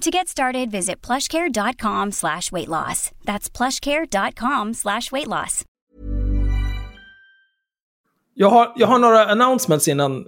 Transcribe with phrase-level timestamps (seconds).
[0.00, 3.10] To get started, visit plushcare.com slash weight loss.
[3.24, 5.64] That's plushcare.com slash weight loss.
[8.34, 10.26] Jag har, jag har några announcements innan,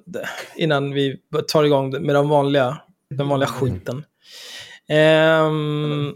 [0.57, 1.17] innan vi
[1.49, 2.79] tar igång med de vanliga,
[3.11, 4.05] den vanliga skiten.
[4.89, 6.15] Ehm,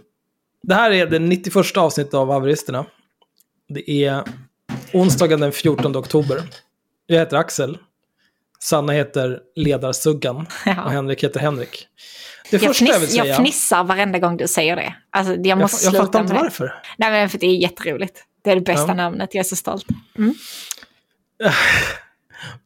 [0.62, 2.86] det här är det 91 avsnittet av Haveristerna.
[3.68, 4.24] Det är
[4.92, 6.42] onsdagen den 14 oktober.
[7.06, 7.78] Jag heter Axel.
[8.60, 10.36] Sanna heter Ledarsuggan.
[10.84, 11.88] Och Henrik heter Henrik.
[12.50, 13.26] Det Jag, första jag vill säga...
[13.26, 14.94] jag fnissar varenda gång du säger det.
[15.10, 16.74] Alltså, jag jag, måste jag sluta fattar inte varför.
[16.98, 18.24] Nej, men för det är jätteroligt.
[18.42, 18.94] Det är det bästa Ja.
[18.94, 19.86] namnet, jag är så stolt.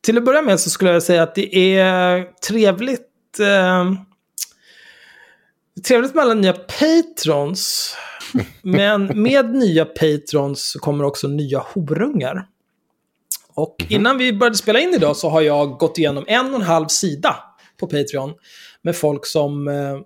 [0.00, 3.40] Till att börja med så skulle jag säga att det är trevligt.
[3.40, 3.92] Eh,
[5.86, 7.94] trevligt med alla nya patrons.
[8.62, 12.46] Men med nya patrons kommer också nya horungar.
[13.54, 16.66] Och innan vi började spela in idag så har jag gått igenom en och en
[16.66, 17.36] halv sida
[17.80, 18.34] på Patreon.
[18.84, 19.98] Med folk som eh,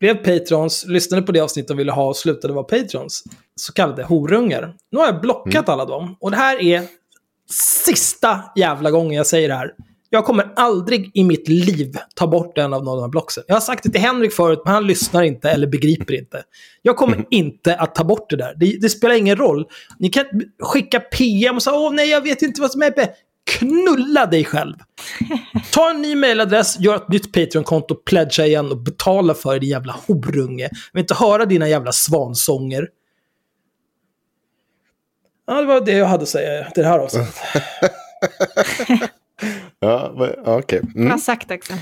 [0.00, 3.24] blev patrons, lyssnade på det avsnitt de ville ha och slutade vara patrons.
[3.56, 4.74] Så kallade horungar.
[4.90, 6.16] Nu har jag blockat alla dem.
[6.20, 6.82] Och det här är
[7.84, 9.72] sista jävla gången jag säger det här.
[10.10, 13.44] Jag kommer aldrig i mitt liv ta bort en av de här blocksen.
[13.46, 16.42] Jag har sagt det till Henrik förut, men han lyssnar inte eller begriper inte.
[16.82, 18.54] Jag kommer inte att ta bort det där.
[18.56, 19.66] Det, det spelar ingen roll.
[19.98, 20.24] Ni kan
[20.62, 22.90] skicka PM och säga åh nej, jag vet inte vad som är.
[23.46, 24.74] Knulla dig själv.
[25.72, 29.70] Ta en ny mailadress, gör ett nytt Patreon-konto, pledga igen och betala för det, din
[29.70, 30.62] jävla horunge.
[30.62, 32.88] Jag vill inte höra dina jävla svansånger.
[35.46, 37.34] Ja, det var det jag hade att säga till det här avsnittet.
[39.78, 40.12] Ja,
[40.44, 40.80] okej.
[40.94, 41.08] Mm.
[41.08, 41.76] Bra sagt Axel.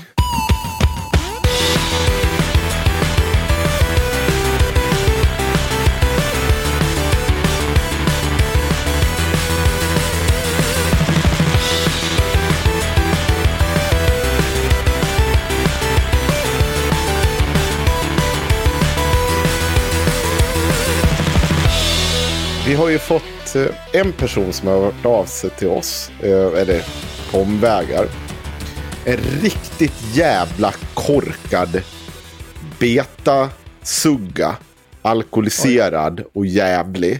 [22.67, 26.61] Vi har ju fått eh, en person som har hört av sig till oss, eh,
[26.61, 26.81] eller
[27.31, 28.07] på omvägar.
[29.05, 31.81] En riktigt jävla korkad
[32.79, 34.55] beta-sugga.
[35.01, 37.19] Alkoholiserad och jävlig.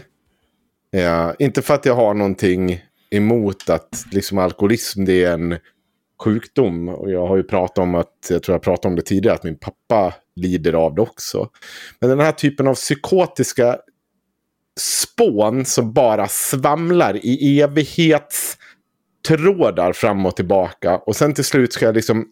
[0.96, 5.58] Eh, inte för att jag har någonting emot att liksom, alkoholism det är en
[6.22, 6.88] sjukdom.
[6.88, 9.44] Och jag har ju pratat om att, jag tror jag pratade om det tidigare, att
[9.44, 11.48] min pappa lider av det också.
[12.00, 13.78] Men den här typen av psykotiska
[14.80, 20.96] spån som bara svamlar i evighetstrådar fram och tillbaka.
[20.96, 22.26] Och sen till slut ska jag liksom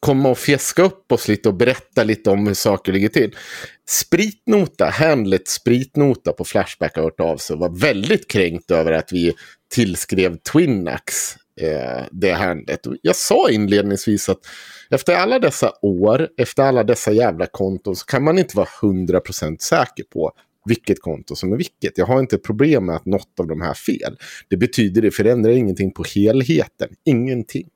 [0.00, 3.36] komma och fjäska upp oss lite och berätta lite om hur saker ligger till.
[3.88, 9.12] Spritnota, Hamlet Spritnota på Flashback har hört av sig och var väldigt kränkt över att
[9.12, 9.34] vi
[9.74, 12.80] tillskrev Twinax eh, det handlet.
[13.02, 14.38] Jag sa inledningsvis att
[14.90, 19.56] efter alla dessa år, efter alla dessa jävla konton så kan man inte vara 100%
[19.60, 20.32] säker på
[20.64, 21.98] vilket konto som är vilket.
[21.98, 24.16] Jag har inte problem med att något av de här är fel.
[24.48, 26.88] Det betyder det förändrar ingenting på helheten.
[27.04, 27.68] Ingenting.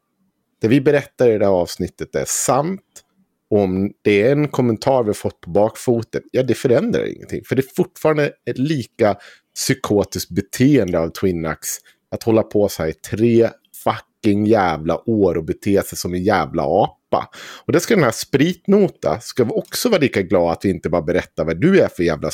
[0.61, 3.03] Det vi berättar i det här avsnittet är sant.
[3.51, 7.45] Om det är en kommentar vi fått på bakfoten, ja det förändrar ingenting.
[7.45, 9.17] För det är fortfarande ett lika
[9.55, 11.69] psykotiskt beteende av Twinax
[12.11, 13.51] att hålla på så här i tre
[13.85, 17.31] fucking jävla år och bete sig som en jävla apa.
[17.67, 20.89] Och det ska den här spritnota, ska vi också vara lika glada att vi inte
[20.89, 22.31] bara berättar vad du är för jävla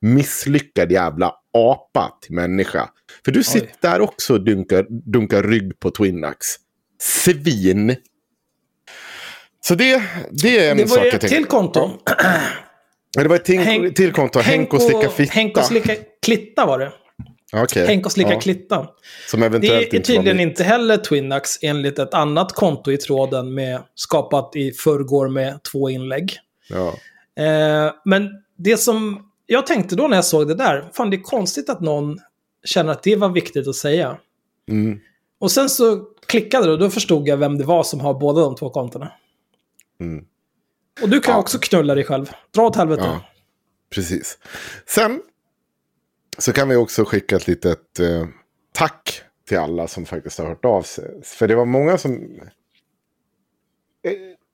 [0.00, 2.88] misslyckad jävla apa till människa.
[3.24, 6.46] För du sitter där också och dunkar, dunkar rygg på Twinax.
[7.00, 7.96] Svin.
[9.60, 11.36] Så det, det är en Det sak var ju jag ett tänkte.
[11.36, 11.90] till konto.
[13.22, 14.38] Det var ett till, Henk- till konto.
[14.40, 15.32] Henk och slicka fitta.
[15.32, 16.92] Henk och slicka klitta var det.
[17.52, 17.86] Okej.
[17.86, 18.86] Henk och slicka Ja, klitta.
[19.30, 20.48] Som eventuellt Det är inte var tydligen mitt.
[20.48, 25.90] inte heller Twinax enligt ett annat konto i tråden med skapat i förrgår med två
[25.90, 26.32] inlägg.
[26.68, 26.88] Ja.
[27.44, 28.28] Eh, men
[28.58, 31.80] det som jag tänkte då när jag såg det där, fan det är konstigt att
[31.80, 32.18] någon
[32.64, 34.18] känner att det var viktigt att säga.
[34.68, 35.00] Mm.
[35.40, 38.40] Och sen så klickade det och då förstod jag vem det var som har båda
[38.40, 39.12] de två kontona.
[40.00, 40.24] Mm.
[41.02, 41.40] Och du kan Ja.
[41.40, 42.30] också knulla dig själv.
[42.54, 43.02] Dra åt helvete.
[43.04, 43.20] Ja.
[43.90, 44.38] Precis.
[44.86, 45.22] Sen
[46.38, 48.26] så kan vi också skicka ett litet eh,
[48.72, 51.22] tack till alla som faktiskt har hört av sig.
[51.24, 52.40] För det var många som...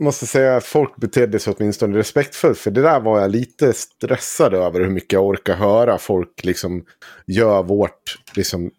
[0.00, 2.58] Måste säga att folk betedde sig åtminstone respektfullt.
[2.58, 5.98] För det där var jag lite stressad över hur mycket jag orkar höra.
[5.98, 6.84] Folk liksom
[7.26, 8.18] gör vårt...
[8.36, 8.70] Liksom,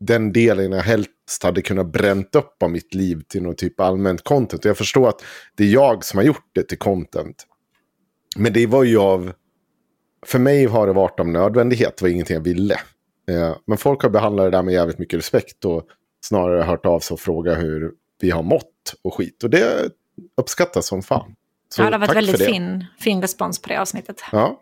[0.00, 3.86] den delen jag helst hade kunnat bränt upp av mitt liv till någon typ av
[3.86, 4.64] allmänt content.
[4.64, 5.24] Och jag förstår att
[5.56, 7.46] det är jag som har gjort det till content.
[8.36, 9.32] Men det var ju av...
[10.26, 11.96] För mig har det varit av nödvändighet.
[11.96, 12.74] Det var ingenting jag ville.
[13.30, 15.64] Eh, men folk har behandlat det där med jävligt mycket respekt.
[15.64, 15.86] Och
[16.24, 19.44] snarare hört av sig och frågat hur vi har mått och skit.
[19.44, 19.90] Och det
[20.36, 21.34] uppskattas som fan.
[21.74, 24.22] Så ja, det har varit väldigt fin, fin respons på det avsnittet.
[24.32, 24.60] Ja.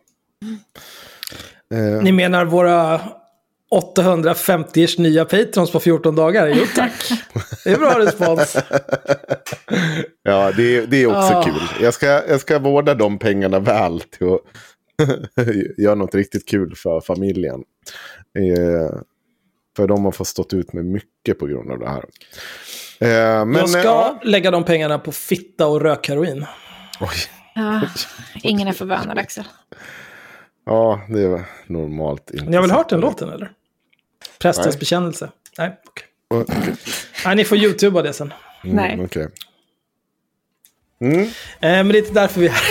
[1.75, 3.01] Eh, Ni menar våra
[3.71, 6.47] 850 nya patrons på 14 dagar?
[6.49, 6.93] Jo tack.
[7.65, 8.57] Det är bra respons.
[10.23, 11.43] ja, det, det är också Ah.
[11.45, 11.63] kul.
[11.81, 14.41] Jag ska, jag ska vårda de pengarna väl till att
[15.79, 17.63] göra något riktigt kul för familjen.
[18.39, 18.99] Eh,
[19.77, 22.05] för de har fått stått ut med mycket på grund av det här.
[23.01, 24.21] Eh, men, jag ska eh, ja.
[24.23, 26.47] lägga de pengarna på fitta och rökheroin.
[27.01, 27.17] Oj.
[27.55, 27.81] Ja,
[28.43, 29.45] ingen är förvånad Axel.
[30.67, 32.45] Ja, det är normalt inte.
[32.45, 33.51] Ni har väl hört den låten eller?
[34.39, 34.79] Prästens Nej.
[34.79, 35.31] bekännelse?
[35.59, 36.07] Nej, okej.
[36.29, 36.75] Okej.
[37.25, 38.33] Nej, ni får youtuba det sen.
[38.65, 39.05] Mm, Nej.
[39.05, 39.29] okej.
[41.01, 41.23] Mm.
[41.23, 41.29] Eh,
[41.61, 42.63] men det är inte därför vi är här.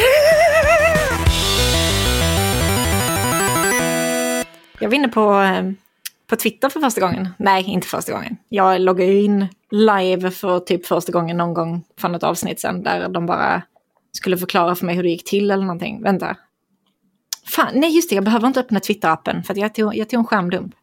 [4.79, 5.71] Jag var inne på, eh,
[6.27, 7.29] på Twitter för första gången.
[7.37, 8.37] Nej, inte första gången.
[8.49, 12.83] Jag loggade in live för typ första gången någon gång för något avsnitt sen.
[12.83, 13.61] Där de bara
[14.11, 16.03] skulle förklara för mig hur det gick till eller någonting.
[16.03, 16.37] Vänta.
[17.45, 20.19] Fan, nej just det, jag behöver inte öppna Twitter-appen för att jag tog, jag tog
[20.19, 20.75] en skärmdump.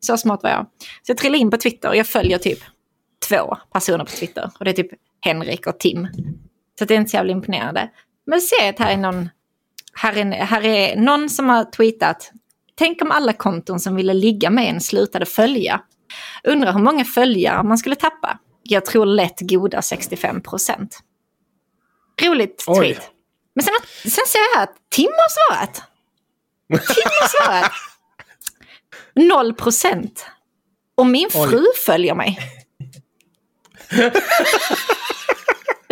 [0.00, 0.66] Så smart var jag.
[1.02, 2.58] Så jag trillade in på Twitter och jag följer typ
[3.28, 4.50] två personer på Twitter.
[4.58, 6.08] Och det är typ Henrik och Tim.
[6.78, 7.90] Så det är inte så jävla imponerande.
[8.26, 9.28] Men ser att här är någon,
[9.94, 12.32] här är, här är någon som har tweetat.
[12.80, 15.80] Tänk om alla konton som ville ligga med en slutade följa.
[16.44, 18.38] Undrar hur många följare man skulle tappa.
[18.62, 20.98] Jag tror lätt goda 65 procent.
[22.22, 22.76] Roligt Oj.
[22.78, 23.10] tweet.
[23.54, 25.82] Men sen, sen ser jag här att Tim har svarat.
[26.68, 27.72] Tim har svarat.
[29.14, 30.26] Noll procent.
[30.94, 31.48] Och min Oj.
[31.48, 32.38] fru följer mig.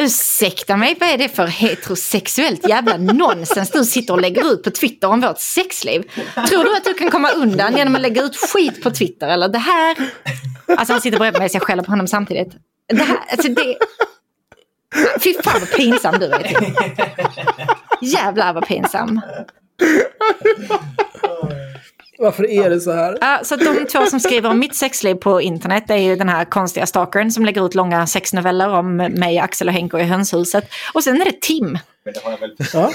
[0.00, 4.70] Ursäkta mig, vad är det för heterosexuellt jävla nonsens du sitter och lägger ut på
[4.70, 6.02] Twitter om vårt sexliv?
[6.48, 9.28] Tror du att du kan komma undan genom att lägga ut skit på Twitter?
[9.28, 9.96] Eller det här...
[10.76, 12.52] Alltså han sitter bredvid mig så jag skäller på honom samtidigt.
[12.88, 13.76] Det här, alltså det...
[15.20, 16.42] Fy fan vad pinsam du är.
[16.42, 16.58] Typ.
[18.00, 19.20] Jävlar vad pinsam.
[22.18, 23.18] Varför är det så här?
[23.20, 26.28] Ja, så de två som skriver om mitt sexliv på internet det är ju den
[26.28, 30.70] här konstiga stalkern som lägger ut långa sexnoveller om mig, Axel och Henke i hönshuset.
[30.94, 31.78] Och sen är det Tim.
[32.72, 32.90] Ja.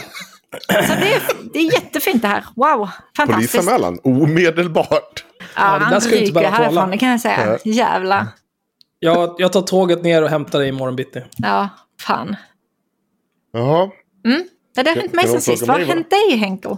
[0.67, 1.21] Så det är,
[1.53, 2.45] det är jättefint det här.
[2.55, 3.53] Wow, fantastiskt.
[3.53, 5.25] Polisanmälan, omedelbart.
[5.55, 7.57] Ja, det han inte ryker härifrån, det kan jag säga.
[7.63, 8.27] Jävlar.
[8.99, 11.21] Jag, jag tar tåget ner och hämtar dig imorgon bitti.
[11.37, 11.69] Ja,
[12.01, 12.35] fan.
[13.53, 13.89] Jaha.
[14.75, 15.67] Det har hänt mig sen sist.
[15.67, 16.77] Vad har hänt dig Henko?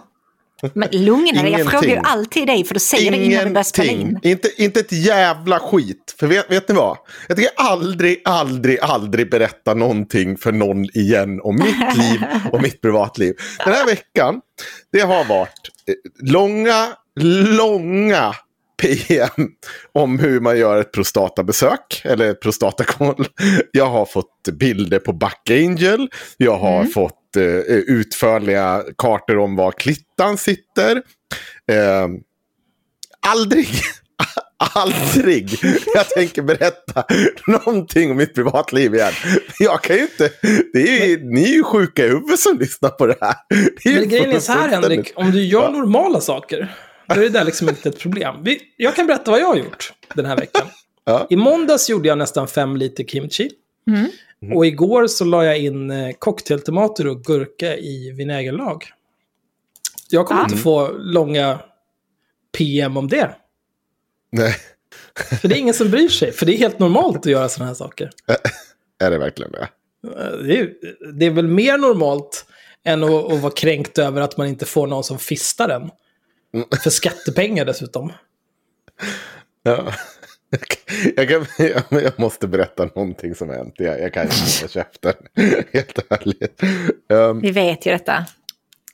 [0.61, 1.69] Men dig, jag Ingenting.
[1.69, 3.99] frågar ju alltid dig för du säger det innan vi börjar spela in.
[3.99, 4.31] Ingenting.
[4.31, 6.15] Inte, inte ett jävla skit.
[6.19, 6.97] För vet, vet ni vad?
[7.27, 12.21] Jag tänker aldrig, aldrig, aldrig berätta någonting för någon igen om mitt liv
[12.51, 13.33] och mitt privatliv.
[13.65, 14.41] Den här veckan,
[14.91, 16.87] det har varit eh, långa,
[17.57, 18.35] långa
[18.81, 19.49] PM
[19.93, 23.27] om hur man gör ett prostatabesök eller prostatakoll.
[23.71, 26.09] Jag har fått bilder på Backangel.
[26.37, 30.95] Jag har fått eh, utförliga kartor om var klittan sitter.
[31.71, 32.07] Eh,
[33.27, 33.67] aldrig,
[34.73, 35.49] aldrig
[35.95, 37.03] jag tänker berätta
[37.47, 39.13] någonting om mitt privatliv igen.
[39.59, 40.29] Jag kan ju inte,
[40.73, 43.35] det är ju, ni är ju sjuka i huvudet som lyssnar på det här.
[43.83, 45.69] Det Men grejen är så här Henrik, om du gör Ja.
[45.69, 46.75] normala saker,
[47.07, 48.35] då är det där liksom inte ett problem.
[48.43, 50.67] Vi, jag kan berätta vad jag har gjort den här veckan.
[51.05, 51.27] Ja.
[51.29, 53.49] I måndags gjorde jag nästan fem liter kimchi.
[54.53, 58.83] Och igår så la jag in eh, cocktailtomater och gurka i vinägerlag.
[60.09, 60.43] Jag kommer Ah.
[60.43, 61.59] inte få långa
[62.57, 63.35] PM om det.
[64.31, 64.55] Nej,
[65.41, 66.31] För det är ingen som bryr sig.
[66.31, 68.09] För det är helt normalt att göra sådana här saker.
[68.99, 69.67] är det verkligen det?
[70.07, 70.73] Eh, Det är,
[71.13, 72.45] det är väl mer normalt
[72.83, 75.89] än att, att vara kränkt över att man inte får någon som fistar den.
[76.83, 78.11] För skattepengar dessutom.
[79.63, 79.93] Ja.
[81.15, 83.73] Jag, kan, jag, jag måste berätta någonting som hänt.
[83.77, 85.13] Jag, jag kan inte hålla käften.
[85.73, 86.63] Helt ärligt.
[87.09, 88.25] Um, Vi vet ju detta.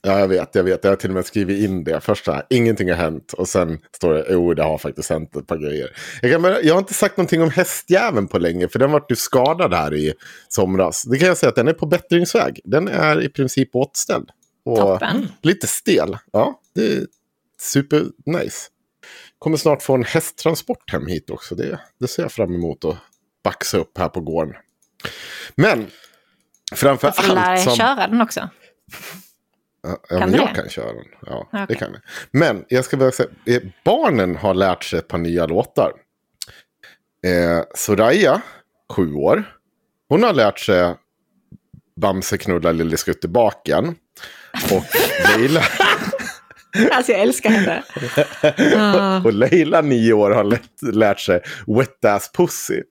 [0.01, 0.83] ja, jag vet, jag vet.
[0.83, 2.01] Jag har till och med skrivit in det.
[2.01, 3.33] Först så här, ingenting har hänt.
[3.33, 5.89] Och sen står det, jo, det har faktiskt hänt ett par grejer.
[6.21, 8.67] Jag, kan, jag har inte sagt någonting om hästjäveln på länge.
[8.67, 10.13] För den vart ju skadad här i
[10.47, 11.03] somras.
[11.03, 12.59] Det kan jag säga att den är på bättringsväg.
[12.63, 14.29] Den är i princip återställd.
[14.65, 15.27] Och Toppen.
[15.41, 16.17] lite stel.
[16.31, 17.05] Ja, det är
[17.61, 18.57] super nice.
[19.41, 21.55] Kommer snart få en hästtransport hem hit också.
[21.55, 22.97] Det, det ser jag fram emot att
[23.43, 24.55] baxa upp här på gården.
[25.55, 25.87] Men
[26.75, 27.75] framför Jag får lära allt dig som...
[27.75, 28.49] köra den också.
[29.83, 30.55] Ja, Kan men du jag det?
[30.55, 31.05] kan köra den.
[31.25, 31.65] Ja, Okej.
[31.67, 32.01] det kan jag.
[32.31, 35.91] Men jag ska bara säga, eh, barnen har lärt sig ett par nya låtar.
[37.27, 38.41] Eh, Soraya,
[38.93, 39.43] sju år,
[40.09, 40.95] hon har lärt sig
[42.01, 43.95] Bamse knulla lille skuttebaken.
[44.71, 44.83] Och
[45.37, 45.61] Leila,
[46.91, 47.83] Alltså jag älskar henne.
[48.77, 49.21] Ah.
[49.25, 52.81] och Leila, nio år, har lätt, lärt sig Wet Ass Pussy.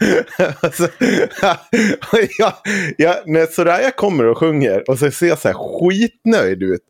[0.60, 0.88] Alltså,
[2.38, 2.52] jag,
[2.96, 6.80] jag, när Soraya kommer och sjunger och så ser jag så här skitnöjd ut.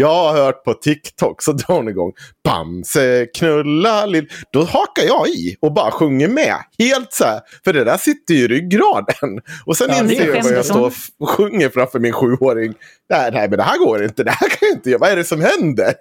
[0.00, 2.12] Jag har hört på TikTok så drar hon igång.
[2.44, 4.28] Bamse knulla lill...
[4.52, 6.54] Då hakar jag i och bara sjunger med.
[6.78, 7.40] Helt så här.
[7.64, 9.40] För det där sitter ju i ryggraden.
[9.66, 12.74] Och sen Ja, inser jag vad jag står och sjunger framför min sjuåring.
[13.10, 14.24] Nej, nej, men det här går inte.
[14.24, 14.98] Det här kan jag inte göra.
[14.98, 15.94] Vad är det som händer?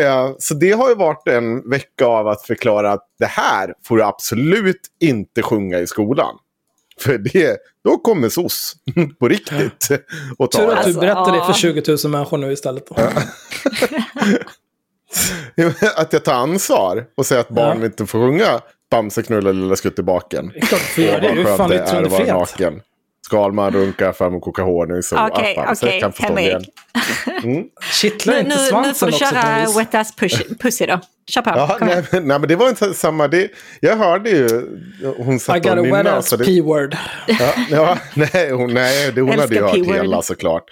[0.00, 3.96] Eh, Så det har ju varit en vecka av att förklara att det här får
[3.96, 6.34] du absolut inte sjunga i skolan.
[7.00, 8.74] För det, då kommer SOS
[9.20, 9.88] på riktigt.
[10.38, 12.86] Och Tur ta att du Alltså, berättar det för 20 000 människor nu istället.
[12.88, 12.94] Då.
[15.96, 17.86] att jag tar ansvar och säger att barn Ja.
[17.86, 20.50] inte får sjunga Bamse knulla lilla skuttebaken.
[20.54, 21.28] Det är klart du får göra det.
[21.28, 22.56] Är fan yttrandefrihet.
[23.30, 25.02] Skalman runkar fram och kokar honung.
[25.02, 26.68] Så Okej, okej, kan förstå Henrik.
[27.42, 27.64] det.
[27.92, 29.76] Kittlar Nu, inte nu, svansen nu får du också köra vis?
[29.78, 31.00] Wet Ass push, Pussy då.
[31.30, 31.50] Kör på.
[31.50, 33.28] Ja, nej, men, nej, men det var inte samma.
[33.28, 34.48] Det, jag hörde ju
[35.16, 36.12] hon I satt got och a wet nynnade.
[36.12, 36.96] ass så det- p-word.
[37.26, 40.64] Ja, ja, nej, hon, nej det, hon hade ju hört hela såklart.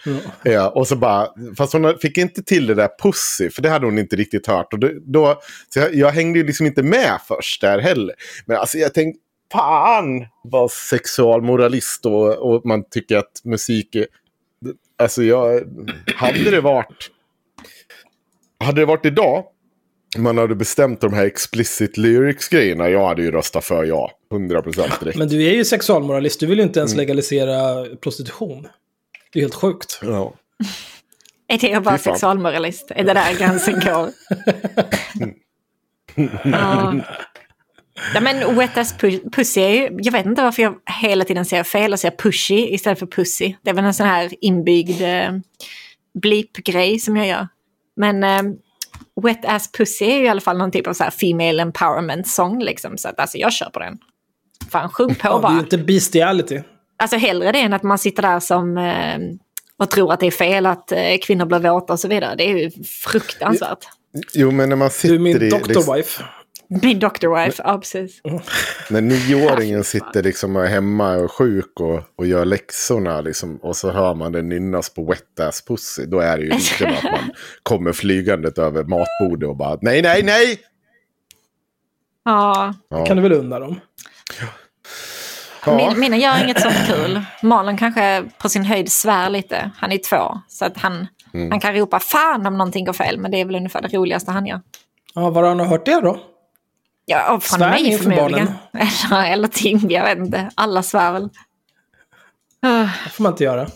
[0.43, 3.87] Ja, och så bara, fast hon fick inte till det där pussy, för det hade
[3.87, 4.73] hon inte riktigt hört.
[4.73, 5.41] Och då, då,
[5.75, 8.15] så jag, jag hängde ju liksom inte med först där heller.
[8.47, 9.21] Men alltså jag tänkte,
[9.53, 14.07] fan vad sexualmoralist och, och man tycker att musik är...
[14.99, 15.63] Alltså jag,
[16.17, 17.11] hade det varit...
[18.65, 19.45] Hade det varit idag,
[20.19, 24.11] man hade bestämt de här explicit lyrics-grejerna, jag hade ju röstat för ja.
[24.33, 25.19] 100% direkt.
[25.19, 26.41] Men du är ju sexualmoralist.
[26.41, 26.87] Du vill ju inte Mm.
[26.87, 28.69] ens legalisera prostitution.
[29.33, 30.01] Det är helt sjukt.
[30.03, 30.35] Ja.
[31.49, 32.91] Är det att vara sexualmoralist?
[32.91, 34.11] Är det där gränsen går?
[36.45, 36.95] ja.
[38.15, 41.45] Ja, men wet ass pu- pussy är ju, jag vet inte varför jag hela tiden
[41.45, 43.55] säger fel och säger pushy istället för pussy.
[43.63, 45.31] Det är väl en sån här inbyggd eh,
[46.23, 47.49] bleep-grej som jag gör.
[47.97, 48.43] Men eh,
[49.23, 52.29] wet ass pussy är ju i alla fall någon typ av så här female empowerment
[52.29, 52.99] song liksom.
[52.99, 53.99] Så att alltså jag kör på den.
[54.71, 55.59] Fan, sjung på Ja, det är bara.
[55.59, 56.61] inte bestiality.
[57.03, 59.19] Alltså hellre det än att man sitter där som eh,
[59.79, 62.35] och tror att det är fel att eh, kvinnor blir våta och så vidare.
[62.37, 63.79] Det är ju fruktansvärt.
[64.35, 65.49] Jo, men när man Du sitter är min i...
[65.51, 66.23] doctor liksom- wife.
[66.71, 67.29] Min Dr.
[67.45, 68.21] Wife, ja precis.
[68.91, 73.91] När nioåringen sitter liksom hemma och är sjuk och, och gör läxorna liksom, och så
[73.91, 76.07] hör man det nynnas på wet ass pussy.
[76.07, 76.51] Då är det ju
[76.87, 77.31] med att man
[77.63, 80.59] kommer flygandet över matbordet och bara nej, nej, nej!
[82.25, 82.75] Ja.
[82.89, 83.05] Ja.
[83.05, 83.81] kan du väl unna dem.
[85.67, 85.77] Ja.
[85.77, 87.23] Min, mina gör inget sånt kul.
[87.43, 89.71] Malin kanske på sin höjd svär lite.
[89.77, 90.41] Han är två.
[90.49, 91.51] Så att han, Mm.
[91.51, 93.19] han kan ropa fan om någonting går fel.
[93.19, 94.61] Men det är väl ungefär det roligaste han gör.
[95.15, 96.21] Ja, var har han hört det då?
[97.11, 98.49] Ja, och från Svär mig förmodligen.
[99.11, 100.51] Eller, eller Tim, jag vet inte.
[100.55, 101.23] Alla svär väl.
[101.23, 101.31] Uh,
[103.05, 103.69] Det får man inte göra.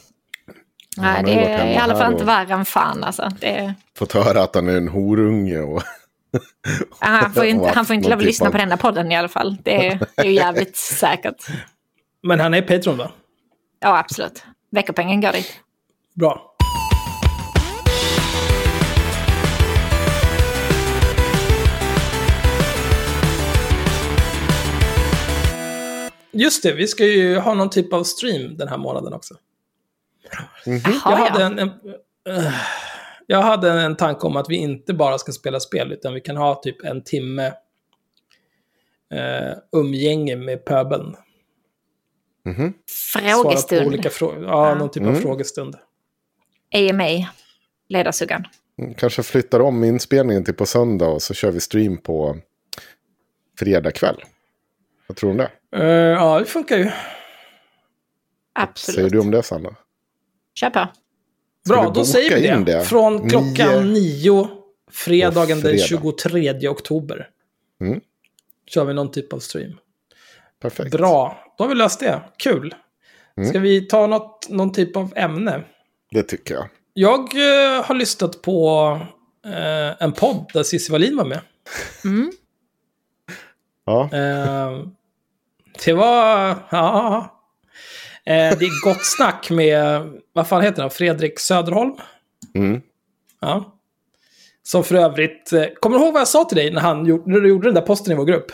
[0.96, 3.28] nej, det är i alla fall inte värre än fan alltså.
[3.40, 5.82] Det Fått höra att han är en horunge och...
[6.98, 9.56] han, får inte, han får inte lov att lyssna på denna podden i alla fall.
[9.62, 11.46] Det är, det är ju jävligt säkert.
[12.22, 13.10] Men han är Patreon va?
[13.80, 14.44] Ja, absolut.
[14.70, 15.60] Veckopengen går dit.
[16.14, 16.51] Bra.
[26.32, 29.34] Just det, vi ska ju ha någon typ av stream den här månaden också.
[30.64, 31.46] Jag Jaha, hade, ja.
[31.46, 31.68] en, en,
[32.28, 32.52] eh,
[33.26, 36.36] jag hade en tanke om att vi inte bara ska spela spel, utan vi kan
[36.36, 37.46] ha typ en timme
[39.14, 41.16] eh, umgänge med pöbeln.
[42.86, 43.86] Svara på Frågestund.
[43.86, 44.44] olika frågor.
[44.44, 45.22] Ja, någon typ av Mm.
[45.22, 45.76] frågestund.
[46.74, 47.28] AMA.
[47.88, 48.44] Ledarsuggan.
[48.78, 52.36] Mm, Kanske flyttar om inspelningen till på söndag och så kör vi stream på
[53.58, 54.16] fredag kväll.
[55.06, 55.78] Vad tror du om det?
[55.84, 56.90] Eh, ja, det funkar ju.
[58.52, 58.96] Absolut.
[58.96, 59.76] Säger du om det Sanna?
[60.54, 60.88] Kör på.
[61.68, 62.78] Bra, då säger vi in det.
[62.78, 62.84] det?
[62.84, 64.48] Från klockan nio,
[64.90, 66.52] fredagen På den fredag.
[66.52, 67.28] 23 oktober.
[67.80, 68.00] Mm.
[68.66, 69.72] Kör vi någon typ av stream.
[70.60, 70.90] Perfekt.
[70.90, 72.20] Bra, då har vi löst det.
[72.36, 72.74] Kul.
[73.36, 73.48] Mm.
[73.48, 75.64] Ska vi ta något, någon typ av ämne?
[76.10, 76.68] Det tycker jag.
[76.94, 78.98] Jag eh, har lyssnat på
[79.46, 81.40] eh, en podd där Cissi Wallin var med.
[82.04, 82.32] Mm.
[83.84, 84.82] Ja, Eh,
[85.84, 86.56] det var...
[86.70, 87.38] Ja.
[88.24, 91.94] Eh, det är gott snack med, vad fan heter han, Fredrik Söderholm?
[92.54, 92.80] mm.
[93.40, 93.78] Ja.
[94.62, 95.52] Som för övrigt...
[95.52, 97.68] eh, Kommer du ihåg vad jag sa till dig när, han, gjorde- när du gjorde
[97.68, 98.52] den där posten i vår grupp?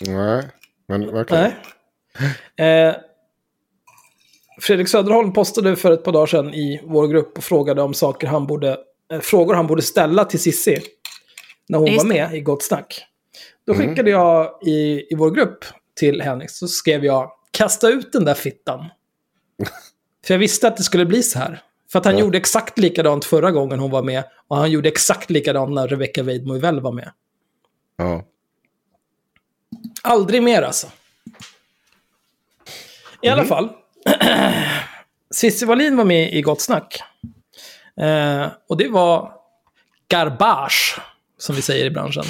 [0.00, 0.42] Nej,
[0.88, 1.52] men verkligen.
[2.56, 2.88] Nej.
[2.88, 2.94] Eh,
[4.60, 8.26] Fredrik Söderholm postade för ett par dagar sedan i vår grupp och frågade om saker
[8.26, 8.76] han borde,
[9.12, 10.80] eh, frågor han borde ställa till Sissi
[11.68, 13.04] när hon Just var med i Gott Snack.
[13.66, 15.64] Då skickade jag i, i vår grupp
[15.96, 18.80] till Henrik, så skrev jag kasta ut den där fittan.
[20.26, 21.62] för jag visste att det skulle bli så här.
[21.92, 22.20] För att han Ja.
[22.20, 24.24] gjorde exakt likadant förra gången hon var med.
[24.48, 27.10] Och han gjorde exakt likadant när Rebecca Weidmo väl var med.
[27.96, 28.24] Ja.
[30.02, 30.86] Aldrig mer alltså.
[33.22, 33.68] I alla fall.
[35.34, 37.02] Cissi Wallin var med i Gott Snack.
[38.00, 39.32] Eh, och det var
[40.08, 40.98] garbage,
[41.38, 42.24] som vi säger i branschen.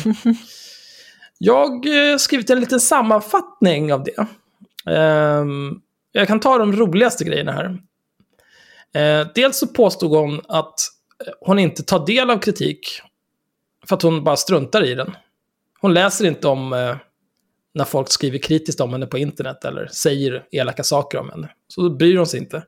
[1.39, 4.27] Jag har skrivit en liten sammanfattning av det.
[4.93, 5.81] Ehm,
[6.13, 7.79] jag kan ta de roligaste grejerna här.
[8.95, 10.81] Eh, dels så påstod hon att
[11.41, 13.01] hon inte tar del av kritik
[13.89, 15.17] för att hon bara struntar i den.
[15.81, 16.97] Hon läser inte om eh,
[17.75, 21.49] när folk skriver kritiskt om henne på internet eller säger elaka saker om henne.
[21.69, 22.65] Så då bryr hon sig inte.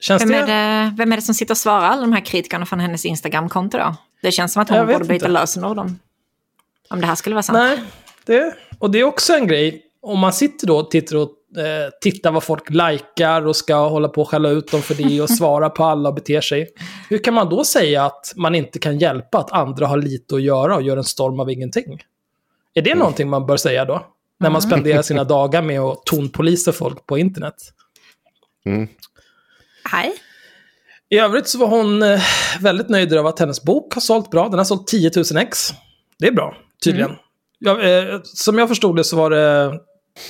[0.00, 0.36] Känns Vem det...
[0.36, 3.04] är, det, vem är det som sitter och svarar alla de här kritikerna från hennes
[3.04, 3.96] Instagram-konto då?
[4.22, 5.28] Det känns som att hon borde byta inte.
[5.28, 5.98] lösenord om,
[6.90, 7.58] om det här skulle vara sant.
[7.58, 7.82] Nej,
[8.24, 9.82] det, och det är också en grej.
[10.02, 14.08] Om man sitter då och tittar, och, eh, tittar vad folk likar och ska hålla
[14.08, 16.68] på och skälla ut dem för det och svara på alla och beter sig.
[17.08, 20.42] Hur kan man då säga att man inte kan hjälpa att andra har lite att
[20.42, 22.02] göra och gör en storm av ingenting?
[22.74, 24.06] Är det någonting man bör säga då?
[24.38, 27.54] När man spenderar sina dagar med att tonpolisa folk på internet.
[28.66, 28.88] Mm.
[29.92, 30.14] Nej.
[31.08, 32.20] I övrigt så var hon eh,
[32.60, 34.48] väldigt nöjd över att hennes bok har sålt bra.
[34.48, 35.70] Den har sålt 10 000 ex.
[36.18, 37.10] Det är bra, tydligen.
[37.58, 39.72] Ja, eh, som jag förstod det så var det,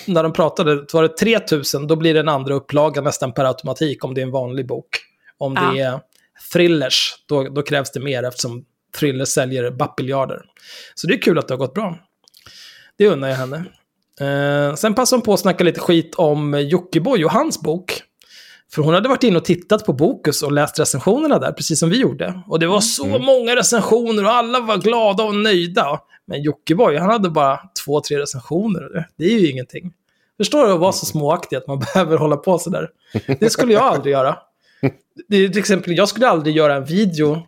[0.07, 1.39] när de pratade, var det 3
[1.75, 1.87] 000.
[1.87, 4.89] Då blir det en andra upplaga nästan per automatik om det är en vanlig bok.
[5.39, 5.93] Om det Ja.
[5.95, 6.01] är
[6.53, 8.65] thrillers, då, då krävs det mer eftersom
[8.99, 10.43] thrillers säljer bapiljarder.
[10.95, 11.99] Så det är kul att det har gått bra.
[12.99, 13.65] Det unnar jag henne.
[14.21, 18.03] Eh, sen passade hon på att snacka lite skit om Jockiboi och hans bok.
[18.73, 21.91] För hon hade varit inne och tittat på Bokus och läst recensionerna där, precis som
[21.91, 22.43] vi gjorde.
[22.49, 26.01] Och det var så många recensioner och alla var glada och nöjda.
[26.27, 29.09] Men Jockiboi, han hade bara två, tre recensioner.
[29.17, 29.93] Det är ju ingenting.
[30.37, 32.89] Förstår du att vara så småaktig att man behöver hålla på sådär?
[33.41, 34.37] Det skulle jag aldrig göra.
[35.29, 37.43] Det är till exempel, jag skulle aldrig göra en video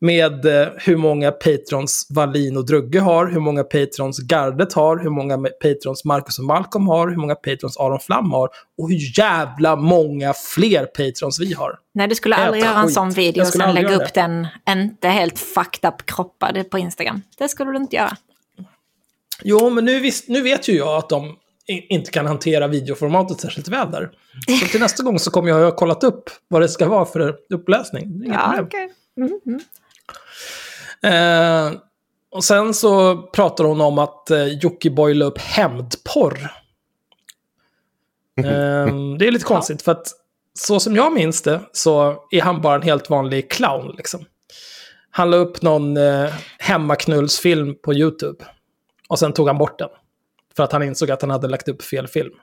[0.00, 5.10] med eh, hur många patrons Wallin och Drugge har, hur många patrons Gardet har, hur
[5.10, 9.76] många patrons Marcus och Malcolm har, hur många patrons Aron Flam har och hur jävla
[9.76, 11.78] många fler patrons vi har.
[11.94, 12.94] Nej, du skulle Äta aldrig göra en skit.
[12.94, 17.22] sån video och sen lägga upp den inte helt fucked up kroppad på Instagram.
[17.38, 18.16] Det skulle du inte göra.
[19.42, 21.36] Jo, men nu, visst, nu vet ju jag att de
[21.88, 24.10] inte kan hantera videoformatet särskilt väl där.
[24.60, 27.36] Så till nästa gång så kommer jag ha kollat upp vad det ska vara för
[27.54, 28.18] uppläsning.
[28.18, 28.64] Det är Inget problem.
[28.66, 28.88] okej.
[29.16, 29.60] Mm, mm.
[31.02, 31.72] Eh,
[32.30, 36.50] och sen så pratar hon om att eh, Jockiboi la upp hämndporr.
[38.38, 38.86] Eh,
[39.18, 40.06] det är lite konstigt för att
[40.54, 44.24] så som jag minns det så är han bara en helt vanlig clown liksom.
[45.10, 48.44] Han la upp någon eh, hemmaknullsfilm på YouTube.
[49.08, 49.88] Och sen tog han bort den.
[50.56, 52.34] För att han insåg att han hade lagt upp fel film.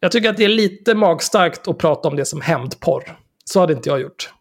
[0.00, 3.18] Jag tycker att det är lite magstarkt att prata om det som hämndporr.
[3.44, 4.32] Så hade inte jag gjort.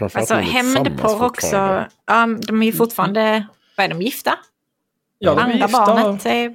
[0.00, 1.84] Alltså hämndporr också.
[2.06, 4.38] Ja, de är ju fortfarande, vad är de, gifta?
[5.18, 5.86] Ja, de är Andra gifta.
[5.86, 6.48] barnet är,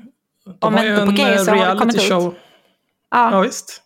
[0.45, 2.09] De om har ju inte på en eh, så har det kommit reality ut.
[2.11, 2.35] show.
[3.11, 3.81] Ja, Ja, visst.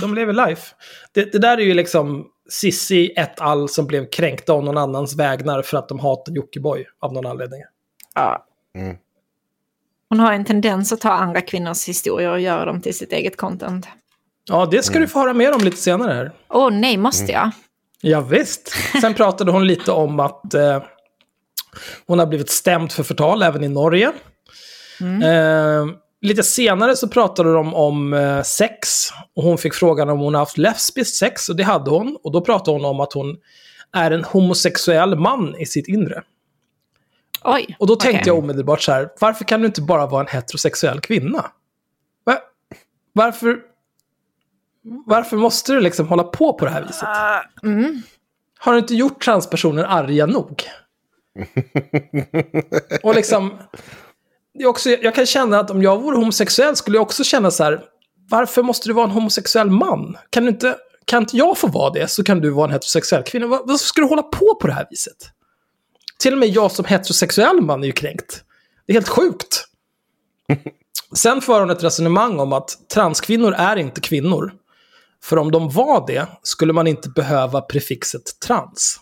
[0.00, 0.74] De lever life.
[1.12, 5.16] Det, det där är ju liksom Sissi ett all som blev kränkta av någon annans
[5.16, 7.60] vägnar för att de hatar Jockiboi av någon anledning.
[8.14, 8.46] ja.
[8.76, 8.96] Mm.
[10.08, 13.36] Hon har en tendens att ta andra kvinnors historier och göra dem till sitt eget
[13.36, 13.88] content.
[14.48, 16.32] Ja, det ska du få höra mer om lite senare här.
[16.48, 17.50] Åh nej, måste jag?
[18.06, 18.72] Ja, visst.
[19.00, 20.82] Sen pratade hon lite om att eh,
[22.06, 24.12] hon har blivit stämd för förtal även i Norge.
[25.22, 25.86] Eh,
[26.20, 29.08] lite senare så pratade de om eh, sex.
[29.36, 32.18] Och hon fick frågan om hon har haft lesbiskt sex och det hade hon.
[32.22, 33.36] Och då pratade hon om att hon
[33.92, 36.22] är en homosexuell man i sitt inre.
[37.44, 37.76] Oj.
[37.78, 38.28] Och då tänkte okej.
[38.28, 41.50] jag omedelbart så här, varför kan du inte bara vara en heterosexuell kvinna?
[42.24, 42.38] Va?
[43.12, 43.56] Varför,
[45.06, 47.08] varför måste du liksom hålla på på det här viset?
[47.62, 48.02] Mm.
[48.58, 50.62] Har du inte gjort transpersoner arga nog?
[53.02, 53.58] och liksom,
[54.54, 57.50] det är också, jag kan känna att om jag vore homosexuell skulle jag också känna
[57.50, 57.80] så här,
[58.30, 60.16] varför måste du vara en homosexuell man?
[60.30, 63.22] Kan, du inte, kan inte jag få vara det så kan du vara en heterosexuell
[63.22, 63.46] kvinna.
[63.46, 65.16] Var- Varför ska du hålla på på det här viset?
[66.18, 68.44] Till och med jag som heterosexuell man är ju kränkt.
[68.86, 69.64] Det är helt sjukt.
[71.14, 74.52] Sen för hon ett resonemang om att transkvinnor är inte kvinnor.
[75.24, 79.00] För om de var det skulle man inte behöva prefixet trans.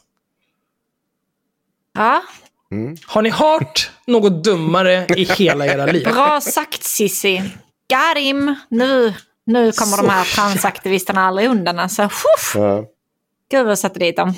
[1.95, 2.23] Ja,
[3.07, 6.05] Har ni hört något dummare i hela era liv?
[6.05, 7.43] bra sagt Sissi.
[7.91, 8.55] Got him!
[8.69, 9.15] Nu,
[9.47, 11.79] nu kommer de här Så transaktivisterna aldrig undan.
[11.79, 12.09] Alltså.
[12.55, 12.85] Ja.
[13.51, 14.35] Gud vad jag satte dit dem.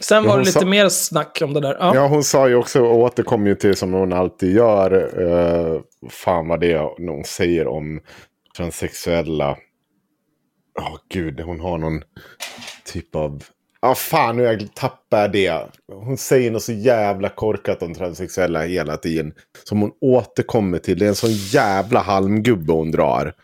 [0.00, 1.76] Sen var Ja, det lite sa- mer snack om det där.
[1.80, 1.94] Ja.
[1.94, 6.48] Ja, hon sa ju också, och återkom ju till som hon alltid gör, uh, fan
[6.48, 8.00] vad det är hon säger om
[8.56, 9.56] transsexuella.
[10.80, 12.02] Ja, gud, hon har någon
[12.84, 13.44] typ av...
[13.80, 15.66] Ja, fan nu jag tappar det.
[15.92, 19.32] Hon säger något så jävla korkat om transsexuella hela tiden.
[19.64, 20.98] Som hon återkommer till.
[20.98, 23.34] Det är en sån jävla halmgubbe hon drar.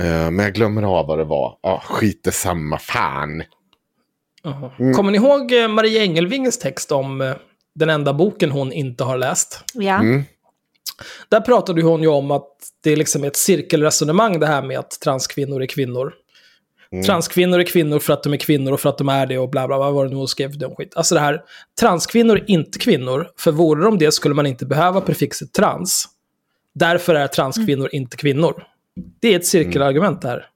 [0.00, 1.58] Eh, men jag glömmer av vad det var.
[1.62, 3.42] Ja, skit samma fan.
[4.78, 4.94] Mm.
[4.94, 7.34] Kommer ni ihåg eh, Maria Engelvinges text om eh,
[7.74, 9.64] den enda boken hon inte har läst?
[9.74, 9.98] Ja.
[9.98, 10.24] Mm.
[11.28, 12.50] Där pratade hon ju om att
[12.82, 16.14] det är liksom ett cirkelresonemang det här med att transkvinnor är kvinnor.
[16.92, 17.04] Mm.
[17.04, 19.50] Transkvinnor är kvinnor för att de är kvinnor och för att de är det och
[19.50, 20.92] bla bla bla, vad var det nu hon skrev dum skit.
[20.96, 21.42] Alltså det här,
[21.80, 26.08] transkvinnor är inte kvinnor, för vore de det skulle man inte behöva prefixet trans.
[26.74, 28.62] Därför är transkvinnor inte kvinnor.
[29.20, 30.46] Det är ett cirkelargument det här.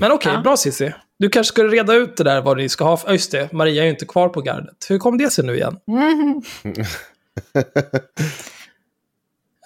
[0.00, 0.40] Men okej, Ja.
[0.40, 0.92] bra Cissi.
[1.18, 2.96] Du kanske skulle reda ut det där vad ni ska ha.
[2.96, 4.86] för- just det, Maria är ju inte kvar på gardet.
[4.88, 5.76] Hur kom det sig nu igen?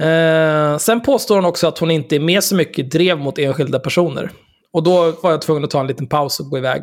[0.00, 3.78] Eh, sen påstår hon också att hon inte är med så mycket drev mot enskilda
[3.78, 4.30] personer.
[4.76, 6.82] Och då var jag tvungen att ta en liten paus och gå iväg.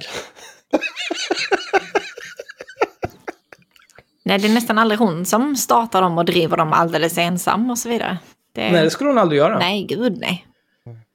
[4.25, 7.77] Nej, det är nästan aldrig hon som startar dem och driver dem alldeles ensam och
[7.77, 8.17] så vidare.
[8.55, 8.71] Det...
[8.71, 9.59] Nej, det skulle hon aldrig göra.
[9.59, 10.45] Nej, gud nej.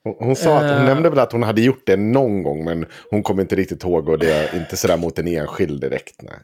[0.05, 0.85] Hon, hon sa att hon Eh.
[0.85, 4.09] nämnde väl att hon hade gjort det någon gång men hon kommer inte riktigt ihåg
[4.09, 6.23] och det är inte sådär mot en enskild direkt.
[6.23, 6.39] Nej.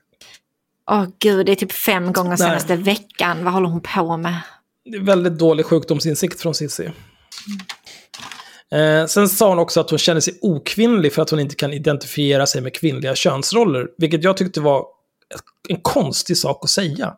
[0.90, 2.38] Åh gud, det är typ fem gånger Nej.
[2.38, 3.44] senaste veckan.
[3.44, 4.40] Vad håller hon på med?
[4.84, 6.90] Det är väldigt dålig sjukdomsinsikt från Cissi.
[8.72, 11.72] Eh, sen sa hon också att hon känner sig okvinnlig för att hon inte kan
[11.72, 13.88] identifiera sig med kvinnliga könsroller.
[13.98, 14.87] Vilket jag tyckte var
[15.68, 17.14] en konstig sak att säga.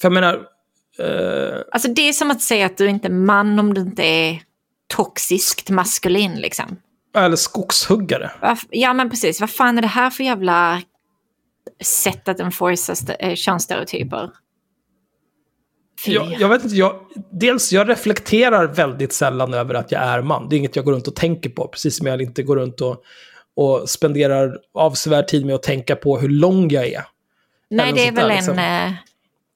[0.00, 0.34] För jag menar,
[0.98, 4.02] eh, Alltså det är som att säga att du inte är man om du inte
[4.02, 4.42] är
[4.88, 6.76] toxiskt maskulin liksom.
[7.16, 8.30] eller skogshuggare.
[8.70, 10.82] Ja men precis, vad fan är det här för jävla
[11.82, 14.30] sätt att enforca eh, könsstereotyper?
[16.06, 16.96] Jag, jag vet inte, jag,
[17.32, 20.48] dels jag reflekterar väldigt sällan över att jag är man.
[20.48, 21.68] Det är inget jag går runt och tänker på.
[21.68, 23.02] Precis som jag inte går runt och,
[23.56, 27.04] och spenderar avsevärd tid med att tänka på hur lång jag är.
[27.70, 28.58] Nej, eller det är sånt där, väl liksom.
[28.58, 28.92] en, eh,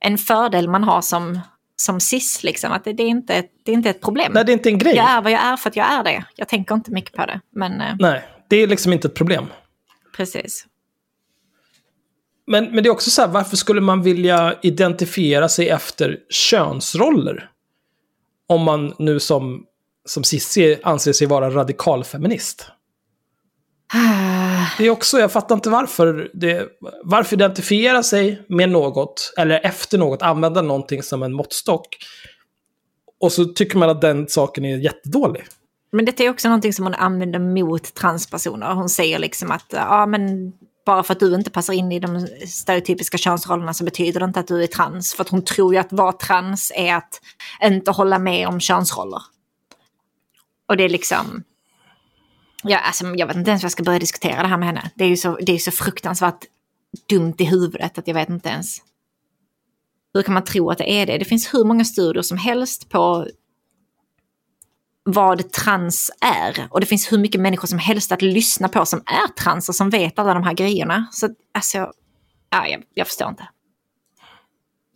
[0.01, 1.41] en fördel man har som,
[1.77, 2.73] som cis, liksom.
[2.73, 4.33] Att det, det, är inte, ett- det är inte ett problem.
[4.33, 4.97] Nej, det är inte en grej.
[4.97, 6.25] Jag är vad jag är för att jag är det.
[6.37, 7.41] Jag tänker inte mycket på det.
[7.55, 9.47] Men eh, Nej, det är liksom inte ett problem.
[10.17, 10.67] precis.
[12.51, 17.51] Men, men det är också så här, varför skulle man vilja identifiera sig efter könsroller?
[18.47, 19.65] Om man nu som,
[20.09, 22.67] som Cissi anser sig vara radikalfeminist.
[24.79, 26.31] Det är också, jag fattar inte varför.
[26.35, 26.69] Det,
[27.05, 31.97] varför identifiera sig med något, eller efter något, använda någonting som en måttstock.
[33.21, 35.45] Och så tycker man att den saken är jättedålig.
[35.93, 38.75] Men detta är också någonting som hon använder mot transpersoner.
[38.75, 40.53] Hon säger liksom att ja, men
[40.87, 44.41] bara för att du inte passar in i de stereotypiska könsrollerna så betyder det inte
[44.41, 45.15] att du är trans.
[45.15, 47.21] För att hon tror ju att vara trans är att
[47.63, 49.23] inte hålla med om könsroller.
[50.69, 51.45] Och det är liksom...
[52.63, 54.91] Ja, alltså, jag vet inte ens vad jag ska börja diskutera det här med henne.
[54.95, 56.45] Det är ju så, det är så fruktansvärt
[57.09, 58.79] dumt i huvudet att jag vet inte ens.
[60.15, 61.19] Hur kan man tro att det är det?
[61.19, 63.27] Det finns hur många studier som helst på
[65.05, 66.67] vad trans är.
[66.71, 69.75] Och det finns hur mycket människor som helst att lyssna på som är trans och
[69.75, 71.07] som vet alla de här grejerna.
[71.13, 71.79] Så alltså,
[72.51, 73.49] ja, jag, jag förstår inte.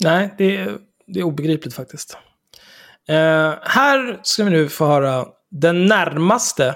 [0.01, 2.17] Nej, det är, det är obegripligt faktiskt.
[3.09, 6.75] Eh, här ska vi nu få höra den närmaste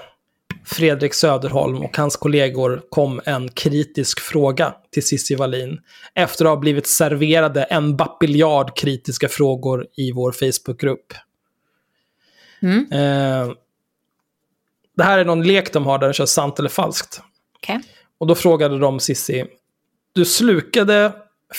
[0.65, 5.79] Fredrik Söderholm och hans kollegor kom en kritisk fråga till Cissi Wallin
[6.15, 11.13] efter att ha blivit serverade en bapiljard kritiska frågor i vår Facebookgrupp.
[12.61, 12.87] Mm.
[12.91, 13.53] Eh,
[14.97, 17.21] det här är någon lek de har där de kör sant eller falskt.
[17.55, 17.79] Okej.
[18.17, 19.45] Och då frågade de Sissi,
[20.13, 21.13] Du slukade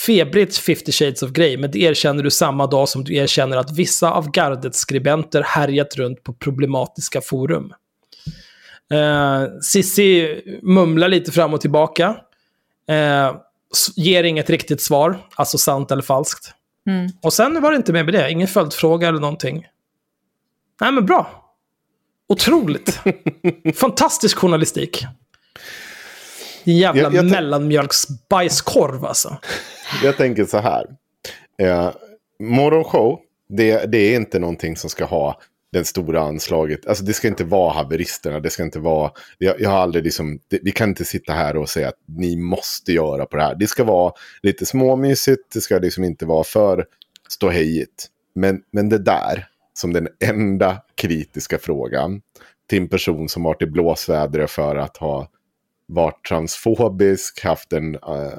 [0.07, 3.73] febrigt 50 shades of Grey, men det erkänner du samma dag som du erkänner att
[3.73, 7.73] vissa av gardets skribenter härjat runt på problematiska forum.
[8.93, 12.17] Eh, Sissi mumlar lite fram och tillbaka.
[12.89, 13.37] Eh,
[13.97, 16.55] ger inget riktigt svar, alltså sant eller falskt.
[16.87, 17.11] Mm.
[17.23, 19.67] Och sen var det inte mer med det, ingen följdfråga eller någonting.
[20.81, 21.45] Nej men bra.
[22.29, 23.01] Otroligt.
[23.75, 25.05] Fantastisk journalistik.
[26.65, 29.39] Jävla Jag- jag mellanmjölksbajskorv alltså.
[30.03, 30.87] Jag tänker så här.
[31.59, 31.91] Eh,
[32.41, 35.41] morgonshow, det, det är inte någonting som ska ha
[35.73, 36.87] den stora anslaget.
[36.87, 39.11] Alltså det ska inte vara haveristerna, det ska inte vara...
[39.39, 40.39] Jag, jag har aldrig liksom...
[40.49, 43.55] Det, vi kan inte sitta här och säga att ni måste göra på det här.
[43.55, 44.13] Det ska vara
[44.43, 46.87] lite småmysigt, det ska liksom inte vara för
[47.29, 48.07] ståhejigt.
[48.35, 52.23] Men, men det där, som den enda kritiska frågan
[52.67, 55.29] till en person som varit i blåsväder för att ha
[55.87, 58.33] varit transfobisk, haft en, eh, eh, uh,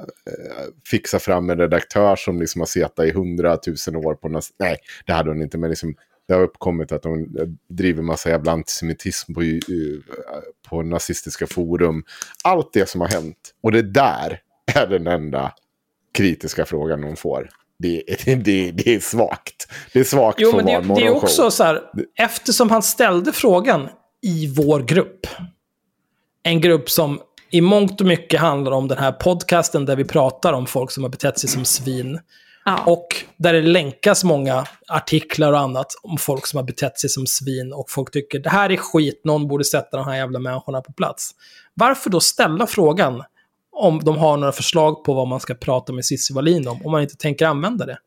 [0.90, 5.12] fixa fram en redaktör som liksom har suttit i hundratusen år på nas- Nej, det
[5.12, 5.94] hade hon inte, men liksom,
[6.28, 10.00] det har uppkommit att hon eh, driver massa jävla antisemitism på, uh,
[10.68, 12.04] på nazistiska forum.
[12.44, 13.54] Allt det som har hänt.
[13.62, 14.40] Och det där
[14.74, 15.52] är den enda
[16.12, 17.48] kritiska frågan hon får.
[17.82, 18.02] Det,
[18.44, 19.68] det, det är svagt.
[19.92, 21.80] Det är svagt Jo, för men att det, det är också så här,
[22.18, 23.88] eftersom han ställde frågan
[24.22, 25.26] i vår grupp,
[26.42, 30.52] en grupp som i mångt och mycket handlar om den här podcasten där vi pratar
[30.52, 32.20] om folk som har betett sig som svin.
[32.64, 32.84] Ja.
[32.86, 37.26] Och där det länkas många artiklar och annat om folk som har betett sig som
[37.26, 40.80] svin och folk tycker det här är skit, någon borde sätta de här jävla människorna
[40.80, 41.30] på plats.
[41.74, 43.22] Varför då ställa frågan
[43.72, 46.92] om de har några förslag på vad man ska prata med Cissi Wallin om, om
[46.92, 47.98] man inte tänker använda det?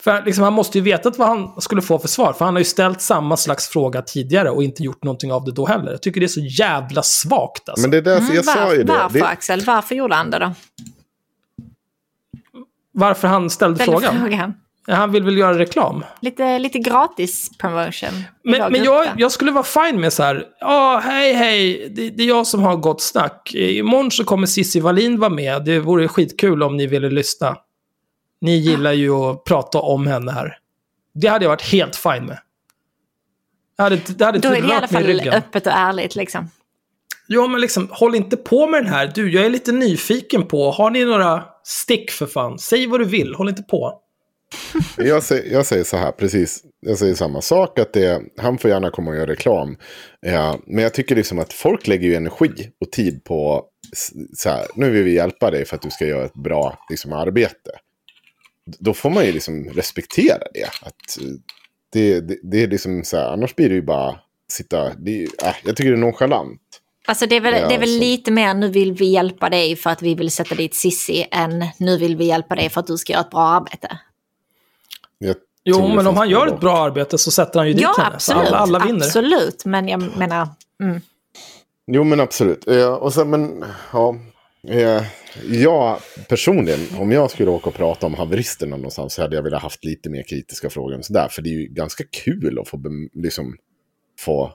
[0.00, 2.58] För liksom, han måste ju vetat vad han skulle få för svar, för han har
[2.58, 5.90] ju ställt samma slags fråga tidigare och inte gjort någonting av det då heller.
[5.92, 7.82] Jag tycker det är så jävla svagt alltså.
[7.82, 8.92] Men det är därför Mm, jag sa ju var, det.
[9.02, 9.60] varför det Axel?
[9.60, 10.52] Varför gjorde han det då?
[12.92, 14.20] Varför han ställde Ställde frågan?
[14.20, 14.54] frågan.
[14.88, 16.04] Han vill väl göra reklam.
[16.20, 18.24] Lite, lite gratis promotion.
[18.44, 22.22] Men, men jag, jag skulle vara fine med så här, ja, hej, hej, det, det
[22.22, 23.54] är jag som har gott snack.
[23.54, 25.64] Imorgon så kommer Cissi Wallin vara med.
[25.64, 27.56] Det vore skitkul om ni ville lyssna.
[28.40, 30.58] Ni gillar ju att prata om henne här.
[31.14, 32.38] Det hade jag varit helt fine med.
[33.76, 36.50] Det hade, det hade Då är det i alla fall öppet och ärligt liksom.
[37.26, 39.12] Ja, men liksom, håll inte på med den här.
[39.14, 42.58] Du, jag är lite nyfiken på, har ni några stick för fan?
[42.58, 44.00] Säg vad du vill, håll inte på.
[44.96, 46.62] Jag säger, jag säger så här, precis.
[46.80, 49.76] Jag säger samma sak, att det, han får gärna komma och göra reklam.
[50.20, 53.64] Ja, men jag tycker liksom att folk lägger ju energi och tid på,
[54.36, 57.12] så här, nu vill vi hjälpa dig för att du ska göra ett bra liksom,
[57.12, 57.70] arbete.
[58.78, 60.64] Då får man ju liksom respektera det.
[60.82, 61.26] Att eh,
[61.92, 64.16] det, det, det är liksom så här, annars blir det ju bara
[64.52, 66.60] sitta, det äh, jag tycker det är nonchalant.
[67.06, 69.76] Alltså det är väl, Ja, det är väl lite mer nu vill vi hjälpa dig
[69.76, 72.86] för att vi vill sätta dit Sissi än nu vill vi hjälpa dig för att
[72.86, 73.98] du ska göra ett bra arbete.
[75.68, 78.20] Jo, men om han gör ett bra arbete så sätter han ju dit Ja, henne.
[78.20, 78.52] Så absolut.
[78.52, 79.06] alla, alla vinner.
[79.06, 80.48] Absolut, men jag menar...
[80.82, 81.00] Mm.
[81.86, 82.68] Jo, men absolut.
[82.68, 84.16] Eh, och sen, men, ja.
[84.68, 85.02] Eh,
[85.50, 89.62] jag personligen, om jag skulle åka och prata om haveristerna någonstans så hade jag velat
[89.62, 91.28] haft lite mer kritiska frågor än sådär.
[91.30, 92.80] För det är ju ganska kul att få,
[93.14, 93.56] liksom,
[94.20, 94.52] få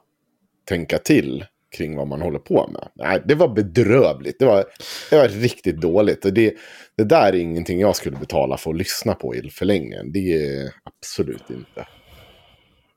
[0.67, 2.87] tänka till kring vad man håller på med.
[2.95, 4.39] Nej, det var bedrövligt.
[4.39, 4.65] Det var,
[5.09, 6.25] det var riktigt dåligt.
[6.25, 6.53] Och det,
[6.97, 10.11] det där är ingenting jag skulle betala för att lyssna på i förlängningen.
[10.11, 11.87] Det är absolut inte.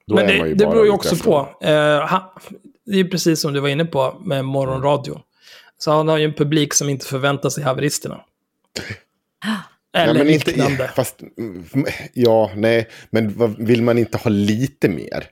[0.07, 1.49] Då Men det, det beror ju också efter- på.
[1.67, 2.23] Eh, han,
[2.87, 5.21] det är precis som du var inne på med morgonradio.
[5.79, 8.21] Så han har ju en publik som inte förväntar sig haveristerna.
[9.97, 10.91] Eller Ja, men inte, liknande.
[10.97, 11.65] fast, mm,
[12.13, 15.25] ja, nej, men vill man inte ha lite mer?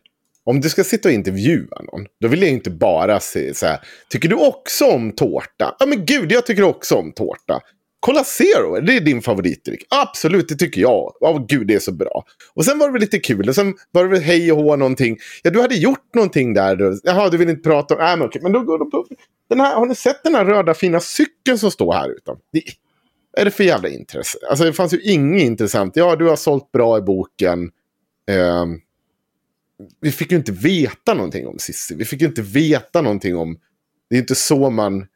[0.45, 3.79] Om du ska sitta och intervjua någon, då vill jag inte bara se så här,
[4.09, 5.77] tycker du också om tårta?
[5.79, 7.61] Ja men gud, jag tycker också om tårta.
[8.01, 9.87] Kolla Zero, det är din favoritdryck.
[9.89, 11.13] Absolut, det tycker jag.
[11.21, 12.25] Ja, gud, det är så bra.
[12.55, 13.49] Och sen var det väl lite kul.
[13.49, 15.17] Och sen var det väl hej och hå någonting.
[15.43, 16.99] Ja, du hade gjort någonting där.
[17.03, 18.01] Jaha, du vill inte prata om...
[18.01, 18.43] Nej, men okej.
[18.43, 19.07] Men då går då,
[19.49, 22.37] den här, Har ni sett den här röda fina cykeln som står här utan?
[22.53, 22.63] Det,
[23.33, 24.39] vad är det för jävla intresse?
[24.51, 25.97] Alltså det fanns ju inget intressant.
[25.97, 27.71] Ja, du har sålt bra i boken.
[28.31, 28.79] Ehm,
[30.01, 31.95] vi fick ju inte veta någonting om Cissi.
[31.95, 33.59] Vi fick ju inte veta någonting om...
[34.11, 35.07] Det är inte så man...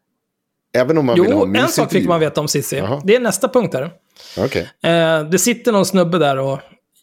[0.74, 2.46] Även om man vill ha Jo, en sak fick man veta om.
[2.72, 3.02] Jaha.
[3.04, 3.92] Det är nästa punkt där.
[4.38, 4.70] Okej.
[4.82, 6.60] Eh, det sitter någon snubbe där och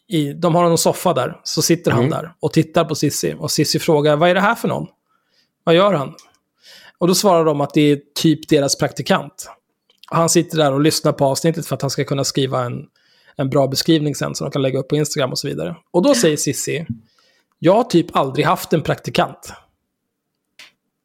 [0.08, 1.40] i, de har någon soffa där.
[1.44, 2.10] Så sitter han Mm.
[2.10, 3.34] där och tittar på Sissi.
[3.38, 4.86] Och Sissi frågar, vad är det här för någon?
[5.64, 6.14] Vad gör han?
[6.98, 9.50] Och då svarar de att det är typ deras praktikant.
[10.10, 12.86] Och han sitter där och lyssnar på avsnittet för att han ska kunna skriva en,
[13.36, 15.76] en bra beskrivning sen som de kan lägga upp på Instagram och så vidare.
[15.90, 16.86] Och då säger Sissi,
[17.58, 19.52] jag har typ aldrig haft en praktikant.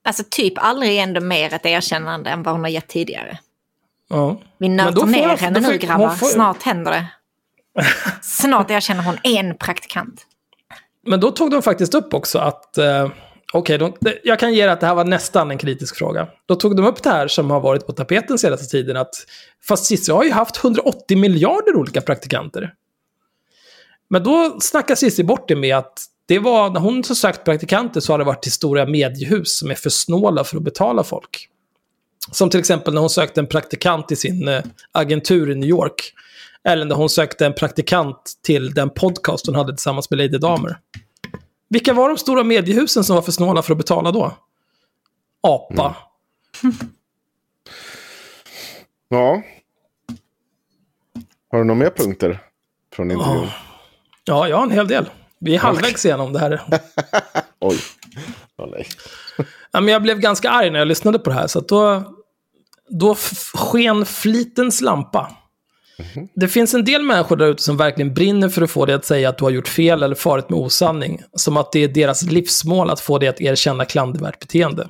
[0.04, 3.40] Alltså typ aldrig ändå mer ett erkännande än vad hon har gett tidigare.
[4.10, 4.42] Ja.
[4.58, 6.10] Vi Men nöter ner jag- henne nu grabbar.
[6.10, 7.08] får- Snart händer det.
[8.22, 10.26] Snart erkänner hon en praktikant.
[11.08, 13.10] Men då tog de faktiskt upp också att, eh,
[13.54, 16.28] okej, det- jag kan ge er att det här var nästan en kritisk fråga.
[16.46, 19.16] Då tog de upp det här som har varit på tapeten senaste tiden, att
[19.68, 22.74] fast Cissi har ju haft 180 miljarder olika praktikanter.
[24.10, 28.00] Men då snackar Cissi bort det med att det var, när hon så sökt praktikanter
[28.00, 31.48] så har det varit till stora mediehus som är för snåla för att betala folk.
[32.32, 36.14] Som till exempel när hon sökte en praktikant i sin eh, agentur i New York.
[36.64, 40.78] Eller när hon sökte en praktikant till den podcast hon hade tillsammans med Lady Damer.
[41.70, 44.34] Vilka var de stora mediehusen som var för snåla för att betala då?
[45.42, 45.96] Apa.
[49.14, 49.42] Ja.
[51.52, 52.40] Har du några mer punkter
[52.94, 53.48] från intervjun?
[54.24, 55.10] Ja, jag har en hel del.
[55.42, 56.62] Vi är halvvägs igenom det här.
[57.62, 57.78] Oj.
[58.58, 58.86] Åh, nej.
[59.72, 62.04] Ja, men jag blev ganska arg när jag lyssnade på det här, så då,
[62.90, 63.16] då
[63.54, 65.32] sken flitens lampa.
[66.36, 69.06] Det finns en del människor där ute som verkligen brinner för att få dig att
[69.06, 71.22] säga att du har gjort fel eller farit med osanning.
[71.34, 74.90] Som att det är deras livsmål att få dig att erkänna klandervärt beteende.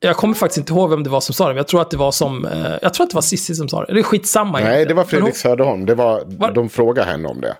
[0.00, 1.90] Jag kommer faktiskt inte ihåg vem det var som sa det, men jag tror att
[1.90, 2.44] det var som...
[2.44, 3.92] Eh, jag tror att det var Sissi som sa det.
[3.94, 4.88] Det är skitsamma Nej, egentligen.
[4.88, 5.86] det var Fredrik Söderholm.
[5.86, 7.56] Det var, Var- De frågade henne om det.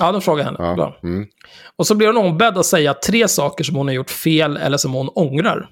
[0.00, 0.74] Ja, de frågade henne.
[0.78, 0.98] Ja.
[1.02, 1.26] Mm.
[1.76, 4.76] Och så blir hon ombedd att säga tre saker som hon har gjort fel eller
[4.76, 5.68] som hon ångrar.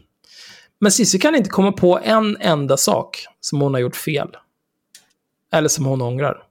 [0.80, 4.28] Men Cissi kan inte komma på en enda sak som hon har gjort fel.
[5.52, 6.42] Eller som hon ångrar.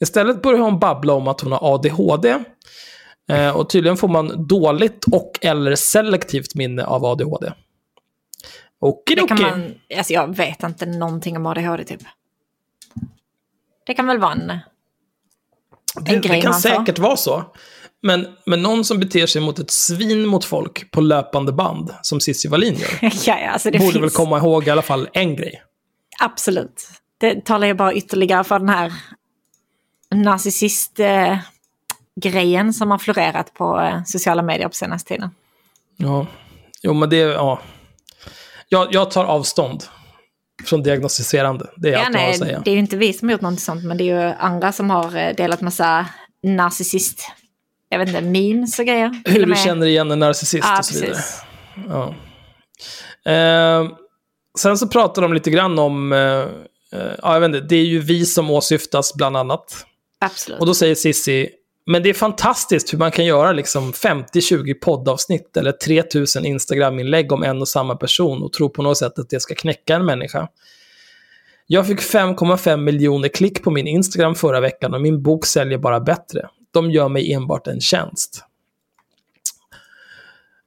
[0.00, 2.38] Istället börjar hon babbla om att hon har ADHD.
[3.28, 7.46] Eh, och tydligen får man dåligt och eller selektivt minne av ADHD.
[7.46, 7.54] Det
[8.78, 9.28] Okidoki.
[9.28, 12.00] kan man, alltså jag vet inte någonting om ADHD typ.
[13.86, 14.58] Det kan väl vara en
[16.00, 16.60] Det, det kan får.
[16.60, 17.44] säkert vara så.
[18.02, 22.20] Men, men någon som beter sig mot ett svin mot folk på löpande band, som
[22.20, 25.36] Cissi Wallin gör, ja, ja, alltså borde finns, väl komma ihåg i alla fall en
[25.36, 25.62] grej.
[26.20, 26.88] Absolut.
[27.18, 28.92] Det talar ju bara ytterligare för den här
[30.14, 35.30] narcissist-grejen som har florerat på eh, sociala medier på senaste tiden.
[35.96, 36.26] Ja,
[36.82, 37.60] jo men det, ja.
[38.68, 39.84] Jag, jag tar avstånd
[40.64, 41.66] från diagnostiserande.
[41.76, 42.62] Det är Ja, allt jag har nej, att säga.
[42.64, 44.72] det är ju inte vi som har gjort något sånt, men det är ju andra
[44.72, 46.06] som har eh, delat massa
[46.42, 47.20] narcissist,
[47.88, 49.22] jag vet inte, memes och grejer.
[49.24, 51.18] Hur du känner igen en narcissist Ja, och så vidare.
[51.88, 52.14] Ja.
[53.32, 53.88] Eh,
[54.58, 56.46] sen så pratar de lite grann om, eh, eh,
[57.22, 59.86] ja jag vet inte, det är ju vi som åsyftas bland annat.
[60.20, 60.60] Absolut.
[60.60, 61.48] Och då säger Sissi,
[61.86, 67.42] men det är fantastiskt hur man kan göra liksom 50-20 poddavsnitt eller 3000 Instagram-inlägg om
[67.42, 70.48] en och samma person och tro på något sätt att det ska knäcka en människa.
[71.66, 76.00] Jag fick 5,5 miljoner klick på min Instagram förra veckan och min bok säljer bara
[76.00, 76.48] bättre.
[76.70, 78.44] De gör mig enbart en tjänst.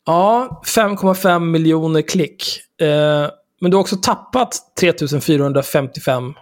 [0.05, 2.61] Ja, 5,5 miljoner klick.
[2.81, 3.29] Eh,
[3.61, 6.33] men du har också tappat 3455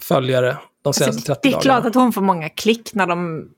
[0.00, 1.62] följare de senaste Alltså, 30 det är dagarna.
[1.62, 3.48] klart att hon får många klick när de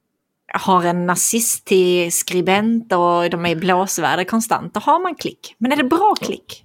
[0.53, 4.75] har en nazist till skribent och de är i blåsväder konstant.
[4.75, 5.55] Då har man klick.
[5.59, 6.65] Men är det bra klick?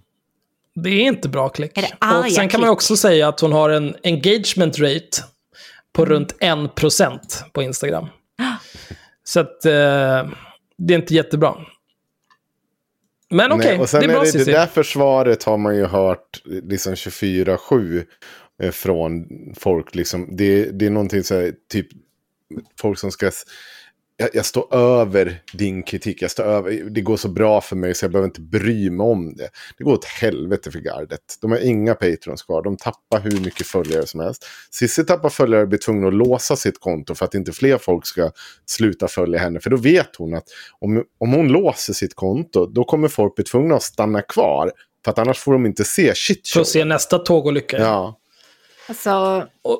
[0.75, 1.77] Det är inte bra klick.
[1.77, 2.73] Är det arga och sen kan man klick?
[2.73, 5.23] också säga att hon har en engagement rate
[5.93, 6.13] på Mm.
[6.13, 8.07] runt 1% på Instagram.
[9.23, 9.71] Så att eh,
[10.77, 11.55] det är inte jättebra.
[13.29, 16.41] Men okej, sen det är bra är det, det där försvaret har man ju hört
[16.45, 18.03] liksom 24-7 eh,
[18.71, 19.25] från
[19.57, 19.95] folk.
[19.95, 20.35] Liksom.
[20.35, 21.87] Det, det är någonting så här, typ
[22.81, 23.31] folk som ska...
[24.17, 26.21] Jag, jag står över din kritik.
[26.21, 29.05] Jag står över, det går så bra för mig så jag behöver inte bry mig
[29.05, 29.49] om det.
[29.77, 31.21] Det går åt helvete för gardet.
[31.41, 32.63] De har inga patrons kvar.
[32.63, 34.45] De tappar hur mycket följare som helst.
[34.71, 38.05] Cissi tappar följare och blir tvungen att låsa sitt konto för att inte fler folk
[38.05, 38.31] ska
[38.65, 39.59] sluta följa henne.
[39.59, 40.45] För då vet hon att
[40.79, 44.71] om, om hon låser sitt konto då kommer folk bli tvungna att stanna kvar.
[45.03, 47.77] För att annars får de inte se shit För att se nästa tågolycka.
[47.77, 48.19] Ja.
[48.89, 49.79] Alltså, Och,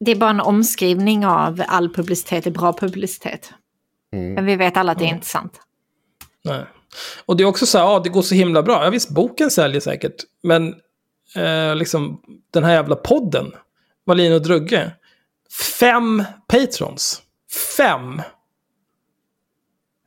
[0.00, 3.52] det är bara en omskrivning av all publicitet är bra publicitet.
[4.12, 4.34] Mm.
[4.34, 5.60] Men vi vet alla att det är inte sant.
[6.44, 6.64] nej.
[7.26, 8.84] och det är också så här, ja det går så himla bra.
[8.84, 10.14] Ja visst, boken säljer säkert.
[10.42, 10.74] Men
[11.36, 12.20] eh, liksom
[12.50, 13.52] den här jävla podden,
[14.06, 14.92] Wallin och Drugge.
[15.80, 17.22] Fem patrons.
[17.76, 18.22] Fem.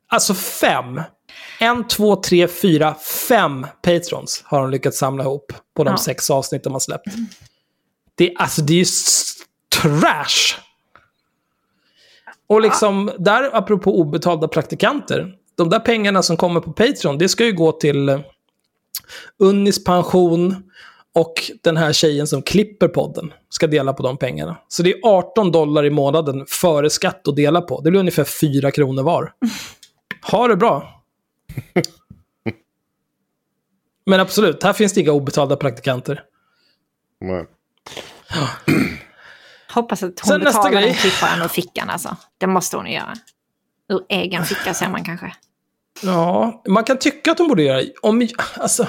[0.07, 1.01] Alltså fem.
[1.59, 2.95] En, två, tre, fyra,
[3.27, 5.97] fem patrons har de lyckats samla ihop på de Ja.
[5.97, 7.07] sex avsnitt de har släppt.
[8.15, 8.87] Det, alltså det är
[9.81, 10.59] trash.
[12.47, 15.35] Och liksom, där apropå obetalda praktikanter.
[15.55, 18.19] De där pengarna som kommer på Patreon, det ska ju gå till eh,
[19.39, 20.69] Unnis pension
[21.15, 24.57] och den här tjejen som klipper podden ska dela på de pengarna.
[24.67, 27.81] Så det är 18 dollar i månaden före skatt att dela på.
[27.81, 29.33] Det blir ungefär 4 kronor var.
[30.31, 31.03] Ha det bra.
[34.05, 36.23] Men absolut, här finns det inga obetalda praktikanter.
[37.21, 37.45] Nej.
[39.73, 42.17] Hoppas att hon Sen betalar den klipparen ur fickan alltså.
[42.37, 43.13] Det måste hon ju göra.
[43.89, 45.33] Ur egen ficka säger man kanske.
[46.03, 48.27] Ja, man kan tycka att hon borde göra om,
[48.57, 48.87] alltså,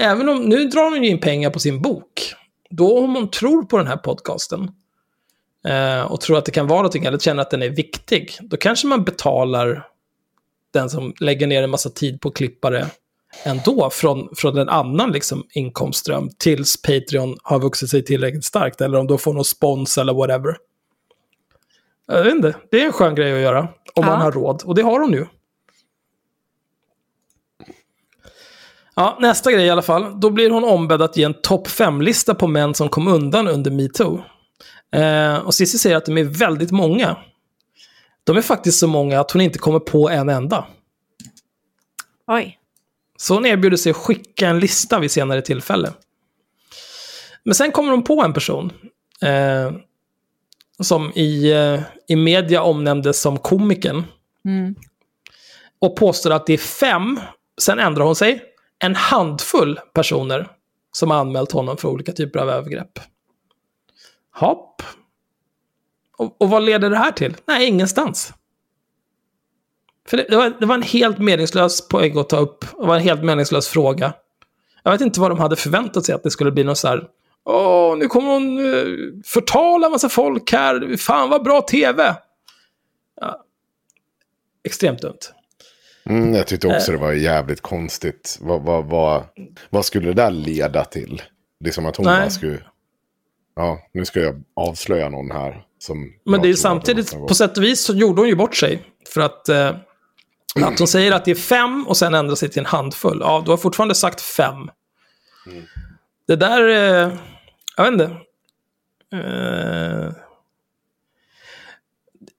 [0.00, 2.34] även om, nu drar hon ju in pengar på sin bok.
[2.70, 4.70] Då om hon tror på den här podcasten
[5.66, 8.56] eh, och tror att det kan vara någonting, eller känner att den är viktig, då
[8.56, 9.86] kanske man betalar
[10.72, 12.86] den som lägger ner en massa tid på klippare
[13.44, 18.98] ändå från, från en annan liksom, inkomstström tills Patreon har vuxit sig tillräckligt starkt, eller
[18.98, 20.56] om de får någon spons eller whatever.
[22.06, 24.02] Jag vet inte, det är en skön grej att göra, om Ja.
[24.06, 25.26] man har råd, och det har hon ju.
[28.94, 30.20] Ja, nästa grej i alla fall.
[30.20, 33.70] Då blir hon ombedd att ge en topp 5-lista på män som kom undan under
[33.70, 34.22] metoo.
[34.92, 37.16] Eh, och Cissi säger att de är väldigt många.
[38.24, 40.66] De är faktiskt så många att hon inte kommer på en enda.
[42.26, 42.58] Oj.
[43.20, 45.92] Så hon erbjuder sig att skicka en lista vid senare tillfälle.
[47.44, 48.72] Men sen kommer hon på en person.
[49.22, 49.72] Eh,
[50.80, 54.04] som i, eh, i media omnämndes som komikern.
[54.44, 54.74] Mm.
[55.78, 57.20] Och påstår att det är fem,
[57.60, 58.42] sen ändrar hon sig,
[58.78, 60.50] en handfull personer
[60.92, 63.00] som har anmält honom för olika typer av övergrepp.
[64.34, 64.82] Hopp.
[66.16, 67.36] Och, och vad leder det här till?
[67.46, 68.32] Nej, ingenstans.
[70.08, 72.64] För det, det, var, det var en helt meningslös poäng att ta upp.
[72.78, 74.12] Det var en helt meningslös fråga.
[74.82, 77.04] Jag vet inte vad de hade förväntat sig att det skulle bli någon så här...
[77.44, 80.96] Åh, nu kommer hon uh, förtala en massa folk här.
[80.96, 82.16] Fan vad bra tv!
[83.20, 83.44] Ja.
[84.64, 85.18] Extremt dumt.
[86.04, 88.38] Mm, jag tyckte också det var jävligt konstigt.
[88.40, 89.24] Vad, vad, vad,
[89.70, 91.22] vad skulle det där leda till?
[91.64, 92.20] Liksom att hon Nej.
[92.20, 92.60] bara skulle...
[93.56, 95.64] Ja, nu ska jag avslöja någon här.
[95.78, 98.82] Som Men det är samtidigt, på sätt och vis så gjorde hon ju bort sig.
[99.14, 99.76] För att, eh,
[100.54, 103.18] att hon säger att det är fem och sen ändrar sig till en handfull.
[103.20, 104.70] Ja, du har fortfarande sagt fem.
[106.26, 107.12] Det där, eh,
[107.76, 108.04] jag vet inte.
[109.12, 110.12] Eh,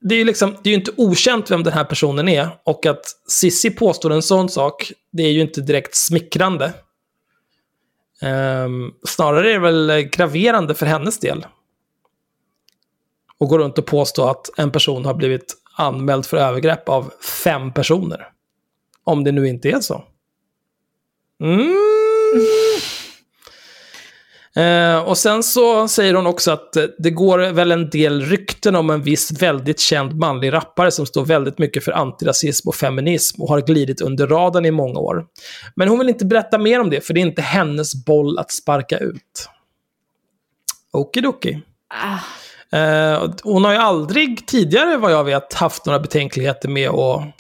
[0.02, 2.50] det är ju liksom, det är inte okänt vem den här personen är.
[2.64, 6.74] Och att Sissi påstår en sån sak, det är ju inte direkt smickrande.
[8.22, 11.46] Ehm, snarare är det väl eh, graverande för hennes del
[13.38, 17.14] och går runt och påstå att en person har blivit anmäld för övergrepp av
[17.44, 18.28] fem personer.
[19.04, 20.04] Om det nu inte är så.
[21.44, 21.76] Mm.
[24.56, 28.76] Eh, och sen så säger hon också att eh, det går väl en del rykten
[28.76, 33.42] om en viss väldigt känd manlig rappare som står väldigt mycket för antirasism och feminism
[33.42, 35.26] och har glidit under radarn i många år.
[35.76, 38.52] Men hon vill inte berätta mer om det, för det är inte hennes boll att
[38.52, 39.50] sparka ut.
[40.92, 41.62] Okidoki.
[41.90, 42.20] Ah,
[42.72, 47.34] Eh, hon har ju aldrig tidigare, vad jag vet, haft några betänkligheter med att outa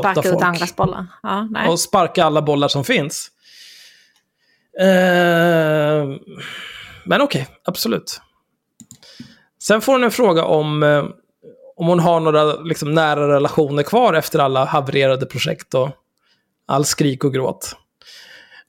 [0.00, 0.44] sparka ut folk.
[0.44, 1.06] andras bollar.
[1.22, 1.68] Ja, nej.
[1.68, 3.30] Och sparka alla bollar som finns.
[4.80, 6.06] Eh,
[7.04, 8.20] men okej, absolut.
[9.62, 11.04] Sen får hon en fråga om, eh,
[11.76, 15.90] om hon har några liksom, nära relationer kvar efter alla havererade projekt och
[16.66, 17.76] all skrik och gråt.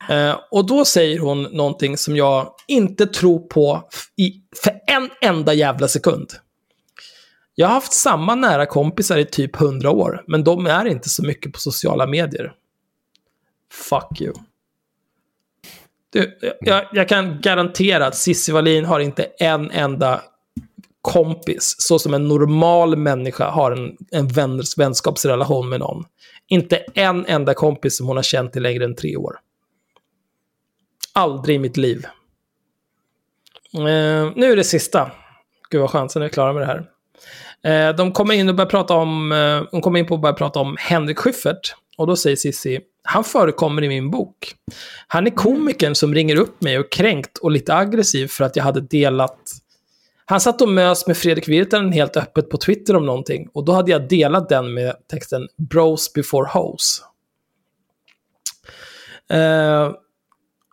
[0.09, 4.33] Eh, och då säger hon någonting som jag inte tror på i,
[4.63, 6.29] för en enda jävla sekund.
[7.55, 11.25] Jag har haft samma nära kompisar i typ 100 år, men de är inte så
[11.25, 12.53] mycket på sociala medier.
[13.73, 14.33] Fuck you.
[16.09, 20.21] Du, jag, jag kan garantera att Cissi Wallin har inte en enda
[21.01, 26.03] kompis, så som en normal människa har en, en vänners, vänskapsrelation med någon.
[26.47, 29.39] Inte en enda kompis som hon har känt i längre än tre år.
[31.13, 32.05] Aldrig i mitt liv.
[33.73, 35.11] Eh, nu är det sista.
[35.69, 36.85] Gud vad skönt, sen är vi klara med det här.
[37.63, 40.33] Eh, de kommer in och börjar prata om, eh, de kommer in på att börja
[40.33, 41.75] prata om Henrik Schyffert.
[41.97, 44.55] Och då säger Sissi, han förekommer i min bok.
[45.07, 48.63] Han är komikern som ringer upp mig och kränkt och lite aggressiv för att jag
[48.63, 49.39] hade delat...
[50.25, 53.49] Han satt och mös med Fredrik Virtanen helt öppet på Twitter om någonting.
[53.53, 57.01] Och då hade jag delat den med texten “Bros before hoes”.
[59.29, 59.91] Eh,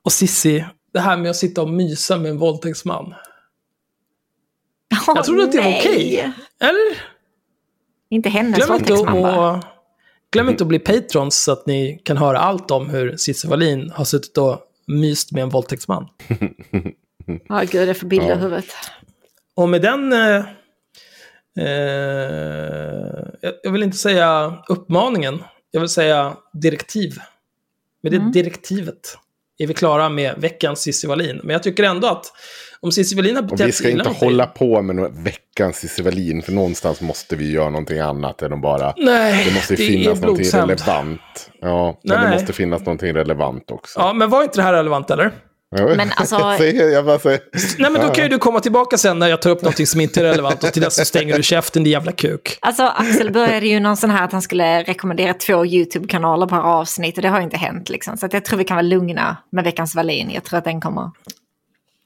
[0.06, 3.14] och Sissi, det här med att sitta och mysa med en våldtäktsman.
[5.06, 6.32] Jag trodde att det var okej.
[6.60, 7.02] Eller?
[8.08, 9.50] Inte hennes Glöm inte, våldtäktsman bara.
[9.50, 9.64] att,
[10.32, 13.90] glöm inte att bli patrons så att ni kan höra allt om hur Cissi Wallin
[13.90, 16.08] har suttit och myst med en våldtäktsman.
[17.48, 18.34] Ja, gud, jag får bilder i Ja.
[18.36, 18.66] huvudet.
[19.54, 20.12] Och med den...
[20.12, 20.44] Eh,
[21.58, 27.18] eh, jag- jag vill inte säga uppmaningen, jag vill säga direktiv.
[28.02, 28.32] Med det Mm.
[28.32, 29.18] direktivet
[29.58, 31.40] är vi klara med veckans Cissi Wallin.
[31.42, 32.32] Men jag tycker ändå att
[32.80, 35.76] om Cissi Wallin har betett vi ska sig inte dig- hålla på med några veckans
[35.76, 38.94] Cissi Wallin, för någonstans måste vi göra någonting annat än att bara...
[38.96, 41.50] Nej, Det måste ju det finnas någonting relevant.
[41.60, 42.32] Ja, men det Nej.
[42.32, 44.00] måste finnas någonting relevant också.
[44.00, 45.30] Ja, men var inte det här relevant eller?
[45.96, 47.40] Men alltså- jag, säger, jag bara säger...
[47.78, 50.00] Nej, men då kan ju du komma tillbaka sen när jag tar upp någonting som
[50.00, 52.58] inte är relevant och till dess så stänger du käften, din jävla kuk.
[52.60, 57.16] Alltså Axel började ju någon sån här att han skulle rekommendera två YouTube-kanaler per avsnitt
[57.16, 58.16] och det har ju inte hänt liksom.
[58.16, 60.30] Så att jag tror vi kan vara lugna med veckans Wallin.
[60.30, 61.10] Jag tror att den kommer.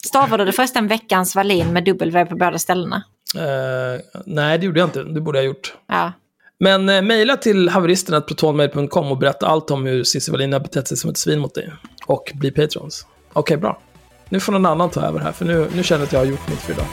[0.07, 3.03] Stavade du förresten veckans Wallin med W på båda ställena?
[3.37, 5.03] Eh, nej, det gjorde jag inte.
[5.03, 5.75] Det borde jag ha gjort.
[5.89, 6.13] Ja.
[6.61, 10.97] Men eh, mejla till haveristerna.protonmail.com och berätta allt om hur Cissi Wallin har betett sig
[10.97, 11.73] som ett svin mot dig.
[12.07, 13.07] Och bli patrons.
[13.33, 13.81] Okej, bra.
[14.29, 16.27] Nu får någon annan ta över här, för nu, nu känner jag att jag har
[16.27, 16.87] gjort mitt för idag.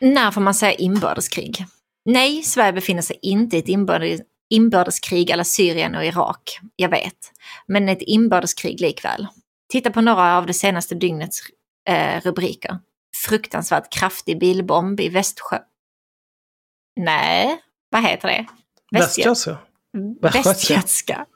[0.00, 1.66] När får man säga inbördeskrig?
[2.04, 4.20] Nej, Sverige befinner sig inte i ett inbördes,
[4.50, 6.58] inbördeskrig eller Syrien och Irak.
[6.76, 7.32] Jag vet.
[7.66, 9.26] Men ett inbördeskrig likväl.
[9.72, 11.38] Titta på några av det senaste dygnets
[11.88, 12.78] eh, rubriker.
[13.26, 15.58] Fruktansvärt kraftig bilbomb i Västsjö...
[16.96, 17.58] Nej,
[17.90, 18.46] vad heter det?
[18.98, 19.58] Västgö- Västgötska.
[20.20, 21.26] Västgötska.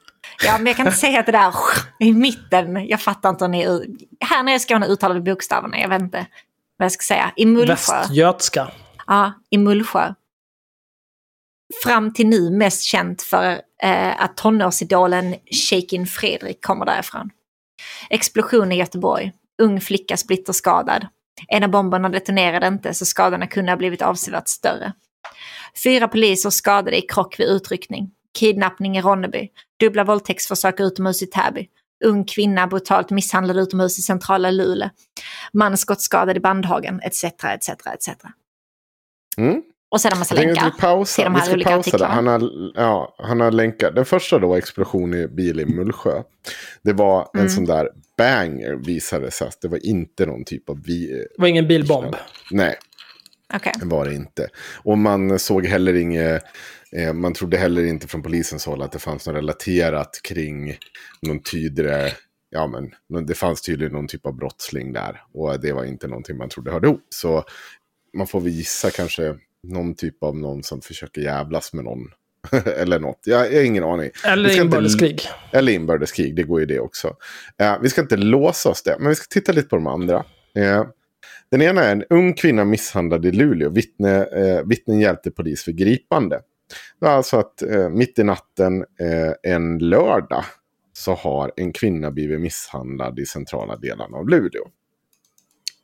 [0.43, 1.53] Ja, men jag kan inte säga att det där
[1.99, 3.65] i mitten, jag fattar inte hur ni...
[4.19, 6.27] Här nere i Skåne uttalar vi bokstäverna, jag vet inte
[6.77, 7.31] vad jag ska säga.
[7.35, 7.99] I Mullsjö.
[7.99, 8.71] Västgötska.
[9.07, 10.13] Ja, i Mullsjö.
[11.83, 15.35] Fram till nu mest känt för eh, att tonårsidolen
[15.69, 17.29] Shakin Fredrik kommer därifrån.
[18.09, 19.31] Explosion i Göteborg.
[19.61, 21.07] Ung flicka splitterskadad.
[21.47, 24.93] En av bomberna detonerade inte så skadorna kunde ha blivit avsevärt större.
[25.83, 28.11] Fyra poliser skadade i krock vid utryckning.
[28.39, 29.49] Kidnappning i Ronneby.
[29.79, 31.67] Dubbla våldtäktsförsök utomhus i Täby.
[32.05, 34.89] Ung kvinna brutalt misshandlad utomhus i centrala Luleå.
[35.53, 37.23] Man skottskadad i Bandhagen, etc.
[37.23, 37.69] etc.
[37.69, 38.09] etc.
[39.37, 39.61] Mm.
[39.91, 41.15] Och sen en massa länkar pausar.
[41.15, 42.13] till de Vi här ska olika pausa artiklarna.
[42.13, 43.95] Han har, ja, han har länkat.
[43.95, 46.23] Den första då, explosion i bil i Mullsjö.
[46.81, 47.49] Det var en Mm.
[47.49, 49.47] sån där banger visade sig.
[49.47, 50.83] att Det var inte någon typ av...
[50.85, 52.15] Vi, Det var ingen bilbomb.
[52.51, 52.75] nej,
[53.79, 54.47] Det var det inte.
[54.83, 56.43] Och man såg heller inget...
[56.91, 60.77] Eh, man trodde heller inte från polisens håll att det fanns något relaterat kring
[61.21, 62.11] någon tydligare...
[62.49, 62.67] Ja,
[63.09, 65.21] men det fanns tydligen någon typ av brottsling där.
[65.33, 67.05] Och det var inte någonting man trodde hörde ihop.
[67.09, 67.43] Så
[68.17, 71.99] man får väl gissa kanske någon typ av någon som försöker jävlas med någon.
[72.65, 73.19] Eller något.
[73.25, 74.09] Jag, jag har ingen aning.
[74.25, 75.21] Eller ska inte- inbördeskrig.
[75.51, 77.15] Eller inbördeskrig, det går ju det också.
[77.61, 80.25] Eh, vi ska inte låsa oss där, men vi ska titta lite på de andra.
[80.55, 80.83] Eh,
[81.51, 83.69] den ena är en ung kvinna misshandlad i Luleå.
[83.69, 86.35] Vittne, eh, vittnen hjälpte polis för gripande.
[86.99, 90.45] Det var alltså att eh, mitt i natten eh, en lördag
[90.93, 94.67] så har en kvinna blivit misshandlad i centrala delarna av Luleå.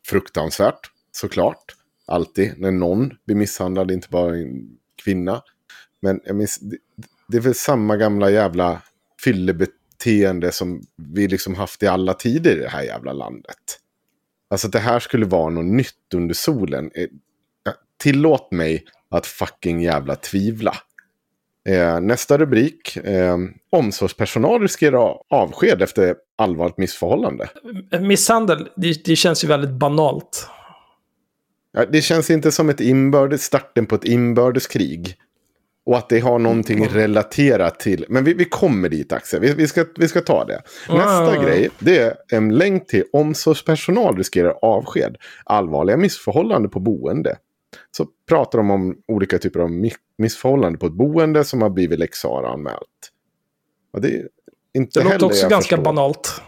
[0.07, 1.75] Fruktansvärt, såklart.
[2.05, 5.41] Alltid när någon blir misshandlad, inte bara en kvinna.
[6.01, 6.77] Men jag minns, det,
[7.27, 8.81] det är väl samma gamla jävla
[9.23, 13.79] fyllebeteende som vi liksom haft i alla tider i det här jävla landet.
[14.53, 16.91] Alltså att det här skulle vara något nytt under solen.
[16.95, 17.07] Eh,
[17.97, 20.75] Tillåt mig att fucking jävla tvivla.
[21.69, 22.97] Eh, nästa rubrik.
[22.97, 23.37] Eh,
[23.69, 27.49] omsorgspersonal riskerar avsked efter allvarligt missförhållande.
[27.99, 30.47] Misshandel, det, det känns ju väldigt banalt.
[31.71, 35.15] Ja, det känns inte som ett inbördes, starten på ett inbördeskrig.
[35.85, 38.05] Och att det har någonting relaterat till...
[38.09, 40.61] Men vi, vi kommer dit Axel, vi, vi, ska, vi ska ta det.
[40.89, 41.43] Nästa Ah.
[41.43, 45.17] grej, det är en länk till omsorgspersonal riskerar avsked.
[45.45, 47.37] Allvarliga missförhållanden på boende.
[47.97, 51.99] Så pratar de om olika typer av mi- missförhållanden på ett boende som har blivit
[51.99, 52.79] lex anmält.
[53.93, 54.27] Och det är
[54.73, 55.83] inte Det låter också ganska förstår.
[55.83, 56.41] banalt.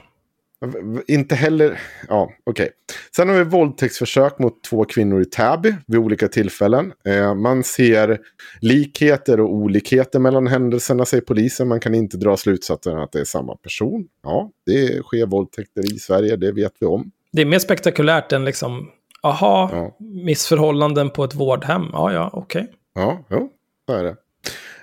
[1.07, 1.79] Inte heller...
[2.09, 2.69] Ja, okej.
[3.15, 6.93] Sen har vi våldtäktsförsök mot två kvinnor i Täby vid olika tillfällen.
[7.05, 8.19] Eh, man ser
[8.61, 11.67] likheter och olikheter mellan händelserna, säger polisen.
[11.67, 14.07] Man kan inte dra slutsatsen att det är samma person.
[14.23, 17.11] Ja, det sker våldtäkter i Sverige, det vet vi om.
[17.31, 18.89] Det är mer spektakulärt än liksom,
[19.23, 19.97] aha, Ja.
[19.99, 21.83] missförhållanden på ett vårdhem.
[21.93, 22.67] Ja, ja, okej.
[22.95, 23.49] Ja, jo,
[23.89, 24.15] så är det.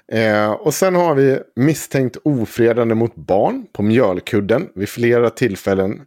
[0.09, 6.03] Eh, och sen har vi misstänkt ofredande mot barn på Mjölkudden vid flera tillfällen.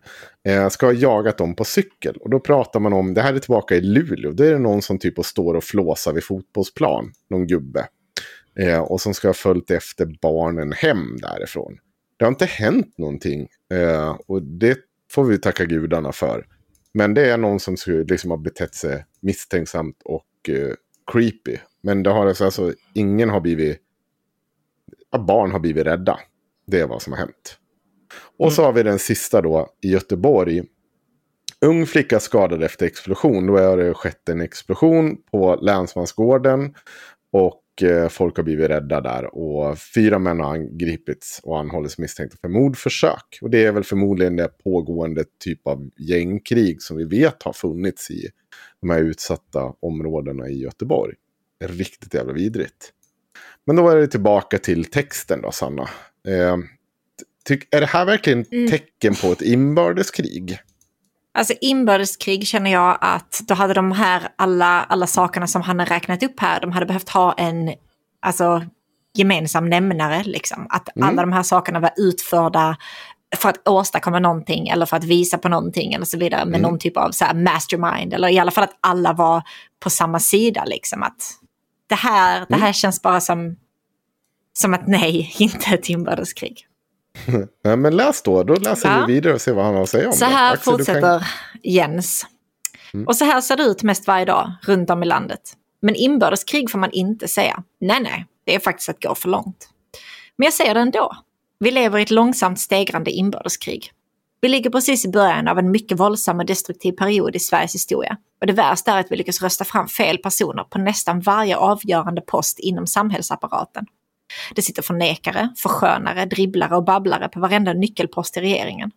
[0.47, 2.17] Eh, ska ha jagat dem på cykel.
[2.17, 4.81] Och då pratar man om, det här är tillbaka i Luleå, då är det någon
[4.81, 7.87] som typ och står och flåsar vid fotbollsplan, någon gubbe.
[8.59, 11.77] Eh, och som ska ha följt efter barnen hem därifrån.
[12.17, 13.47] Det har inte hänt någonting.
[13.73, 14.77] Eh, och det
[15.11, 16.45] får vi tacka gudarna för.
[16.93, 20.73] Men det är någon som liksom har betett sig misstänksamt och eh,
[21.11, 21.57] creepy.
[21.81, 23.81] Men det har alltså, alltså ingen har blivit...
[25.11, 26.19] Ja, barn har blivit rädda.
[26.67, 27.59] Det är vad som har hänt.
[28.39, 30.63] Och så har vi den sista då i Göteborg.
[31.61, 33.47] Ung flicka skadad efter explosion.
[33.47, 36.73] Då har det skett en explosion på Länsmansgården.
[37.31, 39.35] Och och eh, folk har blivit rädda där.
[39.35, 43.39] Och fyra män har angripits och anhållits misstänkta för mordförsök.
[43.41, 48.11] Och det är väl förmodligen det pågående typ av gängkrig som vi vet har funnits
[48.11, 48.29] i
[48.81, 51.15] de här utsatta områdena i Göteborg.
[51.63, 52.91] Riktigt jävla vidrigt.
[53.65, 55.89] Men då är det tillbaka till texten då, Sanna.
[56.27, 56.57] Eh,
[57.71, 58.71] är det här verkligen Mm.
[58.71, 60.59] tecken på ett inbördeskrig?
[61.33, 65.85] Alltså inbördeskrig känner jag att då hade de här alla, alla sakerna som han har
[65.85, 67.73] räknat upp här, de hade behövt ha en
[68.19, 68.65] alltså,
[69.17, 70.23] gemensam nämnare.
[70.23, 70.67] Liksom.
[70.69, 71.09] Att Mm.
[71.09, 72.77] alla de här sakerna var utförda
[73.37, 76.61] för att åstadkomma någonting eller för att visa på någonting eller så vidare med Mm.
[76.61, 78.13] någon typ av så mastermind.
[78.13, 79.43] Eller i alla fall att alla var
[79.79, 80.63] på samma sida.
[80.65, 81.03] Liksom.
[81.03, 81.31] Att
[81.87, 83.55] det, här, det här känns bara som,
[84.53, 86.67] som att nej, inte ett inbördeskrig.
[87.63, 89.05] Ja, men läs då, då läser Ja.
[89.07, 90.31] vi vidare och ser vad han har att säga om Så det.
[90.31, 91.27] här Axel, du kan- fortsätter
[91.63, 92.25] Jens.
[93.07, 95.53] Och så här ser det ut mest varje dag runt om i landet.
[95.81, 97.63] Men inbördeskrig får man inte säga.
[97.81, 99.69] Nej, nej, det är faktiskt att gå för långt.
[100.37, 101.15] Men jag säger det ändå.
[101.59, 103.91] Vi lever i ett långsamt stegrande inbördeskrig.
[104.41, 108.17] Vi ligger precis i början av en mycket våldsam och destruktiv period i Sveriges historia.
[108.41, 112.21] Och det värsta är att vi lyckas rösta fram fel personer på nästan varje avgörande
[112.21, 113.85] post inom samhällsapparaten.
[114.55, 118.91] Det sitter förnekare, förskönare, dribblare och babblare på varenda nyckelpost i regeringen.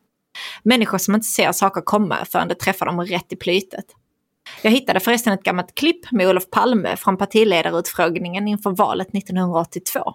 [0.62, 3.84] Människor som inte ser saker komma förrän det träffar dem rätt i plytet.
[4.62, 10.14] Jag hittade förresten ett gammalt klipp med Olof Palme från partiledarutfrågningen inför valet 1982.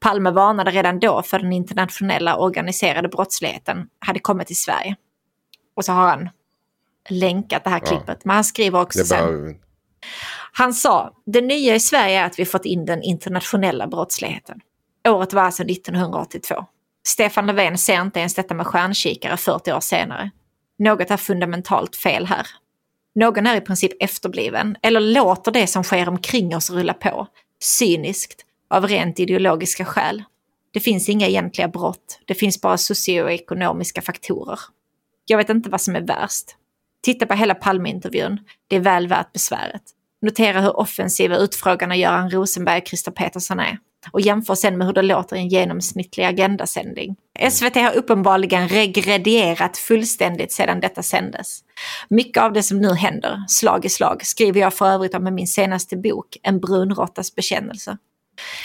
[0.00, 4.96] Palme varnade redan då för den internationella organiserade brottsligheten hade kommit till Sverige.
[5.76, 6.28] Och så har han
[7.08, 7.86] länkat det här Ja.
[7.86, 8.24] klippet.
[8.24, 9.60] Men han skriver också Det sen.
[10.52, 14.60] Han sa, det nya i Sverige är att vi fått in den internationella brottsligheten.
[15.08, 16.54] Året var alltså 1982.
[17.06, 20.30] Stefan Löfven ser inte ens detta med stjärnkikare 40 år senare.
[20.78, 22.46] Något är fundamentalt fel här.
[23.14, 27.26] Någon är i princip efterbliven, eller låter det som sker omkring oss rulla på,
[27.62, 28.44] cyniskt,
[28.74, 30.22] av rent ideologiska skäl.
[30.72, 34.58] Det finns inga egentliga brott, det finns bara socioekonomiska faktorer.
[35.26, 36.56] Jag vet inte vad som är värst.
[37.02, 39.82] Titta på hela Palmeintervjun, det är väl värt besväret.
[40.22, 43.78] Notera hur offensiva utfrågarna Göran Rosenberg och Christer Petersson är.
[44.12, 47.16] Och jämför sen med hur det låter i en genomsnittlig agendasändning.
[47.50, 51.60] SVT har uppenbarligen regredierat fullständigt sedan detta sändes.
[52.08, 55.30] Mycket av det som nu händer, slag i slag, skriver jag för övrigt om i
[55.30, 57.98] min senaste bok, En brunråttas bekännelse.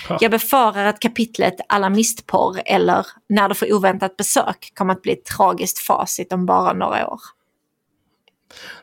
[0.09, 0.17] Ja.
[0.22, 5.26] Jag befarar att kapitlet Alarmistporr eller När du får oväntat besök kommer att bli ett
[5.26, 7.20] tragiskt facit om bara några år.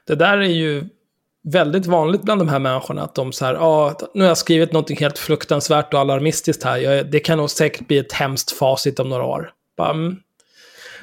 [0.07, 0.89] Det där är ju
[1.47, 3.03] väldigt vanligt bland de här människorna.
[3.03, 6.77] Att de så här, ja, nu har jag skrivit något helt fruktansvärt och alarmistiskt här.
[6.77, 9.51] Jag, det kan nog säkert bli ett hemskt facit om några år.
[9.77, 10.17] Bara, mm.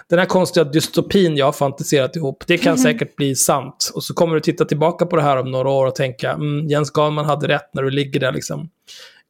[0.09, 3.91] Den här konstiga dystopin jag har fantiserat ihop, det kan säkert bli sant.
[3.95, 6.67] Och så kommer du titta tillbaka på det här om några år och tänka, mm,
[6.67, 8.69] Jens Galman hade rätt när du ligger där liksom.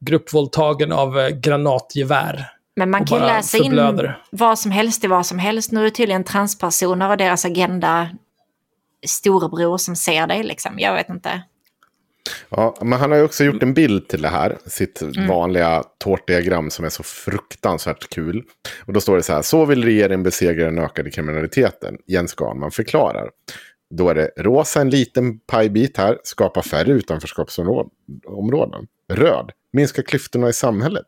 [0.06, 2.50] Gruppvåldtagen av eh, granatgevär.
[2.76, 4.22] Men man kan läsa in förblöder.
[4.32, 5.72] vad som helst i vad som helst.
[5.72, 8.10] Nu är det tydligen transpersoner och deras agenda
[9.08, 10.80] storebror som ser dig liksom.
[10.80, 11.44] Jag vet inte.
[12.50, 14.58] Ja, men han har ju också gjort en bild till det här.
[14.66, 15.28] Sitt Mm.
[15.28, 18.44] vanliga tårtdiagram som är så fruktansvärt kul.
[18.86, 19.42] Och då står det så här.
[19.42, 21.98] Så vill regeringen besegra den ökade kriminaliteten.
[22.08, 23.30] Jens Garnman förklarar.
[23.90, 26.18] Då är det rosa en liten pajbit här.
[26.24, 28.88] Skapa färre utanförskapsområden.
[29.14, 29.52] Röd.
[29.74, 31.06] Minska klyftorna i samhället.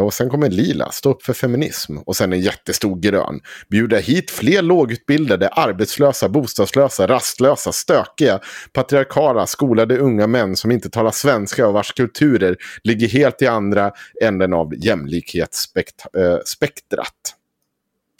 [0.00, 1.98] Och sen kommer lila, stå upp för feminism.
[1.98, 3.40] Och sen en jättestor grön.
[3.68, 8.40] Bjuda hit fler lågutbildade, arbetslösa, bostadslösa, rastlösa, stökiga,
[8.72, 13.92] patriarkala, skolade unga män som inte talar svenska och vars kulturer ligger helt i andra
[14.22, 17.36] änden av jämlikhetsspektrat.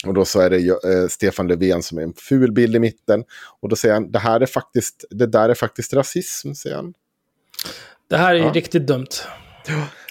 [0.05, 3.23] Och då så är det eh, Stefan Löfven som är en ful bild i mitten.
[3.59, 6.93] Och då säger han, det här är faktiskt, det där är faktiskt rasism, säger han.
[8.09, 8.51] Det här är ju Ja.
[8.53, 9.07] riktigt dumt.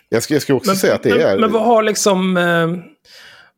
[0.09, 1.39] Jag ska, jag ska också säga att det men, är...
[1.39, 2.69] men vad har liksom eh,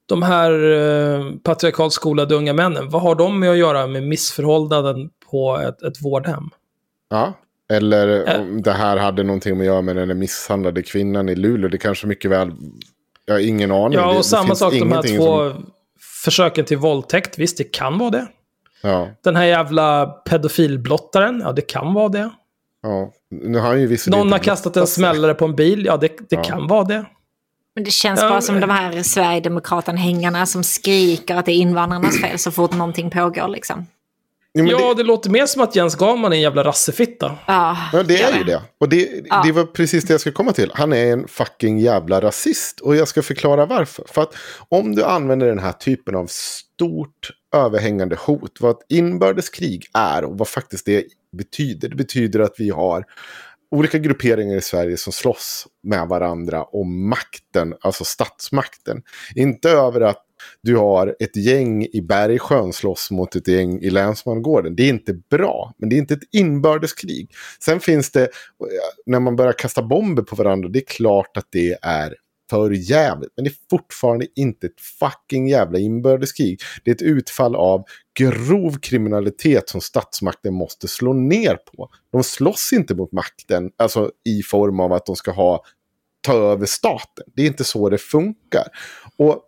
[0.07, 5.11] de här eh, patriarkalt skolade unga männen, vad har de med att göra med missförhållanden
[5.31, 6.51] på ett, ett vårdhem?
[7.11, 7.33] Ja.
[7.73, 11.69] Eller om det här hade någonting att göra med den misshandlade kvinnan i Luleå.
[11.69, 12.51] Det kanske mycket väl...
[13.25, 13.99] Jag har ingen aning.
[13.99, 15.73] Ja, det, och det samma finns sak de här två som-
[16.25, 17.39] försöken till våldtäkt.
[17.39, 18.27] Visst, det kan vara det.
[18.83, 22.31] Ja, Den här jävla pedofilblottaren, ja det kan vara det.
[22.83, 23.13] Ja.
[23.31, 26.09] Nu har han ju visserligen Någon har kastat en smällare på en bil, ja det,
[26.09, 26.43] det Ja.
[26.43, 27.05] kan vara det.
[27.75, 32.39] Men det känns bara som de här Sverigedemokraten-hängarna som skriker att det är invandrarnas fel
[32.39, 33.87] så fort någonting pågår liksom.
[34.55, 35.03] Jo, ja, det, det...
[35.03, 37.39] låter mer som att Jens Garman är en jävla rassefitta.
[37.47, 38.63] Ja, ja, det är ju det.
[38.79, 39.43] Och det, Ja.
[39.45, 40.71] det var precis det jag skulle komma till.
[40.75, 42.81] Han är en fucking jävla rasist.
[42.81, 44.05] Och jag ska förklara varför.
[44.09, 44.35] För att
[44.69, 48.61] om du använder den här typen av stort överhängande hot.
[48.61, 51.05] Vad ett inbördeskrig är och vad faktiskt det
[51.37, 51.89] betyder.
[51.89, 53.05] Det betyder att vi har
[53.71, 59.03] olika grupperingar i Sverige som slåss med varandra om makten, alltså statsmakten.
[59.35, 60.25] Inte över att
[60.63, 64.77] du har ett gäng i Bergsjön slåss mot ett gäng i Länsmangården.
[64.77, 67.31] Det är inte bra, men det är inte ett inbördeskrig.
[67.65, 68.29] Sen finns det, eh,
[69.07, 72.15] när man börjar kasta bomber på varandra, det är klart att det är
[72.53, 73.33] för jävligt.
[73.37, 76.61] Men det är fortfarande inte ett fucking jävla inbördeskrig.
[76.85, 77.85] Det är ett utfall av
[78.19, 81.89] grov kriminalitet som statsmakten måste slå ner på.
[82.13, 85.65] De slåss inte mot makten, alltså i form av att de ska ha
[86.21, 87.25] ta över staten.
[87.37, 88.65] Det är inte så det funkar.
[89.17, 89.43] Och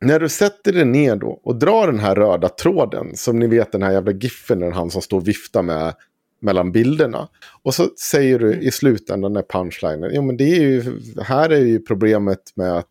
[0.00, 3.72] när du sätter dig ner då och drar den här röda tråden, som ni vet
[3.72, 5.94] den här jävla giffen när han som står och viftar med
[6.40, 7.28] mellan bilderna.
[7.62, 11.60] Och så säger du i slutändan när punchlinen, jo men det är ju, här är
[11.60, 12.86] ju problemet med att,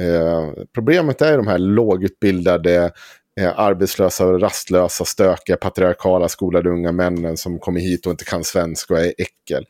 [0.00, 2.92] eh, problemet är de här lågutbildade,
[3.40, 8.94] eh, arbetslösa rastlösa, stökiga, patriarkala, skolade unga männen som kommer hit och inte kan svenska
[8.94, 9.64] och är äckel.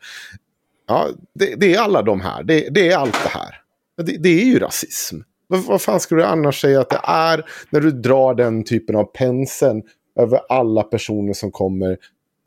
[0.87, 3.55] Ja, det, det är alla de här, det, det är allt det här.
[3.97, 5.17] Det, det är ju rasism.
[5.47, 8.95] Vad, vad fan skulle du annars säga att det är när du drar den typen
[8.95, 9.83] av penseln
[10.19, 11.97] över alla personer som kommer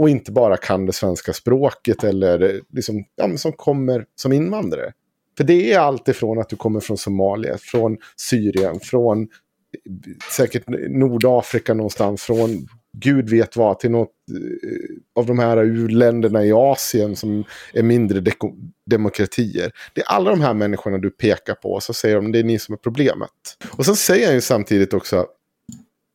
[0.01, 4.93] och inte bara kan det svenska språket eller eh, liksom, ja, som kommer som invandrare.
[5.37, 9.29] För det är allt ifrån att du kommer från Somalia, från Syrien, från eh,
[10.33, 16.53] säkert Nordafrika någonstans, från gud vet vad, till något eh, av de här u-länderna i
[16.53, 18.33] Asien som är mindre de
[18.91, 19.73] demokratier.
[19.95, 22.45] Det är alla de här människorna du pekar på och så säger de det är
[22.45, 23.31] ni som är problemet.
[23.71, 25.27] Och sen säger han ju samtidigt också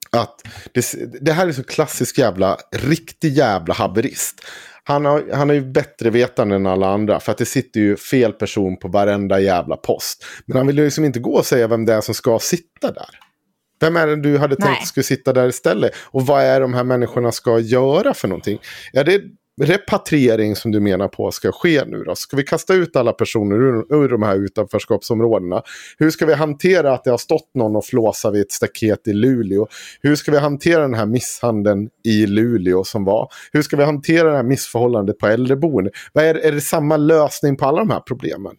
[0.10, 0.42] att
[0.74, 4.42] det, det här är så klassisk jävla, riktig jävla haverist.
[4.84, 7.20] Han har, han har ju bättre vetande än alla andra.
[7.20, 10.26] För att det sitter ju fel person på varenda jävla post.
[10.46, 12.92] Men han vill ju liksom inte gå och säga vem det är som ska sitta
[12.92, 13.20] där.
[13.80, 14.86] Vem är det du hade tänkt Nej.
[14.86, 15.92] skulle sitta där istället?
[15.98, 18.60] Och vad är de här människorna ska göra för någonting?
[18.92, 19.22] Ja, det,
[19.62, 22.16] repatriering som du menar på ska ske nu då?
[22.16, 25.62] Ska vi kasta ut alla personer ur, ur de här utanförskapsområdena?
[25.98, 29.14] Hur ska vi hantera att det har stått någon och flåsat vid ett staket i
[29.14, 29.68] Luleå?
[30.02, 33.30] Hur ska vi hantera den här misshandeln i Luleå som var?
[33.52, 35.92] Hur ska vi hantera det här missförhållandet på äldreboende?
[36.14, 38.56] Är, är det samma lösning på alla de här problemen?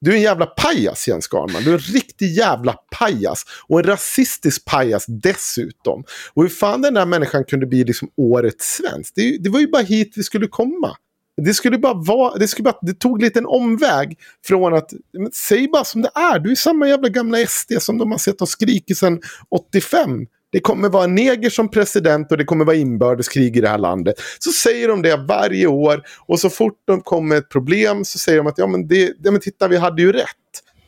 [0.00, 1.62] Du är en jävla pajas Jens Garnman.
[1.64, 3.44] Du är en riktig jävla pajas.
[3.68, 6.04] Och en rasistisk pajas dessutom.
[6.34, 9.12] Och hur fan den där människan kunde bli liksom årets svensk.
[9.14, 10.96] Det, det var ju bara hit vi skulle komma.
[11.36, 14.90] Det skulle bara vara, det, skulle bara, det tog lite en omväg från att,
[15.32, 18.40] säg bara som det är, du är samma jävla gamla SD som de har sett
[18.40, 19.20] och skrikit sedan
[19.50, 20.26] 85.
[20.52, 23.78] Det kommer vara en neger som president och det kommer vara inbördeskrig i det här
[23.78, 24.14] landet.
[24.38, 28.38] Så säger de det varje år och så fort de kommer ett problem så säger
[28.38, 30.26] de att ja men, det, ja, men titta vi hade ju rätt.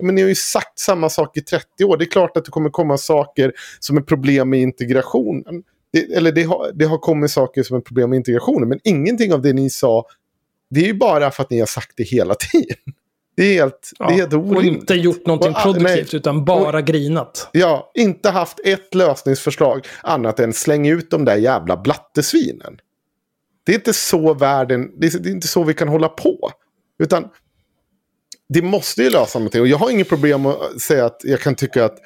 [0.01, 1.97] men ni har ju sagt samma sak i 30 år.
[1.97, 5.63] Det är klart att det kommer komma saker som är problem med integrationen.
[5.93, 8.69] Det, eller det har, det har kommit saker som är problem med integrationen.
[8.69, 10.05] Men ingenting av det ni sa,
[10.71, 12.77] det är ju bara för att ni har sagt det hela tiden.
[13.35, 14.57] Det är helt, ja, det är helt orimligt.
[14.57, 17.49] Och inte gjort någonting och, produktivt nej, utan bara och, grinat.
[17.53, 22.79] Ja, inte haft ett lösningsförslag annat än släng ut de där jävla blattesvinen.
[23.65, 26.51] Det är inte så världen, det är, det är inte så vi kan hålla på.
[26.99, 27.29] Utan
[28.49, 29.61] det måste ju lösa någonting.
[29.61, 31.99] Och jag har inget problem att säga att jag kan tycka att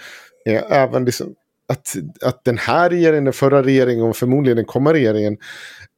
[0.47, 1.35] eh, även liksom,
[1.69, 5.37] att, att den här regeringen, den förra regeringen och förmodligen den kommande regeringen,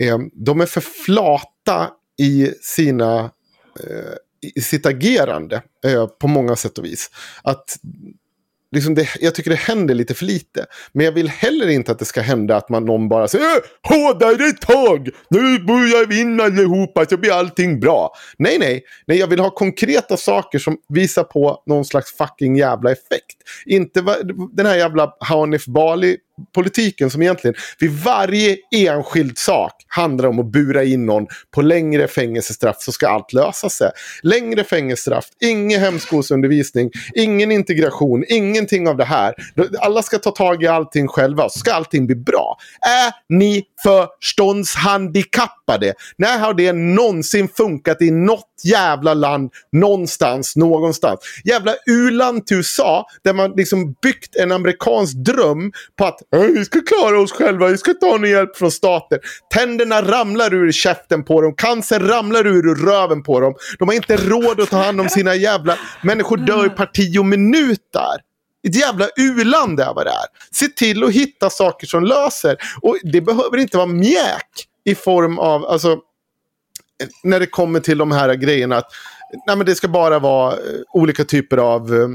[0.03, 3.31] eh, de är för flata i sina
[3.81, 4.15] eh,
[4.55, 7.11] i sitt agerande eh, på många sätt och vis.
[7.43, 7.79] Att
[8.73, 10.67] liksom det, jag tycker det händer lite för lite.
[10.93, 13.61] Men jag vill heller inte att det ska hända att man någon bara säger äh,
[13.83, 18.13] hårdare tag, nu börjar vi in allihopa så blir allting bra.
[18.39, 22.93] Nej, nej, nej, jag vill ha konkreta saker som visar på någon slags fucking jävla
[22.93, 23.37] effekt.
[23.67, 24.05] Inte
[24.53, 26.17] den här jävla Hanif Bali
[26.55, 32.09] politiken som egentligen vid varje enskild sak handlar om att bura in någon på längre
[32.09, 33.91] fängelsestraff så ska allt lösa sig.
[34.23, 39.35] Längre fängelsestraff, ingen hemskolsundervisning, ingen integration, ingenting av det här.
[39.81, 42.57] Alla ska ta tag i allting själva så ska allting bli bra.
[42.87, 45.95] Är ni förståndshandikappade?
[46.17, 51.21] När har det någonsin funkat i något jävla land någonstans, någonstans?
[51.45, 56.81] Jävla u-land till USA där man liksom byggt en amerikansk dröm på att vi ska
[56.83, 59.19] klara oss själva, vi ska ta någon hjälp från staten.
[59.55, 63.55] Tänderna ramlar ur käften på dem, cancer ramlar ur röven på dem.
[63.79, 65.79] De har inte råd att ta hand om sina jävla...
[66.03, 68.29] Människor dör i parti och minuter.
[68.69, 70.27] Ett jävla u-land är vad det är.
[70.51, 72.57] Se till att hitta saker som löser.
[72.83, 75.99] Och det behöver inte vara mjäk i form av, alltså,
[77.23, 78.77] när det kommer till de här grejerna.
[78.77, 78.91] Att,
[79.47, 80.59] nej, men det ska bara vara eh,
[80.93, 82.09] olika typer av, eh,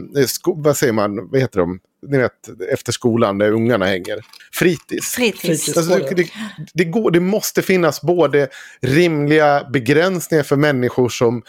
[0.45, 1.79] vad säger man, vad heter de?
[2.07, 4.19] Ni vet, efter skolan där ungarna hänger.
[4.53, 5.09] Fritids.
[5.09, 5.77] Fritids.
[5.77, 6.29] Alltså, det, det,
[6.73, 8.47] det, går, det måste finnas både
[8.81, 11.43] rimliga begränsningar för människor som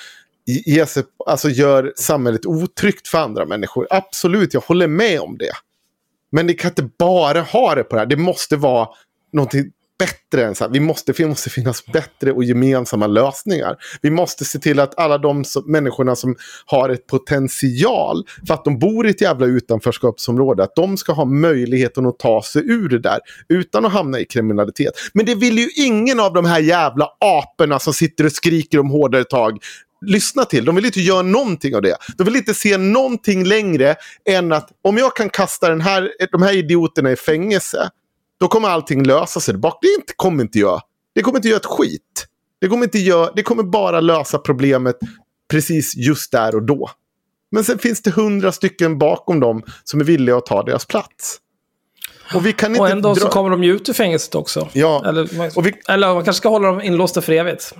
[0.46, 3.86] ger sig, alltså gör samhället otryggt för andra människor.
[3.90, 5.52] Absolut, jag håller med om det.
[6.32, 8.06] Men det kan inte bara ha det på det här.
[8.06, 8.88] Det måste vara
[9.32, 10.70] någonting bättre än så här.
[10.70, 13.76] Vi måste, vi måste finnas bättre och gemensamma lösningar.
[14.02, 16.36] Vi måste se till att alla de som, människorna som
[16.66, 21.24] har ett potential för att de bor i ett jävla utanförskapsområde, att de ska ha
[21.24, 23.18] möjligheten att ta sig ur det där
[23.48, 24.92] utan att hamna i kriminalitet.
[25.14, 28.90] Men det vill ju ingen av de här jävla aporna som sitter och skriker om
[28.90, 29.58] hårdare tag
[30.06, 30.64] lyssna till.
[30.64, 31.96] De vill inte göra någonting av det.
[32.16, 33.94] De vill inte se någonting längre
[34.28, 37.90] än att om jag kan kasta den här, de här idioterna i fängelse,
[38.40, 39.54] då kommer allting lösa sig.
[39.54, 40.80] Det kommer inte göra.
[41.14, 42.26] Det kommer inte göra ett skit.
[42.60, 44.96] Det kommer, inte göra, det kommer bara lösa problemet
[45.50, 46.90] precis just där och då.
[47.50, 51.38] Men sen finns det hundra stycken bakom dem som är villiga att ta deras plats.
[52.34, 53.20] Och, vi kan inte och ändå dra...
[53.20, 54.68] så kommer de ju ut ur fängelset också.
[54.72, 55.04] Ja.
[55.06, 55.72] Eller, vi...
[55.88, 57.74] eller man kanske ska hålla dem inlåsta för evigt.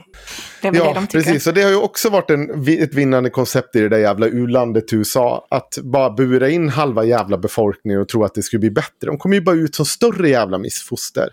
[0.62, 1.46] Det ja, det de precis.
[1.46, 4.92] Och det har ju också varit en, ett vinnande koncept i det där jävla u-landet
[4.92, 5.46] USA.
[5.50, 9.06] Att bara bura in halva jävla befolkningen och tro att det skulle bli bättre.
[9.06, 11.28] De kommer ju bara ut som större jävla missfoster.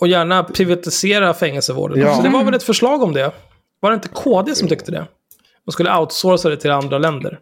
[0.00, 2.00] Och gärna privatisera fängelsevården.
[2.00, 2.16] Ja.
[2.16, 3.32] Så det var väl ett förslag om det.
[3.80, 5.06] Var det inte KD som tyckte det?
[5.66, 7.38] Man skulle outsourca det till andra länder.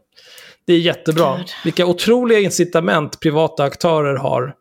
[0.66, 1.40] Det är jättebra.
[1.64, 4.54] Vilka otroliga incitament privata aktörer har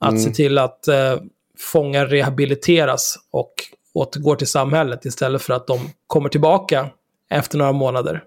[0.00, 0.22] att mm.
[0.22, 1.16] se till att eh,
[1.58, 3.52] fångar rehabiliteras och
[3.92, 6.90] återgår till samhället istället för att de kommer tillbaka
[7.30, 8.24] efter några månader.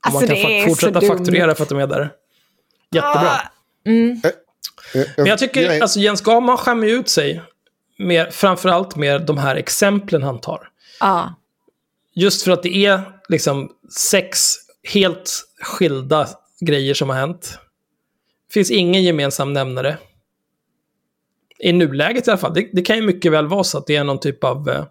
[0.00, 2.10] Alltså, man kan fa fortsätta fakturera för att de är där.
[2.90, 3.30] Jättebra.
[3.30, 3.50] Ah.
[3.86, 4.20] Mm.
[5.16, 7.42] Men jag tycker, alltså Jens Gahman skämmer ut sig.
[7.98, 10.68] Med, framförallt med de här exemplen han tar.
[11.00, 11.24] Ah.
[12.14, 13.70] Just för att det är liksom
[14.10, 14.54] sex
[14.88, 16.28] helt skilda
[16.60, 17.58] grejer som har hänt.
[18.48, 19.98] Det finns ingen gemensam nämnare
[21.62, 22.54] i nuläget i alla fall.
[22.54, 24.84] Det, det, kan ju mycket väl vara så att det är någon typ av eh,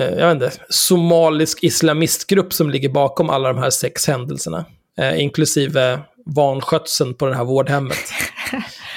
[0.00, 4.64] eh, jag vet inte, somalisk islamistgrupp som ligger bakom alla de här sex händelserna.
[4.98, 7.98] Eh, inklusive vanskötseln på det här vårdhemmet.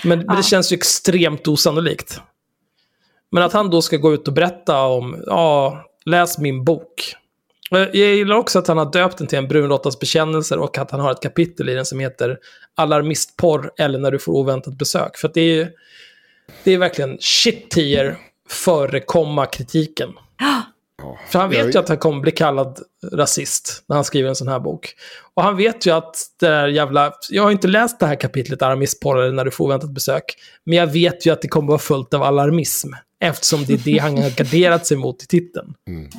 [0.03, 0.25] Men, ja.
[0.27, 2.21] men, det känns ju extremt osannolikt.
[3.31, 7.15] Men att han då ska gå ut och berätta om, ja, läs min bok.
[7.69, 10.99] Jag gillar också att han har döpt den till en brunråttas bekännelser och att han
[10.99, 12.37] har ett kapitel i den som heter
[12.75, 15.17] Alarmistporr eller när du får oväntat besök.
[15.17, 15.67] För att det är ju
[16.63, 18.17] det är verkligen shit tier
[18.49, 20.09] förekomma kritiken.
[21.29, 22.79] För han vet ju att han kommer bli kallad
[23.11, 24.95] rasist när han skriver en sån här bok.
[25.33, 27.13] Och han vet ju att det där jävla...
[27.29, 30.23] Jag har inte läst det här kapitlet alarmistporr när du får väntat besök.
[30.63, 32.89] Men jag vet ju att det kommer vara fullt av alarmism.
[33.19, 35.73] Eftersom det är det han har garderat sig mot i titeln.
[35.87, 36.09] Mm.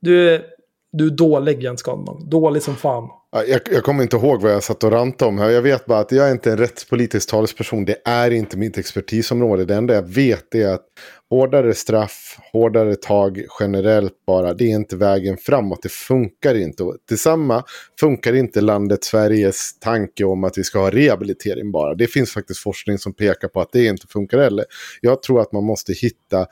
[0.00, 0.44] Du,
[0.92, 2.28] du är dålig Jens Skalman.
[2.30, 3.08] Dålig som fan.
[3.34, 5.50] Jag, jag, kommer inte ihåg vad jag satt och rantade om här.
[5.50, 7.84] Jag vet bara att jag är inte en rättspolitisk talesperson.
[7.84, 9.64] Det är inte mitt expertisområde.
[9.64, 10.86] Det enda jag vet är att
[11.30, 14.54] hårdare straff, hårdare tag generellt bara.
[14.54, 15.82] Det är inte vägen framåt.
[15.82, 16.82] Det funkar inte.
[16.82, 17.64] Och tillsammans
[18.00, 21.94] funkar inte landet Sveriges tanke om att vi ska ha rehabilitering bara.
[21.94, 24.64] Det finns faktiskt forskning som pekar på att det inte funkar heller.
[25.00, 26.46] Jag tror att man måste hitta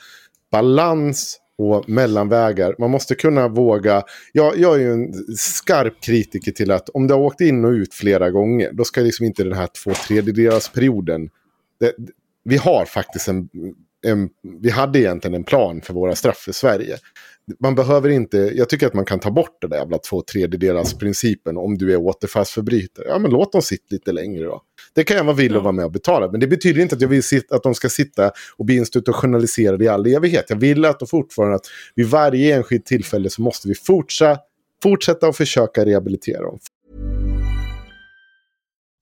[0.52, 2.74] balans och mellanvägar.
[2.78, 4.02] Man måste kunna våga.
[4.32, 7.70] Jag, jag är ju en skarp kritiker till att om du har åkt in och
[7.70, 11.30] ut flera gånger, då ska liksom inte den här två tredjedels perioden.
[11.80, 11.92] Det,
[12.44, 13.48] vi har faktiskt en,
[14.06, 14.28] en,
[14.60, 16.96] vi hade egentligen en plan för våra straff i Sverige
[17.60, 20.94] man behöver inte, jag tycker att man kan ta bort den där jävla två tredjedelars
[20.94, 23.06] principen om du är återfallsförbrytare.
[23.08, 24.62] Ja men låt dem sitta lite längre då.
[24.94, 26.30] Det kan jag vara villig att vara med och betala.
[26.30, 29.84] Men det betyder inte att jag vill sitta, att de ska sitta och bli institutionaliserade
[29.84, 30.44] i all evighet.
[30.48, 34.40] Jag vill att de fortfarande att vid varje enskilt tillfälle så måste vi fortsätta,
[34.82, 36.58] fortsätta och försöka rehabilitera dem.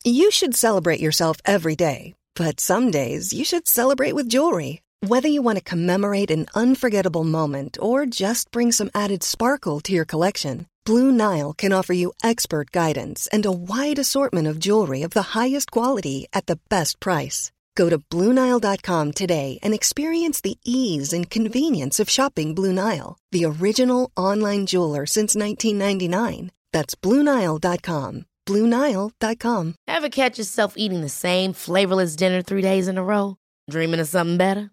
[0.04, 2.14] You should celebrate yourself every day.
[2.38, 4.80] But some days you should celebrate with jewelry.
[5.00, 9.92] Whether you want to commemorate an unforgettable moment or just bring some added sparkle to
[9.92, 15.02] your collection, Blue Nile can offer you expert guidance and a wide assortment of jewelry
[15.02, 17.52] of the highest quality at the best price.
[17.76, 23.44] Go to BlueNile.com today and experience the ease and convenience of shopping Blue Nile, the
[23.44, 26.50] original online jeweler since 1999.
[26.72, 28.24] That's BlueNile.com.
[28.46, 29.74] BlueNile.com.
[29.86, 33.36] Ever catch yourself eating the same flavorless dinner three days in a row?
[33.70, 34.72] Dreaming of something better?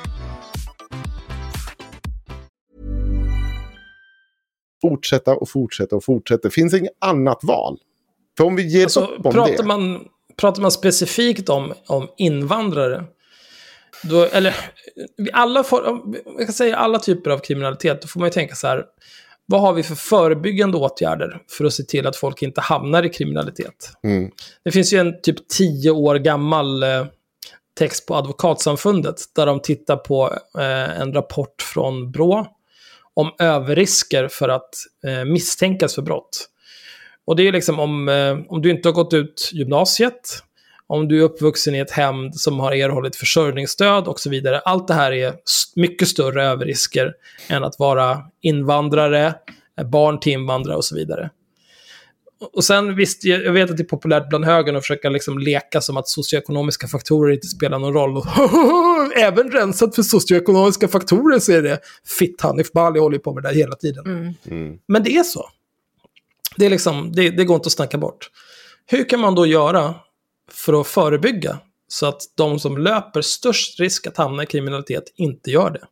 [4.81, 6.47] Fortsätta och fortsätta och fortsätta.
[6.47, 7.77] Det finns inget annat val.
[8.37, 9.63] För om vi ger Alltså, upp om pratar, det.
[9.63, 9.99] man,
[10.37, 13.03] pratar man specifikt om, om invandrare,
[14.03, 14.55] då, eller
[15.33, 16.01] alla, får,
[16.37, 18.85] jag kan säga alla typer av kriminalitet, då får man ju tänka så här,
[19.45, 23.09] vad har vi för förebyggande åtgärder för att se till att folk inte hamnar i
[23.09, 23.91] kriminalitet?
[24.03, 24.31] Mm.
[24.63, 27.05] Det finns ju en typ tio år gammal eh,
[27.77, 32.47] text på Advokatsamfundet där de tittar på eh, en rapport från Brå
[33.13, 34.69] om överrisker för att
[35.07, 36.47] eh, misstänkas för brott.
[37.25, 40.43] Och det är liksom om, eh, om du inte har gått ut gymnasiet,
[40.87, 44.59] om du är uppvuxen i ett hem som har erhållit försörjningsstöd och så vidare.
[44.59, 45.33] Allt det här är
[45.75, 47.13] mycket större överrisker
[47.49, 49.33] än att vara invandrare,
[49.85, 51.29] barn till invandrare och så vidare.
[52.53, 55.81] Och sen visst, jag vet att det är populärt bland högern att försöka liksom leka
[55.81, 58.17] som att socioekonomiska faktorer inte spelar någon roll.
[58.17, 58.25] Och
[59.17, 61.79] Även rensat för socioekonomiska faktorer så är det
[62.19, 64.03] fitt Hanif Bali håller på med det där hela tiden.
[64.87, 65.49] Men det är så.
[66.57, 68.29] Det, är liksom, det, det går inte att snacka bort.
[68.85, 69.95] Hur kan man då göra
[70.51, 75.51] för att förebygga så att de som löper störst risk att hamna i kriminalitet inte
[75.51, 75.87] gör det?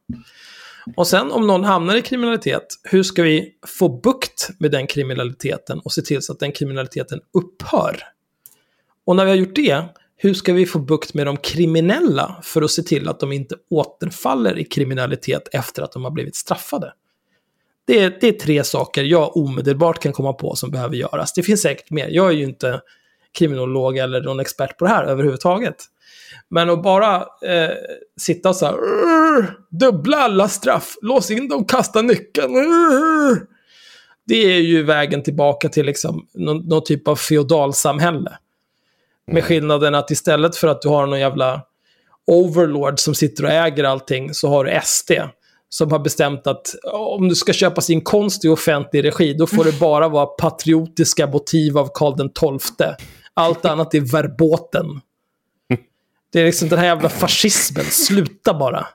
[0.96, 5.80] Och sen om någon hamnar i kriminalitet, hur ska vi få bukt med den kriminaliteten
[5.80, 8.04] och se till så att den kriminaliteten upphör?
[9.06, 9.84] Och när vi har gjort det,
[10.16, 13.56] hur ska vi få bukt med de kriminella för att se till att de inte
[13.70, 16.94] återfaller i kriminalitet efter att de har blivit straffade?
[17.88, 21.34] Det är, det är tre saker jag omedelbart kan komma på som behöver göras.
[21.34, 22.08] Det finns säkert mer.
[22.10, 22.82] Jag är ju inte
[23.32, 25.76] kriminolog eller någon expert på det här överhuvudtaget.
[26.50, 27.16] Men att bara
[27.46, 27.76] eh,
[28.20, 32.56] sitta och så här, "Urr, dubbla alla straff, lås in dem, kasta nyckeln.
[32.56, 33.46] urr."
[34.26, 38.32] Det är ju vägen tillbaka till liksom någon, någon typ av feodalsamhälle.
[39.32, 41.62] Med skillnaden att istället för att du har någon jävla
[42.28, 45.12] overlord som sitter och äger allting så har du SD
[45.70, 49.64] som har bestämt att om du ska köpa sin konst i offentlig regi då får
[49.64, 52.88] det bara vara patriotiska motiv av Karl XII.
[53.34, 54.86] Allt annat är verboten.
[56.32, 58.88] Det är liksom den här jävla fascismen, sluta bara.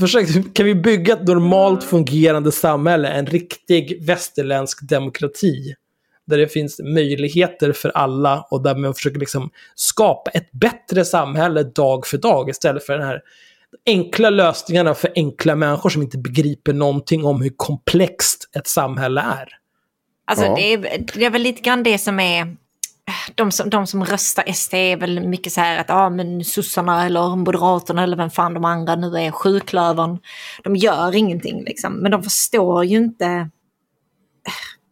[0.00, 5.74] Försök, kan vi bygga ett normalt fungerande samhälle, en riktig västerländsk demokrati?
[6.26, 11.62] Där det finns möjligheter för alla och där man försöker liksom skapa ett bättre samhälle
[11.62, 13.20] dag för dag istället för den här
[13.86, 19.48] enkla lösningarna för enkla människor som inte begriper någonting om hur komplext ett samhälle är.
[20.24, 20.54] Alltså Ja.
[20.54, 20.78] det, är,
[21.14, 22.56] det är väl lite grann det som är...
[23.34, 27.06] De som, de som röstar SD är väl mycket så här att ah, men sossarna
[27.06, 30.18] eller moderaterna eller vem fan de andra nu är, sjuklövern.
[30.64, 31.92] De gör ingenting liksom.
[31.92, 33.50] Men de förstår ju inte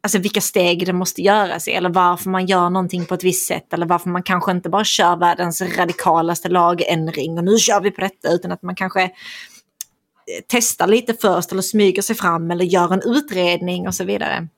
[0.02, 3.46] alltså vilka steg det måste göras i, eller varför man gör någonting på ett visst
[3.46, 7.90] sätt, eller varför man kanske inte bara kör världens radikalaste lagändring och nu kör vi
[7.90, 9.10] på detta, utan att man kanske eh,
[10.48, 14.48] testar lite först eller smyger sig fram eller gör en utredning och så vidare.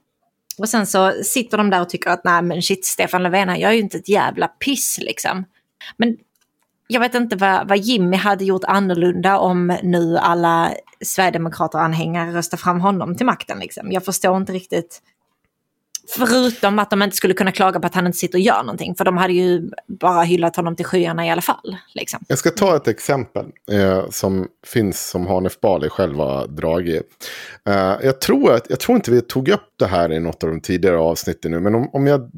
[0.58, 3.60] Och sen så sitter de där och tycker att nej men shit, Stefan Löfven han
[3.60, 5.44] gör ju inte ett jävla piss liksom.
[5.96, 6.16] Men
[6.86, 10.72] jag vet inte vad, vad Jimmy hade gjort annorlunda om nu alla
[11.04, 13.58] Sverigedemokrater-anhängare röstar fram honom till makten.
[13.58, 13.92] Liksom.
[13.92, 15.02] Jag förstår inte riktigt.
[16.08, 18.94] Förutom att de inte skulle kunna klaga på att han inte sitter och gör någonting.
[18.94, 21.76] För de hade ju bara hyllat honom till skyarna i alla fall.
[21.94, 22.24] Liksom.
[22.28, 27.02] Jag ska ta ett exempel eh, som finns som Hanif Bali själv har dragit.
[27.68, 30.50] Eh, jag, tror att, jag tror inte vi tog upp det här i något av
[30.50, 31.60] de tidigare avsnitten nu.
[31.60, 32.30] Men om, om jag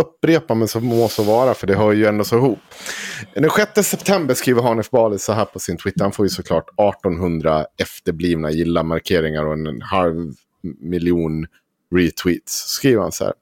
[0.00, 2.58] upprepar mig så må så vara, för det hör ju ändå så ihop.
[3.34, 6.02] Den 6 september skriver Hanif Bali så här på sin Twitter.
[6.02, 11.46] Han får ju såklart 1800 efterblivna gilla-markeringar och en halv miljon
[11.94, 12.52] retweets.
[12.52, 13.32] Skriver han så här.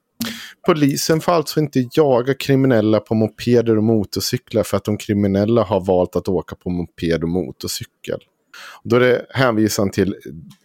[0.66, 5.80] Polisen får alltså inte jaga kriminella på mopeder och motorcyklar för att de kriminella har
[5.80, 8.20] valt att åka på moped och motorcykel.
[8.84, 10.16] Då är det hänvisar till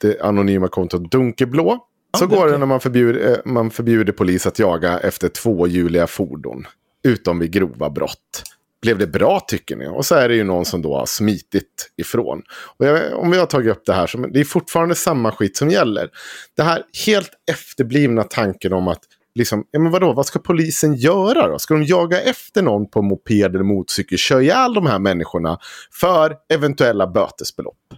[0.02, 1.80] det anonyma kontot Dunkeblå.
[2.20, 6.68] Så går det när man förbjuder, eh, man förbjuder polis att jaga efter tvåhjuliga fordon.
[7.04, 8.44] Utom vid grova brott.
[8.84, 9.88] Blev det bra tycker ni?
[9.88, 12.42] Och så är det ju någon som då har smitit ifrån.
[12.78, 15.58] Och jag, om vi har tagit upp det här, så det är fortfarande samma skit
[15.58, 16.10] som gäller.
[16.56, 19.02] Det här helt efterblivna tanken om att
[19.36, 21.60] Liksom, ja men vadå, vad ska polisen göra då?
[21.60, 25.58] Ska de jaga efter någon på moped eller motorcykel, köra ihjäl de här människorna
[25.92, 27.94] för eventuella bötesbelopp?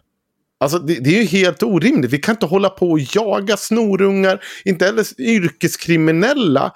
[0.59, 2.11] Alltså det, det är ju helt orimligt.
[2.11, 6.71] Vi kan inte hålla på och jaga snorungar, inte heller yrkeskriminella,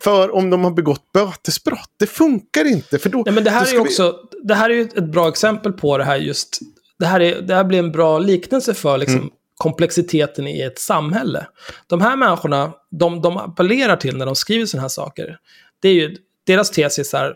[0.00, 1.90] för om de har begått bötesbrott.
[1.98, 2.98] Det funkar inte.
[2.98, 5.04] För då, Nej, men det här är ju vi- också, det här är ju ett
[5.12, 6.58] bra exempel på det här just,
[6.98, 9.30] det här, är, det här blir en bra liknelse för liksom, Mm.
[9.56, 11.46] komplexiteten i ett samhälle.
[11.86, 15.38] De här människorna, de, de appellerar till när de skriver sådana här saker,
[15.82, 16.16] det är ju,
[16.46, 17.34] deras tes är så här,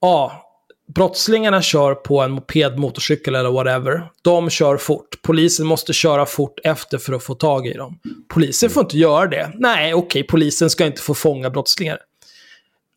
[0.00, 0.46] ja,
[0.94, 4.10] brottslingarna kör på en moped, motorcykel eller whatever.
[4.22, 5.22] De kör fort.
[5.22, 7.98] Polisen måste köra fort efter för att få tag i dem.
[8.28, 9.52] Polisen får inte göra det.
[9.54, 11.98] Nej, okej, polisen ska inte få fånga brottslingar.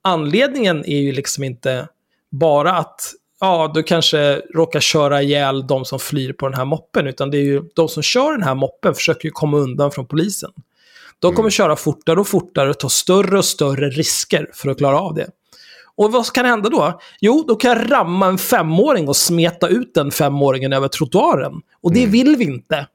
[0.01, 1.87] Anledningen är ju liksom inte
[2.31, 3.01] bara att
[3.39, 7.37] ja, du kanske råkar köra ihjäl de som flyr på den här moppen, utan det
[7.37, 10.51] är ju de som kör den här moppen försöker ju komma undan från polisen.
[11.19, 14.99] De kommer köra fortare och fortare och ta större och större risker för att klara
[14.99, 15.29] av det.
[15.97, 16.99] Och vad kan hända då?
[17.21, 21.53] Jo, då kan jag ramma en femåring och smeta ut den femåringen över trottoaren.
[21.81, 22.87] Och det vill vi inte.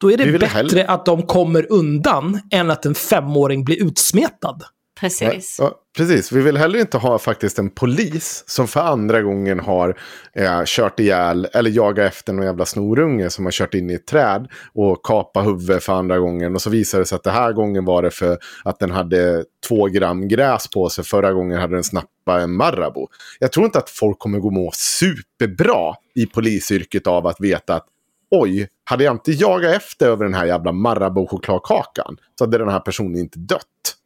[0.00, 4.58] Då är det bättre hellre- att de kommer undan än att en femåring blir utsmetad.
[5.00, 5.56] Precis.
[5.58, 9.98] Ja, precis, vi vill heller inte ha faktiskt en polis som för andra gången har
[10.32, 14.06] eh, kört ihjäl eller jagat efter någon jävla snorunge som har kört in i ett
[14.06, 16.54] träd och kapat huvudet för andra gången.
[16.54, 19.44] Och så visar det sig att det här gången var det för att den hade
[19.68, 21.04] två gram gräs på sig.
[21.04, 23.06] Förra gången hade den snappat en Marabou.
[23.38, 27.86] Jag tror inte att folk kommer gå må superbra i polisyrket av att veta att
[28.30, 32.80] oj, hade jag inte jagat efter över den här jävla Marabou-chokladkakan så hade den här
[32.80, 33.96] personen inte dött.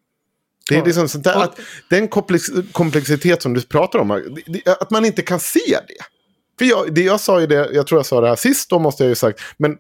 [0.69, 1.61] Det är liksom sånt där, att
[1.91, 4.11] den komplex, komplexitet som du pratar om,
[4.81, 6.05] att man inte kan se det.
[6.59, 8.79] För jag, det jag sa ju det, jag tror jag sa det här sist, då
[8.79, 9.77] måste jag ju sagt, men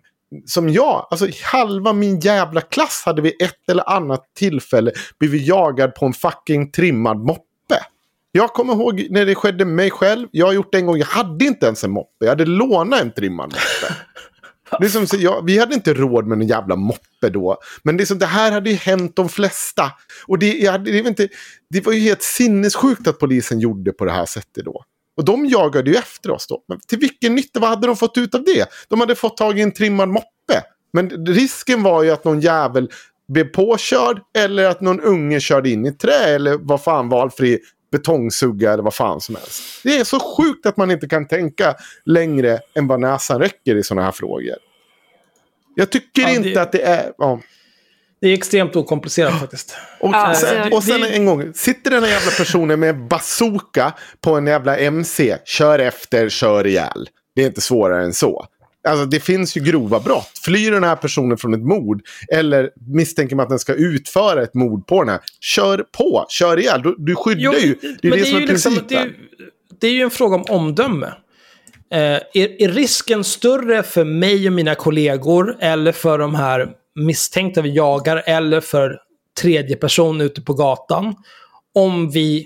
[0.46, 5.94] som jag, alltså halva min jävla klass hade vid ett eller annat tillfälle blivit jagad
[5.94, 7.44] på en fucking trimmad moppe.
[8.32, 11.06] Jag kommer ihåg när det skedde mig själv, jag har gjort det en gång, jag
[11.06, 13.94] hade inte ens en moppe, jag hade lånat en trimmad moppe.
[14.80, 17.58] Det är som, så vi hade inte råd med en jävla moppe då.
[17.82, 19.92] Men det, är som, det här hade ju hänt de flesta.
[20.26, 21.28] Och det, jag, det, var inte,
[21.70, 24.84] det var ju helt sinnessjukt att polisen gjorde på det här sättet då.
[25.16, 26.64] Och de jagade ju efter oss då.
[26.68, 27.60] Men till vilken nytta?
[27.60, 28.68] Vad hade de fått ut av det?
[28.88, 30.62] De hade fått tag i en trimmad moppe.
[30.92, 32.90] Men risken var ju att någon jävel
[33.28, 37.58] blev påkörd eller att någon unge körde in i ett trä eller vad fan valfri
[37.98, 39.62] betongsugga eller vad fan som helst.
[39.82, 41.74] Det är så sjukt att man inte kan tänka
[42.04, 44.56] längre än vad näsan räcker i sådana här frågor.
[45.74, 47.12] Jag tycker Ja, det- inte att det är...
[47.18, 47.40] Ja.
[48.20, 49.76] Det är extremt okomplicerat faktiskt.
[50.00, 53.92] Och, Ja, sen, alltså, och sen en gång, sitter den här jävla personen med bazooka
[54.20, 57.08] på en jävla MC, kör efter, kör ihjäl.
[57.34, 58.46] Det är inte svårare än så.
[58.88, 60.30] Alltså det finns ju grova brott.
[60.44, 64.54] Flyr den här personen från ett mord eller misstänker man att den ska utföra ett
[64.54, 65.20] mord på den här.
[65.40, 66.82] Kör på, kör ihjäl.
[66.82, 67.74] Du, du skyddar Jo, ju.
[68.02, 68.86] Det är men det som är liksom- principen.
[68.88, 69.14] det, är,
[69.80, 71.06] det är ju en fråga om omdöme.
[71.90, 72.00] Eh,
[72.34, 77.74] är, är risken större för mig och mina kollegor eller för de här misstänkta vi
[77.74, 78.98] jagar eller för
[79.40, 81.14] tredje person ute på gatan
[81.74, 82.44] om vi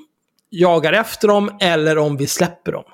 [0.50, 2.84] jagar efter dem eller om vi släpper dem?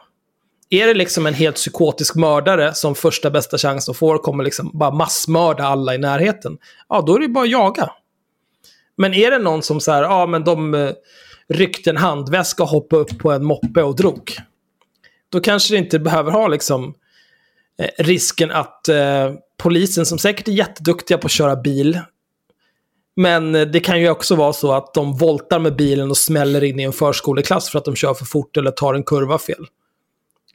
[0.71, 4.71] Är det liksom en helt psykotisk mördare som första bästa chans de får kommer liksom
[4.75, 6.59] bara massmörda alla i närheten?
[6.89, 7.91] Ja, då är det bara att jaga.
[8.97, 10.91] Men är det någon som så här, ja men de eh,
[11.49, 14.37] ryckte en handväska och hoppade upp på en moppe och drog.
[15.29, 16.95] Då kanske det inte behöver ha liksom
[17.79, 22.01] eh, risken att eh, polisen, som säkert är jätteduktiga på att köra bil,
[23.17, 26.65] men eh, det kan ju också vara så att de voltar med bilen och smäller
[26.65, 29.67] in i en förskoleklass för att de kör för fort eller tar en kurva fel.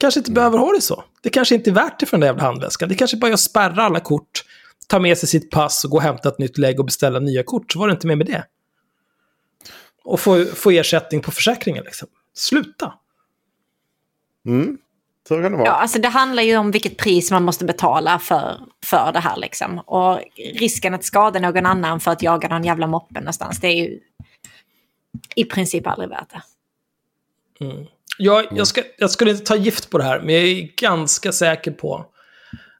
[0.00, 1.04] Kanske inte behöver ha det så.
[1.22, 2.88] Det kanske inte är värt det för den där jävla handväskan.
[2.88, 4.44] Det kanske bara är att spärra alla kort,
[4.86, 7.42] ta med sig sitt pass och gå och hämta ett nytt lägg och beställa nya
[7.42, 7.72] kort.
[7.72, 8.44] Så var det inte mer med det.
[10.04, 12.08] Och få, få ersättning på försäkringen liksom.
[12.34, 12.94] Sluta.
[14.46, 14.78] Mm.
[15.28, 15.66] Så kan det vara.
[15.66, 19.36] Ja, alltså det handlar ju om vilket pris man måste betala för, för det här.
[19.36, 19.78] Liksom.
[19.78, 20.20] Och
[20.54, 24.00] risken att skada någon annan för att jaga någon jävla moppe någonstans, det är ju
[25.36, 26.42] i princip aldrig värt det.
[28.22, 31.32] Jag, jag, ska, jag skulle inte ta gift på det här, men jag är ganska
[31.32, 32.06] säker på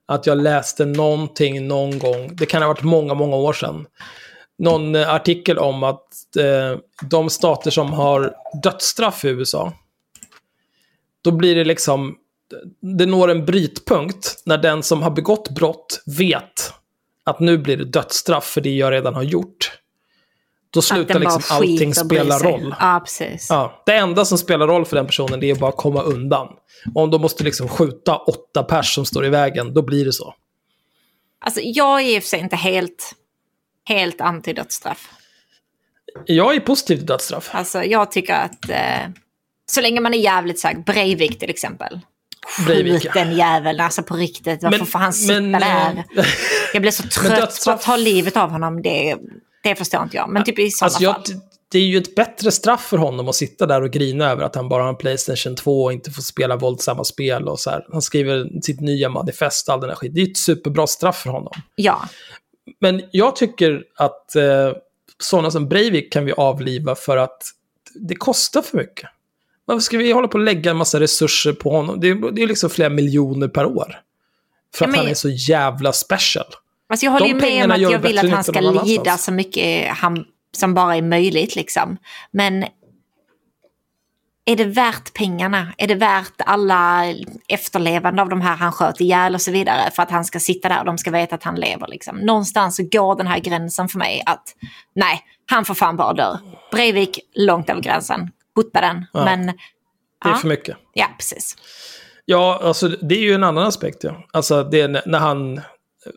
[0.06, 3.86] att jag läste någonting någon gång, det kan ha varit många, många år sedan,
[4.58, 9.72] någon eh, artikel om att eh, de stater som har dödsstraff i USA,
[11.22, 12.16] då blir det liksom,
[12.80, 16.72] det når en brytpunkt när den som har begått brott vet
[17.24, 19.79] att nu blir det dödsstraff för det jag redan har gjort.
[20.72, 22.74] Då slutar bara liksom allting spela roll.
[22.80, 23.46] Ja, precis.
[23.50, 26.48] Ja, det enda som spelar roll för den personen det är bara att komma undan.
[26.94, 30.12] Och om de måste liksom skjuta åtta pers som står i vägen, då blir det
[30.12, 30.34] så.
[31.44, 33.14] Alltså, jag är i och för sig inte helt,
[33.88, 35.08] helt anti-dödsstraff.
[36.26, 37.50] Jag är positiv till dödsstraff.
[37.52, 39.10] Alltså, jag tycker att eh,
[39.66, 42.00] så länge man är jävligt här, Breivik till exempel.
[42.66, 44.62] Breivik, Skjut den jäveln, alltså på riktigt.
[44.62, 46.04] Varför Men- får han sitta men, där?
[46.72, 48.82] Jag blir så trött på dödsstraff- att ta livet av honom.
[48.82, 49.16] Det,
[49.62, 50.28] det förstår inte jag.
[50.28, 51.24] Men typ i sådana Alltså jag, fall.
[51.72, 54.54] det är ju ett bättre straff för honom att sitta där och grina över att
[54.54, 57.86] han bara har en Playstation 2 och inte får spela våldsamma spel och så här.
[57.92, 60.14] Han skriver sitt nya manifest och all den här skit.
[60.14, 61.52] Det är ett superbra straff för honom.
[61.74, 62.08] Ja,
[62.80, 64.72] Men jag tycker att eh,
[65.22, 67.42] sådana som Breivik kan vi avliva för att
[67.94, 69.08] det kostar för mycket.
[69.64, 72.00] Varför ska vi hålla på och lägga en massa resurser på honom?
[72.00, 74.00] Det är, det är liksom flera miljoner per år.
[74.74, 76.44] För att men- han är så jävla special.
[76.90, 79.88] Alltså jag håller ju med om att jag vill att han ska lida så mycket
[79.88, 80.24] han,
[80.56, 81.96] som bara är möjligt liksom.
[82.30, 82.64] Men
[84.44, 85.72] är det värt pengarna?
[85.78, 87.04] Är det värt alla
[87.48, 90.68] efterlevande av de här han sköt ihjäl och så vidare för att han ska sitta
[90.68, 92.16] där och de ska veta att han lever liksom?
[92.18, 94.54] Någonstans så går den här gränsen för mig att
[94.94, 96.36] nej, han får fan bara dö.
[96.72, 98.30] Breivik, långt över gränsen.
[98.54, 99.06] Hota den.
[99.12, 99.24] Ja.
[99.24, 99.52] Men Det
[100.24, 100.36] är Ja.
[100.36, 100.76] för mycket.
[100.94, 101.56] ja, precis.
[102.24, 104.04] Ja, alltså det är ju en annan aspekt.
[104.04, 104.24] Ja.
[104.32, 105.60] Alltså det är när- när han...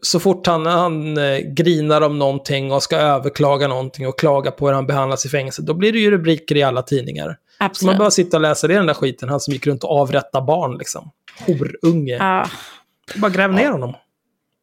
[0.01, 4.68] Så fort han, han eh, grinar om någonting och ska överklaga någonting och klaga på
[4.68, 7.26] hur han behandlas i fängelse, då blir det ju rubriker i alla tidningar.
[7.27, 7.97] Så man Absolut.
[7.97, 9.30] bara sitta och läsa det, den där skiten.
[9.30, 11.11] Han som gick runt och avrättade barn liksom.
[11.47, 12.14] Horunge.
[12.18, 12.47] Ja.
[13.15, 13.93] Bara gräv ner honom.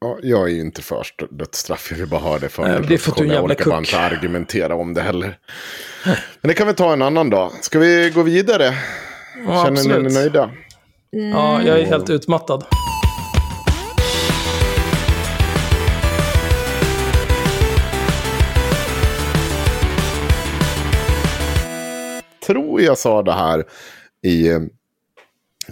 [0.01, 2.72] Ja, jag är ju inte för st- dödsstraff, jag vill bara ha det för Nej,
[2.72, 3.26] min det att du en protokoll.
[3.26, 5.38] Jag jävla orkar inte argumentera om det heller.
[6.40, 7.51] Men det kan vi ta en annan dag.
[7.60, 8.74] Ska vi gå vidare?
[9.47, 10.12] Ja, Känner ni er absolut.
[10.12, 10.51] nöjda?
[11.10, 12.64] Ja, jag är helt utmattad.
[22.52, 23.64] Tror jag sa det här
[24.22, 24.60] i eh,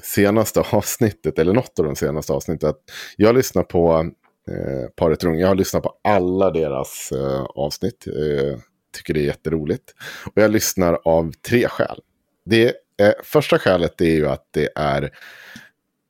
[0.03, 2.69] senaste avsnittet, eller något av de senaste avsnitten.
[2.69, 2.81] Att
[3.17, 4.11] jag lyssnar på
[4.51, 8.07] eh, Paret Rung, jag har lyssnat på alla deras eh, avsnitt.
[8.07, 8.59] Eh,
[8.97, 9.95] tycker det är jätteroligt.
[10.25, 12.01] Och jag lyssnar av tre skäl.
[12.45, 12.67] Det,
[13.01, 15.03] eh, första skälet är ju att det är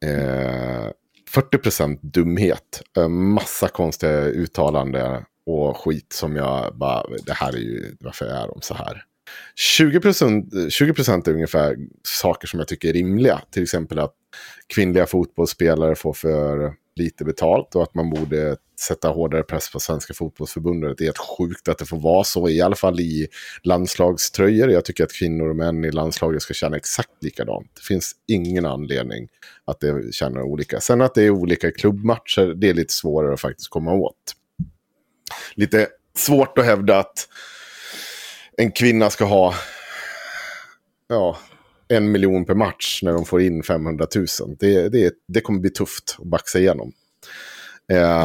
[0.05, 0.91] eh,
[1.35, 2.83] 40% dumhet.
[2.97, 8.49] Eh, massa konstiga uttalanden och skit som jag bara, det här är ju, varför är
[8.49, 9.05] de så här?
[9.81, 13.43] 20%, 20% är ungefär saker som jag tycker är rimliga.
[13.51, 14.15] Till exempel att
[14.75, 20.15] kvinnliga fotbollsspelare får för lite betalt och att man borde sätta hårdare press på Svenska
[20.15, 20.99] fotbollsförbundet.
[20.99, 23.29] Det är helt sjukt att det får vara så, i alla fall i
[23.63, 24.71] landslagströjor.
[24.71, 27.71] Jag tycker att kvinnor och män i landslaget ska känna exakt likadant.
[27.75, 29.29] Det finns ingen anledning
[29.65, 30.81] att det känner olika.
[30.81, 34.35] Sen att det är olika klubbmatcher, det är lite svårare att faktiskt komma åt.
[35.55, 37.29] Lite svårt att hävda att
[38.59, 39.55] en kvinna ska ha
[41.09, 41.39] ja,
[41.89, 44.27] en miljon per match när de får in 500 000.
[44.59, 46.93] Det, det, det kommer bli tufft att baxa igenom.
[47.93, 48.21] Eh,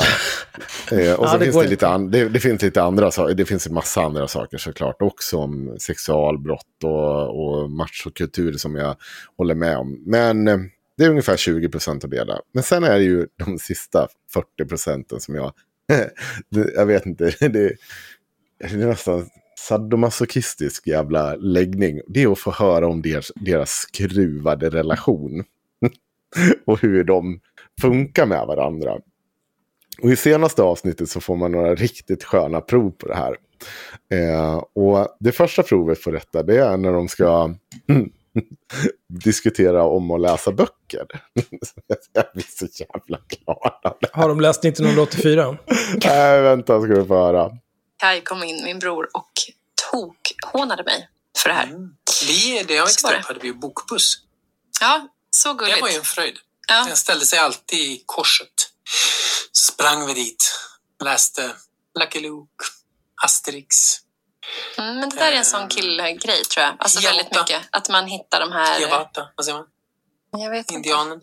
[0.92, 3.36] eh, och Ja, så det finns det, lite an, det, det finns lite andra saker.
[3.36, 8.96] Det finns en massa andra saker såklart också om sexualbrott och, och machokultur som jag
[9.38, 10.04] håller med om.
[10.06, 10.58] Men eh,
[10.98, 12.40] det är ungefär 20 procent av det där.
[12.54, 15.54] Men sen är det ju de sista 40 procenten som jag...
[16.76, 17.26] jag vet inte.
[17.40, 17.76] Det,
[18.60, 19.30] det är nästan
[19.68, 22.02] sadomasochistisk jävla läggning.
[22.08, 25.44] Det är att få höra om deras, deras skruvade relation.
[26.66, 27.40] och hur de
[27.82, 28.98] funkar med varandra.
[30.02, 33.36] Och i senaste avsnittet så får man några riktigt sköna prov på det här.
[34.12, 37.54] Eh, och det första provet på detta det är när de ska
[39.24, 41.08] diskutera om att läsa böcker.
[42.14, 43.96] jag blir så jävla glad.
[44.12, 45.58] Har de läst 1984?
[46.06, 47.58] Nej, vänta ska du få höra.
[47.98, 49.32] Kai kom in, min bror, och
[49.92, 51.68] tokhånade mig för det här.
[52.28, 53.20] Vi, det jag växte det.
[53.20, 54.18] upp hade vi ju bokbuss.
[54.82, 55.82] Ja, så Det gulligt.
[55.82, 56.38] var ju en fröjd.
[56.68, 56.84] Ja.
[56.88, 58.72] Den ställde sig alltid i korset.
[59.52, 60.60] Så sprang vi dit.
[61.04, 61.56] Läste
[62.00, 62.66] Lucky Luke,
[63.24, 63.98] Asterix.
[64.78, 66.76] Mm, men det där är en sån killgrej tror jag.
[66.80, 67.16] Alltså Jota.
[67.16, 67.62] väldigt mycket.
[67.72, 68.80] Att man hittar de här...
[68.80, 69.68] Jawata, vad säger man?
[70.44, 70.74] Jag vet inte.
[70.74, 71.22] Indianen.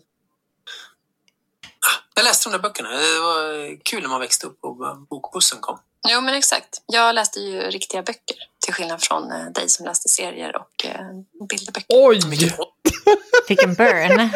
[1.85, 2.89] Ah, Jag läste de där böckerna.
[2.89, 5.79] Det var kul när man växte upp och bokbussen kom.
[6.09, 6.81] Jo, men exakt.
[6.85, 8.37] Jag läste ju riktiga böcker.
[8.65, 11.85] Till skillnad från eh, dig som läste serier och eh, bilderböcker.
[11.89, 12.19] Oj!
[13.47, 14.29] Vilken burn.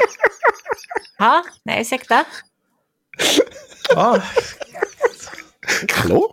[1.17, 2.25] Ja, nej ursäkta.
[3.89, 4.21] Ja,
[5.93, 6.31] Hallå?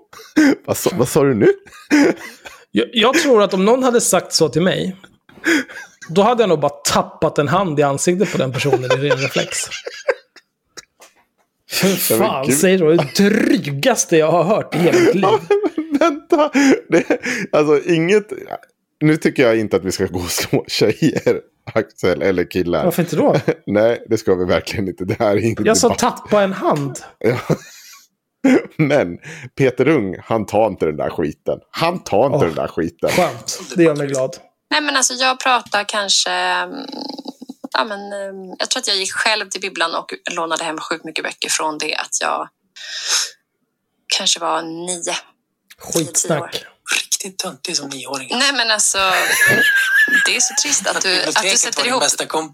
[0.64, 1.52] Vad sa, vad sa du nu?
[2.70, 4.96] jag, jag tror att om någon hade sagt så till mig,
[6.08, 9.16] då hade jag nog bara tappat en hand i ansiktet på den personen i ren
[9.18, 9.58] reflex.
[11.82, 12.56] Men fan gud.
[12.56, 12.96] säger du?
[12.96, 15.24] Det drygaste jag har hört i hela mitt liv.
[16.00, 16.50] Vänta!
[16.88, 17.04] Det,
[17.52, 18.32] alltså inget...
[19.00, 21.40] Nu tycker jag inte att vi ska gå och slå tjejer,
[21.74, 22.84] Axel, eller killar.
[22.84, 23.36] Varför inte då?
[23.66, 25.04] Nej, det ska vi verkligen inte.
[25.04, 26.98] Det här är ingen Jag sa tappa en hand.
[27.18, 27.38] Ja.
[28.76, 29.18] Men
[29.58, 31.58] Peter Ung, han tar inte den där skiten.
[31.70, 32.44] Han tar inte Åh.
[32.44, 33.10] den där skiten.
[33.10, 33.60] Skönt.
[33.76, 34.36] Det gör mig glad.
[34.70, 36.30] Nej, men alltså jag pratar kanske...
[37.72, 41.04] Ja, men, eh, jag tror att jag gick själv till bibblan och lånade hem sjukt
[41.04, 42.48] mycket böcker från det att jag
[44.16, 45.16] kanske var nio.
[45.78, 46.64] Skitsnack.
[46.94, 48.28] Riktigt töntig som nioåring.
[48.38, 48.98] Nej, men alltså...
[50.26, 52.02] Det är så trist att du, att du sätter ihop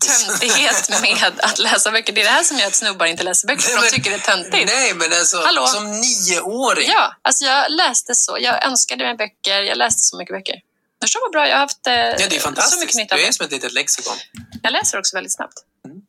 [0.00, 2.12] töntighet med att läsa böcker.
[2.12, 4.16] Det är det här som gör att snubbar inte läser böcker, för de tycker det
[4.16, 4.72] är töntigt.
[4.72, 5.66] Nej, men alltså Hallå?
[5.66, 6.88] som nioåring.
[6.92, 8.36] Ja, alltså jag läste så.
[8.40, 9.62] Jag önskade mig böcker.
[9.62, 10.54] Jag läste så mycket böcker.
[11.02, 12.96] Förstå vad bra, jag har haft eh, Ja, det är så mycket fantastiskt.
[12.96, 13.32] nytta av Du är det.
[13.32, 14.14] som ett litet lexikon.
[14.62, 15.54] Jag läser också väldigt snabbt.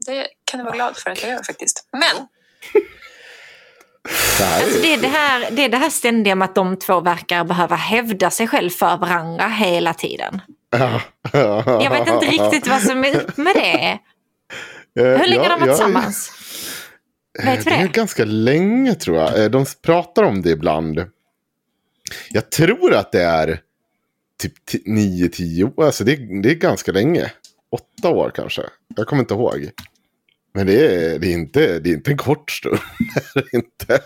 [0.06, 1.86] Det kan du vara glad för att jag gör faktiskt.
[1.91, 2.28] Men
[4.38, 6.56] Det här Alltså är, det, är det, här, det är det här ständiga med att
[6.56, 10.41] de två verkar behöva hävda sig själv för varandra hela tiden.
[11.34, 13.99] Jag vet inte riktigt vad som är upp med det.
[14.95, 16.32] Hur länge har de varit tillsammans?
[17.44, 19.44] Vet vi Det är ganska länge tror jag.
[19.44, 21.06] Eh, De pratar om det ibland.
[22.30, 23.61] Jag tror att det är
[24.40, 24.53] typ
[24.88, 25.86] 9-10 år.
[25.86, 27.32] Alltså det är, det är ganska länge.
[27.72, 28.61] Åtta år kanske.
[28.95, 29.70] Jag kommer inte ihåg.
[30.53, 32.78] Men det är, det är, inte, det är inte en kort stund.
[33.53, 33.99] Inte.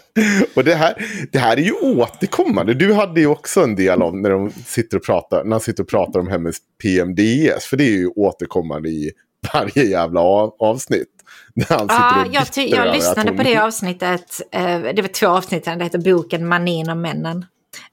[0.56, 2.74] Och det här, det här är ju återkommande.
[2.74, 5.84] Du hade ju också en del av när de sitter och pratar, när han sitter
[5.84, 7.66] och pratar om hennes PMDS.
[7.66, 9.12] För det är ju återkommande i
[9.54, 11.08] varje jävla av, avsnitt.
[11.56, 14.42] Och jag, jag lyssnade hon- på det avsnittet.
[14.52, 17.46] eh, Det var två avsnitt, det heter boken Manin och männen.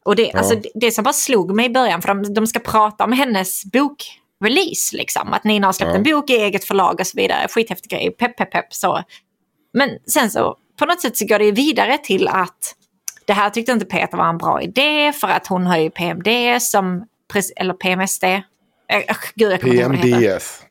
[0.04, 2.58] Och det, alltså, det- det som bara slog mig i början, för de, de ska
[2.58, 4.96] prata om hennes bokrelease.
[4.96, 5.32] Liksom.
[5.32, 5.96] Att Nina har släppt Ja.
[5.96, 7.48] en bok i eget förlag och så vidare.
[7.48, 8.74] Skithäftig grej, pepp, pepp, pepp.
[8.74, 9.02] Så.
[9.74, 12.74] Men sen så på något sätt så går det vidare till att
[13.24, 16.70] det här tyckte inte Peter var en bra idé för att hon har ju PMDS
[16.70, 17.04] som,
[17.56, 18.24] eller PMSD.
[18.24, 18.42] Äh,
[19.34, 19.60] gud.
[19.60, 20.62] PMDS.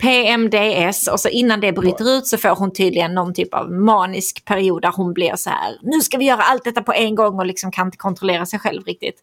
[0.00, 4.44] PMDS och så innan det bryter ut så får hon tydligen någon typ av manisk
[4.44, 7.38] period där hon blir så här, nu ska vi göra allt detta på en gång
[7.38, 9.20] och liksom kan inte kontrollera sig själv riktigt.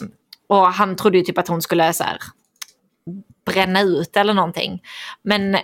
[0.00, 0.10] Um,
[0.46, 2.18] och han trodde ju typ att hon skulle så här,
[3.46, 4.82] bränna ut eller någonting.
[5.22, 5.56] Men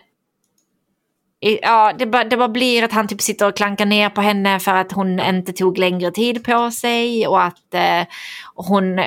[1.41, 4.61] ja, det, bara, det bara blir att han typ sitter och klankar ner på henne
[4.61, 8.07] för att hon inte tog längre tid på sig och att eh,
[8.55, 9.01] hon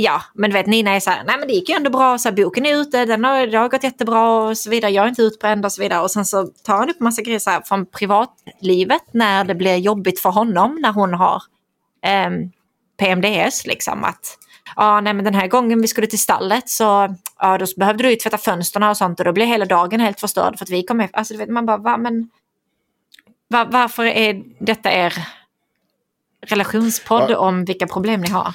[0.00, 2.18] Ja, men du vet Nina är så här, nej men det gick ju ändå bra,
[2.18, 5.04] så här, boken är ute, den har, det har gått jättebra och så vidare, jag
[5.04, 6.02] är inte utbränd och så vidare.
[6.02, 9.76] Och sen så tar han upp massa grejer så här, från privatlivet när det blir
[9.76, 11.42] jobbigt för honom när hon har
[12.02, 12.50] ehm,
[12.98, 13.66] PMDS.
[13.66, 14.38] Liksom att,
[14.76, 18.10] ja nej men den här gången vi skulle till stallet så ja, då behövde du
[18.10, 20.82] ju tvätta fönstren och sånt och då blev hela dagen helt förstörd för att vi
[20.82, 21.18] kom efter.
[21.18, 22.30] Alltså du vet man bara, va, men
[23.48, 25.14] va, varför är detta er
[26.46, 27.38] relationspodd Ja.
[27.38, 28.54] om vilka problem ni har?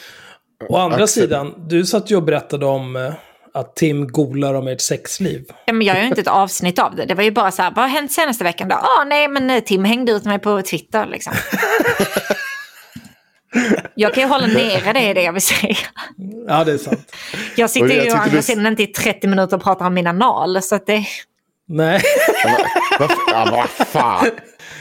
[0.70, 1.24] Å andra Axel.
[1.24, 3.14] sidan, du satt ju och berättade om eh,
[3.54, 5.46] att Tim golar om ert sexliv.
[5.66, 7.06] Ja, men jag gör ju inte ett avsnitt av det.
[7.06, 8.76] Det var ju bara så här, vad har hänt senaste veckan då?
[8.76, 11.34] Ah, nej, men eh, Tim hängde ut mig på Twitter liksom.
[13.96, 15.76] jag kan ju hålla nere det, är det jag vill säga.
[16.48, 17.12] Ja, det är sant.
[17.56, 19.94] Jag sitter jag ju å andra du- sidan inte i 30 minuter och pratar om
[19.94, 21.06] min anal, så att det...
[21.68, 22.02] Nej.
[23.00, 24.28] Vad f- Ja, vad fan.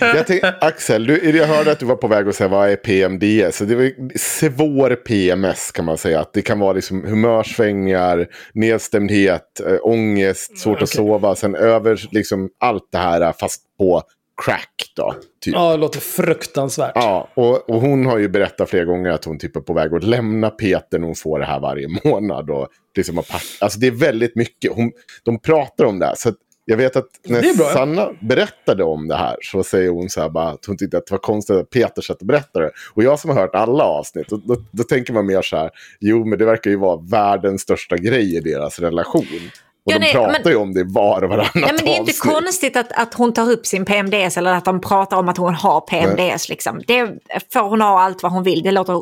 [0.02, 2.76] Jag tänkte, Axel, du, jag hörde att du var på väg att säga vad är
[2.76, 3.56] PMDS?
[3.56, 6.20] Så det var svår PMS kan man säga.
[6.20, 11.34] Att det kan vara liksom humörsvängningar, nedstämdhet, äh, ångest, svårt att sova.
[11.34, 14.02] Sen över liksom allt det här eh, fast på
[14.44, 15.14] crack då.
[15.40, 15.54] Typ.
[15.54, 16.92] Ja, det låter fruktansvärt.
[16.94, 19.94] Ja, och, och hon har ju berättat flera gånger att hon typ är på väg
[19.94, 22.50] att lämna Peter när hon får det här varje månad.
[22.50, 23.22] Och liksom
[23.60, 24.72] alltså det är väldigt mycket.
[24.72, 24.92] Hon,
[25.22, 26.14] de pratar om det här.
[26.16, 26.32] Så
[26.64, 27.42] jag vet att när.
[27.72, 31.06] Sanna berättade om det här så säger hon så här bara att hon tyckte att
[31.06, 32.72] det var konstigt att Peter satt och berättade det.
[32.94, 35.70] Och jag som har hört alla avsnitt, då, då, då tänker man mer så här,
[36.00, 39.50] jo men det verkar ju vara världens största grej i deras relation.
[39.84, 41.90] Och Ja, de nej, pratar men- ju om det var och varannat Nej, men det
[41.90, 42.20] är inte avsnitt.
[42.34, 45.54] konstigt att, att hon tar upp sin PMDS eller att de pratar om att hon
[45.54, 46.48] har PMDS.
[46.48, 46.80] Liksom.
[46.86, 47.06] Det
[47.52, 48.62] får hon ha allt vad hon vill.
[48.62, 49.00] Det låter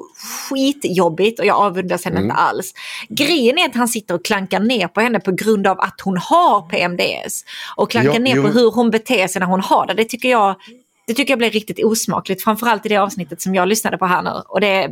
[0.48, 2.30] skitjobbigt och jag avundas henne Mm.
[2.30, 2.72] inte alls.
[3.08, 6.16] Grejen är att han sitter och klankar ner på henne på grund av att hon
[6.16, 7.44] har PMDS.
[7.76, 8.42] Och klankar Ja, ner jo.
[8.42, 9.94] på hur hon beter sig när hon har det.
[9.94, 10.54] Det tycker jag...
[11.10, 14.22] Det tycker jag blev riktigt osmakligt, framförallt i det avsnittet som jag lyssnade på här
[14.22, 14.30] nu.
[14.48, 14.88] Och det, eh,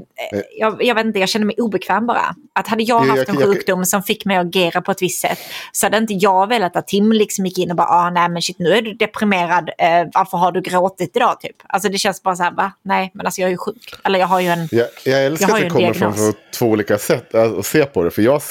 [0.59, 2.35] jag, jag vet inte, jag känner mig obekväm bara.
[2.53, 5.03] Att hade jag haft en jag- jag- sjukdom som fick mig att agera på ett
[5.03, 5.39] visst sätt
[5.73, 8.43] så hade inte jag velat att Tim liksom gick in och bara, ah, nej men
[8.43, 11.57] shit nu är du deprimerad, eh, varför har du gråtit idag typ?
[11.69, 12.73] Alltså det känns bara så här, va?
[12.83, 13.95] Nej men alltså jag är ju sjuk.
[14.05, 14.69] Eller jag har ju en...
[14.71, 16.17] Jag, jag älskar Jag att det kommer diagnos.
[16.17, 18.11] från två olika sätt att, att se på det.
[18.11, 18.43] För jag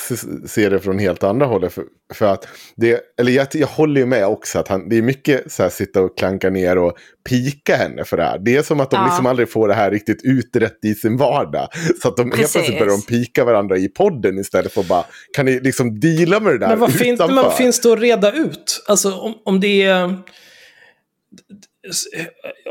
[0.49, 1.73] ser det från helt andra hållet.
[1.73, 1.83] För,
[2.13, 5.51] för att det, eller jag, jag håller ju med också att han, det är mycket
[5.51, 8.39] så här sitta och klanka ner och pika henne för det här.
[8.39, 9.05] Det är som att de Ja.
[9.05, 11.67] liksom aldrig får det här riktigt utrett i sin vardag.
[12.01, 12.53] Så att de helt Precis.
[12.53, 16.39] plötsligt börjar de pika varandra i podden istället för att bara, kan ni liksom deala
[16.39, 18.83] med det där Men vad finns, men vad finns det att reda ut?
[18.87, 20.17] Alltså om, om det är...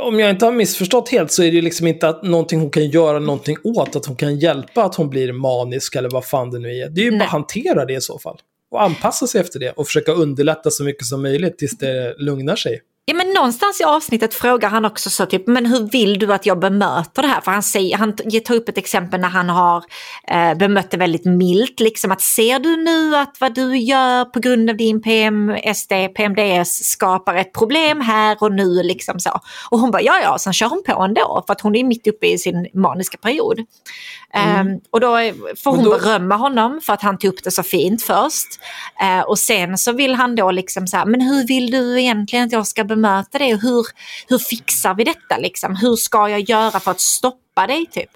[0.01, 2.91] Om jag inte har missförstått helt så är det liksom inte att någonting hon kan
[2.91, 3.97] göra någonting åt.
[3.97, 6.89] Att hon kan hjälpa att hon blir manisk eller vad fan det nu är.
[6.89, 7.25] Det är ju bara Nej.
[7.25, 8.39] att hantera det i så fall.
[8.71, 12.57] Och anpassa sig efter det och försöka underlätta så mycket som möjligt tills det lugnar
[12.57, 12.81] sig.
[13.09, 16.47] Ja, men någonstans i avsnittet frågar han också så typ, men hur vill du att
[16.47, 17.41] jag bemöter det här?
[17.41, 19.85] För han, säger, han tar upp ett exempel när han har
[20.29, 21.81] eh, bemött det väldigt milt.
[21.81, 26.85] Liksom att ser du nu att vad du gör på grund av din PMSD, PMDS
[26.85, 29.41] skapar ett problem här och nu liksom så.
[29.71, 32.07] Och hon bara ja ja, sen kör hon på ändå för att hon är mitt
[32.07, 33.61] uppe i sin maniska period.
[34.35, 34.69] Mm.
[34.69, 35.17] Um, och då
[35.65, 35.91] får hon då...
[35.91, 38.49] berömma honom för att han tog upp det så fint först.
[39.03, 42.45] Uh, och sen så vill han då liksom så här, men hur vill du egentligen
[42.45, 42.96] att jag ska bemöta
[43.39, 43.55] det?
[43.55, 43.87] Och hur,
[44.29, 45.77] hur fixar vi detta liksom?
[45.77, 48.11] Hur ska jag göra för att stoppa dig typ?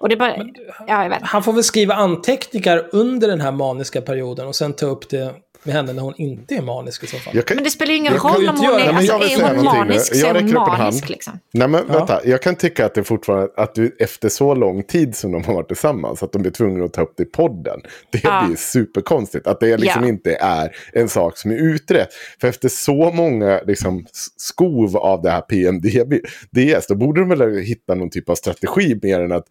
[0.00, 0.54] Och det bara, Men,
[0.86, 1.18] ja.
[1.22, 5.34] Han får väl skriva anteckningar under den här maniska perioden och sen ta upp det
[5.66, 7.42] med henne när hon inte är manisk i så fall.
[7.42, 10.26] Kan, men det spelar ju ingen roll om hon är, alltså, är hon manisk så
[10.26, 11.08] är hon manisk.
[11.08, 11.38] Liksom.
[11.52, 11.98] Nej men ja.
[11.98, 15.44] vänta, jag kan tycka att det fortfarande, att du efter så lång tid som de
[15.44, 17.80] har varit tillsammans, att de blir tvungna att ta upp det i podden.
[18.12, 18.44] Det ja.
[18.46, 19.46] blir superkonstigt.
[19.46, 20.08] Att det liksom ja.
[20.08, 22.08] inte är en sak som är utrett.
[22.40, 24.06] För efter så många liksom,
[24.36, 26.14] skov av det här PMDB,
[26.50, 29.46] DS, då borde de väl hitta någon typ av strategi mer än att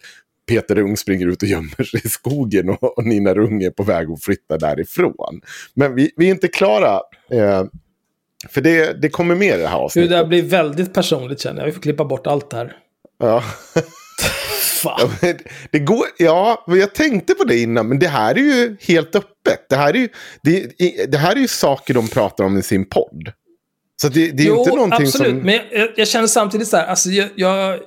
[0.47, 3.83] Peter Ung springer ut och gömmer sig i skogen och, och Nina Rung är på
[3.83, 5.41] väg att flytta därifrån.
[5.73, 7.01] Men vi, vi är inte klara.
[7.31, 7.63] Eh,
[8.49, 10.09] för det, det kommer mer i det här avsnittet.
[10.09, 11.65] Det där blir väldigt personligt känner jag.
[11.65, 12.77] Vi får klippa bort allt det här.
[13.19, 13.43] Ja.
[14.81, 15.09] Fan.
[15.21, 15.33] Ja,
[15.71, 19.65] det går, ja, jag tänkte på det innan, men det här är ju helt öppet.
[19.69, 20.09] Det här är ju,
[20.41, 20.71] det,
[21.07, 23.31] det här är ju saker de pratar om i sin podd.
[24.01, 25.29] Så det, det är jo, inte någonting absolut.
[25.29, 25.37] som...
[25.37, 27.79] men jag, jag, känner samtidigt så här, alltså jag, jag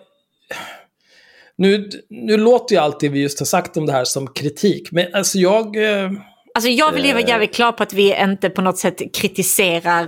[1.59, 4.93] nu, nu låter ju allt det vi just har sagt om det här som kritik,
[4.93, 5.76] men alltså jag...
[5.76, 6.10] Eh,
[6.55, 10.06] alltså jag vill ju vara jävligt klar på att vi inte på något sätt kritiserar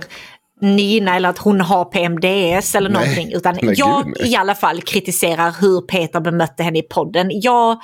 [0.61, 3.33] Nina eller att hon har PMDS eller nej, någonting.
[3.33, 7.29] Utan nej, jag gud, i alla fall kritiserar hur Peter bemötte henne i podden.
[7.33, 7.79] Jag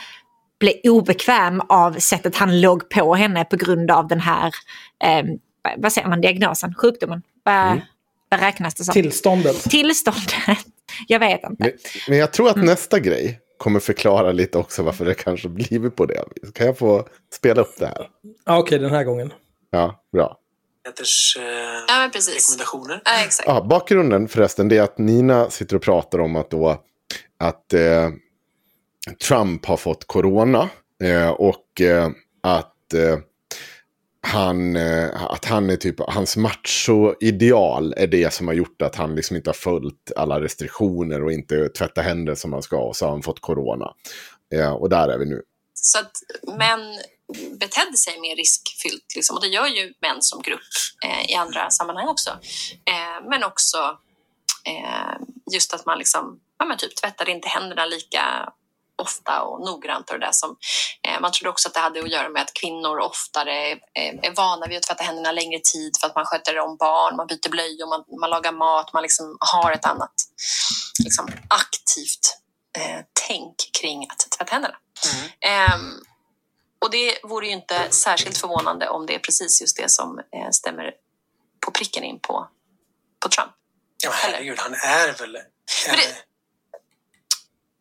[0.60, 4.54] blev obekväm av sättet han låg på henne på grund av den här,
[5.04, 5.26] eh,
[5.78, 7.22] vad säger man, diagnosen, sjukdomen.
[7.50, 7.80] Mm.
[8.30, 8.94] Vad räknas det som?
[8.94, 9.64] Tillståndet.
[9.64, 10.34] Tillståndet.
[11.08, 11.64] Jag vet inte.
[11.64, 11.72] Men,
[12.08, 12.66] men jag tror att mm.
[12.66, 16.24] nästa grej kommer förklara lite också varför det kanske blivit på det.
[16.54, 18.10] Kan jag få spela upp det här?
[18.46, 19.34] Ja, Okej, okay, den här gången.
[19.72, 20.38] Ja, bra.
[20.84, 21.44] Peters eh,
[21.88, 23.02] ja, rekommendationer.
[23.06, 23.48] Ja, exakt.
[23.48, 26.84] Ja, bakgrunden förresten det är att Nina sitter och pratar om att, då,
[27.38, 28.10] att eh,
[29.28, 30.70] Trump har fått corona.
[31.04, 32.10] Eh, och eh,
[32.44, 33.18] att eh,
[34.22, 39.16] han, eh, att han är typ, hans macho-ideal är det som har gjort att han
[39.16, 43.06] liksom inte har följt alla restriktioner och inte tvättat händer som man ska och så
[43.06, 43.94] har han fått corona.
[44.54, 45.42] Eh, och där är vi nu.
[45.74, 46.12] Så att
[46.58, 47.00] män
[47.60, 50.60] betedde sig mer riskfyllt liksom, och det gör ju män som grupp
[51.06, 52.30] eh, i andra sammanhang också.
[52.86, 53.78] Eh, men också
[54.66, 58.54] eh, just att man liksom, ja, men typ tvättar inte händerna lika
[58.98, 60.58] ofta och noggrant och det som
[61.08, 64.68] eh, man trodde också att det hade att göra med att kvinnor oftare är vana
[64.68, 67.88] vid att tvätta händerna längre tid för att man sköter om barn, man byter blöjor,
[67.88, 70.14] man, man lagar mat, man liksom har ett annat
[71.04, 72.38] liksom, aktivt
[72.78, 74.76] eh, tänk kring att tvätta händerna.
[75.14, 75.30] Mm.
[75.40, 75.80] Eh,
[76.80, 80.50] och det vore ju inte särskilt förvånande om det är precis just det som eh,
[80.52, 80.94] stämmer
[81.66, 82.48] på pricken in på,
[83.20, 83.52] på Trump.
[84.04, 85.32] Ja, herregud, han är väl...
[85.86, 86.27] Det,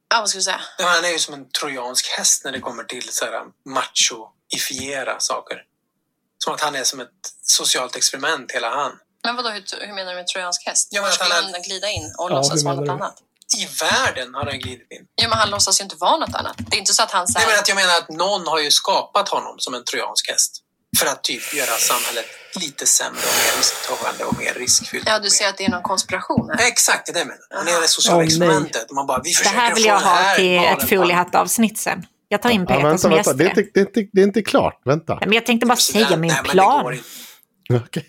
[0.08, 0.60] Ja, vad ska du säga?
[0.78, 5.20] Ja, han är ju som en trojansk häst när det kommer till så här machoifiera
[5.20, 5.62] saker.
[6.44, 7.08] Som att han är som ett
[7.42, 8.98] socialt experiment, hela han.
[9.24, 10.88] Men vadå, hur, hur menar du med trojansk häst?
[10.90, 13.22] Ja, men att han, han glida in och ja, låtsas vara något annat?
[13.56, 15.06] I världen har han glidit in.
[15.14, 16.56] Ja, men han låtsas ju inte vara något annat.
[16.58, 17.28] Det är inte så att han...
[17.28, 17.46] Så här...
[17.46, 20.62] Nej, men att jag menar att någon har ju skapat honom som en trojansk häst.
[20.98, 22.26] För att typ göra samhället
[22.60, 25.08] lite sämre och mer risktagande och mer riskfyllt.
[25.08, 26.68] Ja, du ser att det är någon konspiration här.
[26.68, 27.42] Exakt, det är det jag menar.
[27.50, 28.90] Han är det sociala oh, experimentet.
[28.90, 32.06] Man bara, vi det här vill jag ha till ett foliehatt-avsnitt sen.
[32.28, 33.38] Jag tar in Peter ja, vänta, som gäst.
[33.38, 35.18] Det, är inte, det, är inte, det är inte klart, vänta.
[35.20, 36.98] Men jag tänkte bara säga nej, min nej, plan.
[37.68, 38.02] Okay.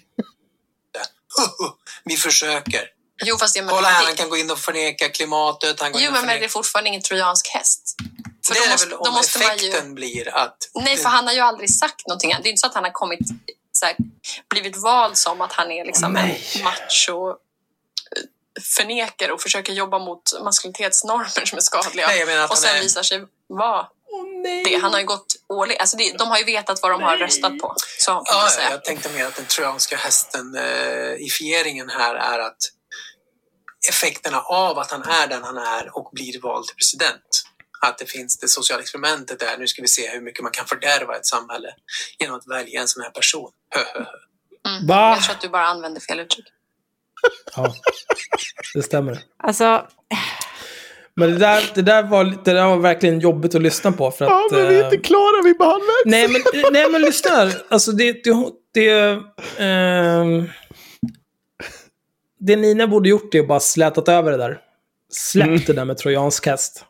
[2.06, 2.82] vi försöker.
[3.26, 5.82] Jo, fast jag Kolla här, han kan gå in och förneka klimatet.
[5.82, 7.96] Han jo, men det är fortfarande ingen trojansk häst.
[8.46, 9.94] För det är måste, väl om måste effekten ju...
[9.94, 10.58] blir att...
[10.74, 12.30] Nej, för han har ju aldrig sagt någonting.
[12.30, 13.20] Det är inte så att han har kommit,
[13.82, 13.96] här,
[14.50, 17.36] blivit vald som att han är liksom oh, en macho eh,
[18.78, 22.08] förnekare och försöker jobba mot maskulinitetsnormer som är skadliga.
[22.08, 22.82] Nej, och sen är...
[22.82, 24.80] visar sig vara oh, det.
[24.82, 27.10] Han har ju gått all alltså det, De har ju vetat vad de nej.
[27.10, 27.76] har röstat på.
[28.00, 28.72] Så kan ja, säga.
[28.72, 32.58] Jag tänkte mer att den trojanska hästen eh, i fieringen här är att
[33.90, 37.44] effekterna av att han är den han är och blir vald till president
[37.82, 39.58] att det finns det sociala experimentet där.
[39.58, 41.70] Nu ska vi se hur mycket man kan fördärva ett samhälle
[42.20, 43.52] genom att välja en sån här person.
[44.68, 44.88] Mm.
[44.88, 46.46] Jag tror att du bara använder fel uttryck.
[47.56, 47.76] Ja,
[48.74, 49.20] det stämmer.
[49.38, 49.88] Alltså...
[51.20, 54.12] Men det där, det, där var, det där var verkligen jobbigt att lyssna på.
[54.12, 56.06] För att, ja, men vi är inte eh, klara vid halvvägs.
[56.06, 56.42] Nej, men,
[56.72, 57.64] nej, men lyssna här.
[57.70, 58.24] Alltså det...
[58.24, 58.34] det,
[58.74, 59.12] det,
[59.60, 60.50] um,
[62.40, 64.62] det Nina borde gjort är att bara slätat över det där.
[65.12, 65.62] Släpp Mm.
[65.68, 66.86] det där med trojansk häst.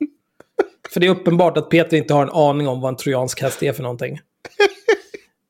[0.90, 3.64] För det är uppenbart att Peter inte har en aning om vad en trojansk häst
[3.64, 4.20] är för någonting.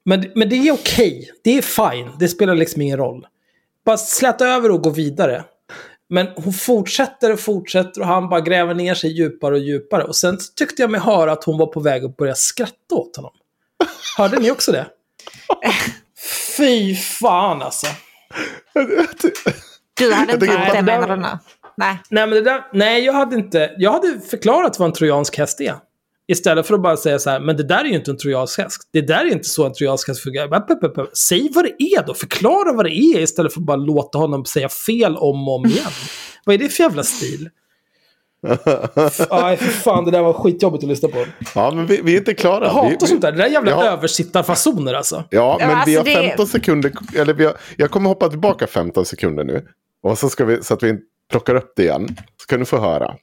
[0.05, 1.31] Men, men det är okej.
[1.43, 2.11] Det är fine.
[2.19, 3.27] Det spelar liksom ingen roll.
[3.85, 5.43] Bara släta över och gå vidare.
[6.09, 10.03] Men hon fortsätter och fortsätter och han bara gräver ner sig djupare och djupare.
[10.03, 13.15] Och sen tyckte jag mig höra att hon var på väg att börja skratta åt
[13.15, 13.31] honom.
[14.17, 14.87] Hörde ni också det?
[16.57, 17.87] Fy fan alltså.
[19.93, 21.27] Du hade inte gjort det menar du nu?
[21.77, 21.99] Nej.
[22.09, 23.71] Nej, men det där, nej, jag hade inte...
[23.77, 25.75] Jag hade förklarat vad en trojansk häst är.
[26.27, 28.57] Istället för att bara säga så här, men det där är ju inte en trojansk
[28.59, 28.89] häst.
[28.93, 31.15] Det där är inte så en trojansk häst fungerar.
[31.15, 32.13] Säg vad det är då.
[32.13, 35.65] Förklara vad det är istället för att bara låta honom säga fel om och om
[35.65, 35.85] igen.
[36.45, 37.49] vad är det för jävla stil?
[39.31, 40.05] Nej, för fan.
[40.05, 41.25] Det där var skitjobbigt att lyssna på.
[41.55, 42.65] Ja, men vi, vi är inte klara.
[42.65, 43.31] Jag hatar vi, vi, sånt där.
[43.31, 43.83] Det där är jävla Ja.
[43.85, 45.23] översittarfasoner alltså.
[45.29, 46.91] Ja, men alltså vi har det- 15 sekunder.
[47.15, 49.67] Eller vi har, jag kommer hoppa tillbaka 15 sekunder nu.
[50.03, 50.97] Och så, ska vi, så att vi
[51.29, 52.17] plockar upp det igen.
[52.41, 53.15] Så kan du få höra.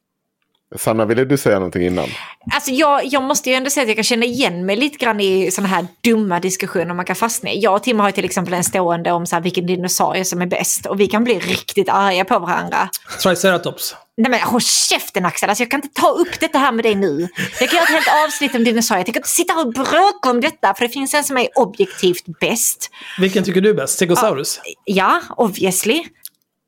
[0.76, 2.08] Sanna, ville du säga någonting innan?
[2.54, 5.20] Alltså jag, jag måste ju ändå säga att jag kan känna igen mig lite grann
[5.20, 7.60] i sådana här dumma diskussioner man kan fastna i.
[7.60, 10.42] Jag och Tim har ju till exempel en stående om så här, vilken dinosaurie som
[10.42, 10.86] är bäst.
[10.86, 12.88] Och vi kan bli riktigt arga på varandra.
[13.22, 13.96] Triceratops.
[14.16, 16.94] Nej men håll käften Axel, alltså, jag kan inte ta upp detta här med dig
[16.94, 17.28] nu.
[17.60, 19.00] Jag kan göra ett helt avsnitt om dinosaurier.
[19.00, 22.24] Jag tänker inte sitta och bråka om detta för det finns en som är objektivt
[22.40, 22.90] bäst.
[23.18, 23.94] Vilken tycker du är bäst?
[23.94, 24.60] Stegosaurus?
[24.84, 26.04] Ja, obviously.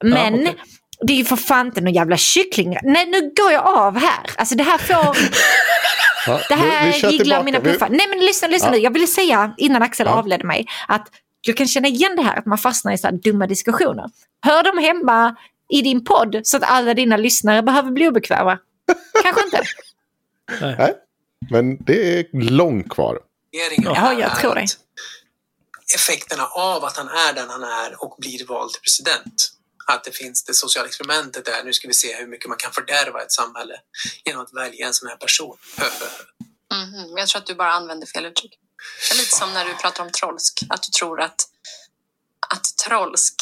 [0.04, 0.62] Men Ja, okej.
[1.00, 2.76] Det är ju för fan inte någon jävla kyckling.
[2.82, 4.30] Nej, nu går jag av här.
[4.36, 5.16] Alltså det här får...
[6.26, 7.88] Ja, Det här vi- vi mina puffar.
[7.88, 8.72] Nej men lyssna, lyssna Ja.
[8.72, 8.78] nu.
[8.78, 10.12] Jag ville säga innan Axel Ja.
[10.12, 11.08] avledde mig att
[11.40, 14.10] jag kan känna igen det här att man fastnar i så här dumma diskussioner.
[14.40, 15.36] Hör dem hemma
[15.68, 18.58] i din podd så att alla dina lyssnare behöver bli obekväma.
[19.22, 19.62] Kanske inte.
[20.78, 20.94] Nej,
[21.50, 23.18] men det är långt kvar.
[23.50, 24.66] Ja, jag tror det.
[25.94, 29.52] Effekterna av att han är den han är och blir vald till president.
[29.88, 32.72] Att det finns det sociala experimentet där, nu ska vi se hur mycket man kan
[32.72, 33.80] fördärva ett samhälle
[34.24, 35.56] genom att välja en sån här person.
[36.68, 38.58] Men Jag tror att du bara använder fel uttryck.
[39.12, 41.48] Lite som när du pratar om trollsk, att du tror att,
[42.48, 43.34] att trollsk...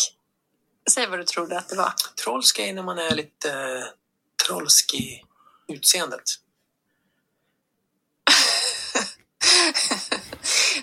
[0.91, 1.93] Säg vad du trodde att det var.
[2.25, 3.85] Trollsk är när man är lite eh,
[4.47, 5.23] trollsk i
[5.69, 6.23] utseendet.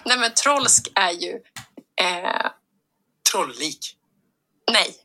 [0.05, 1.33] Nej men trollsk är ju...
[2.01, 2.51] Eh,
[3.31, 3.97] Trolllik.
[4.71, 4.95] nej.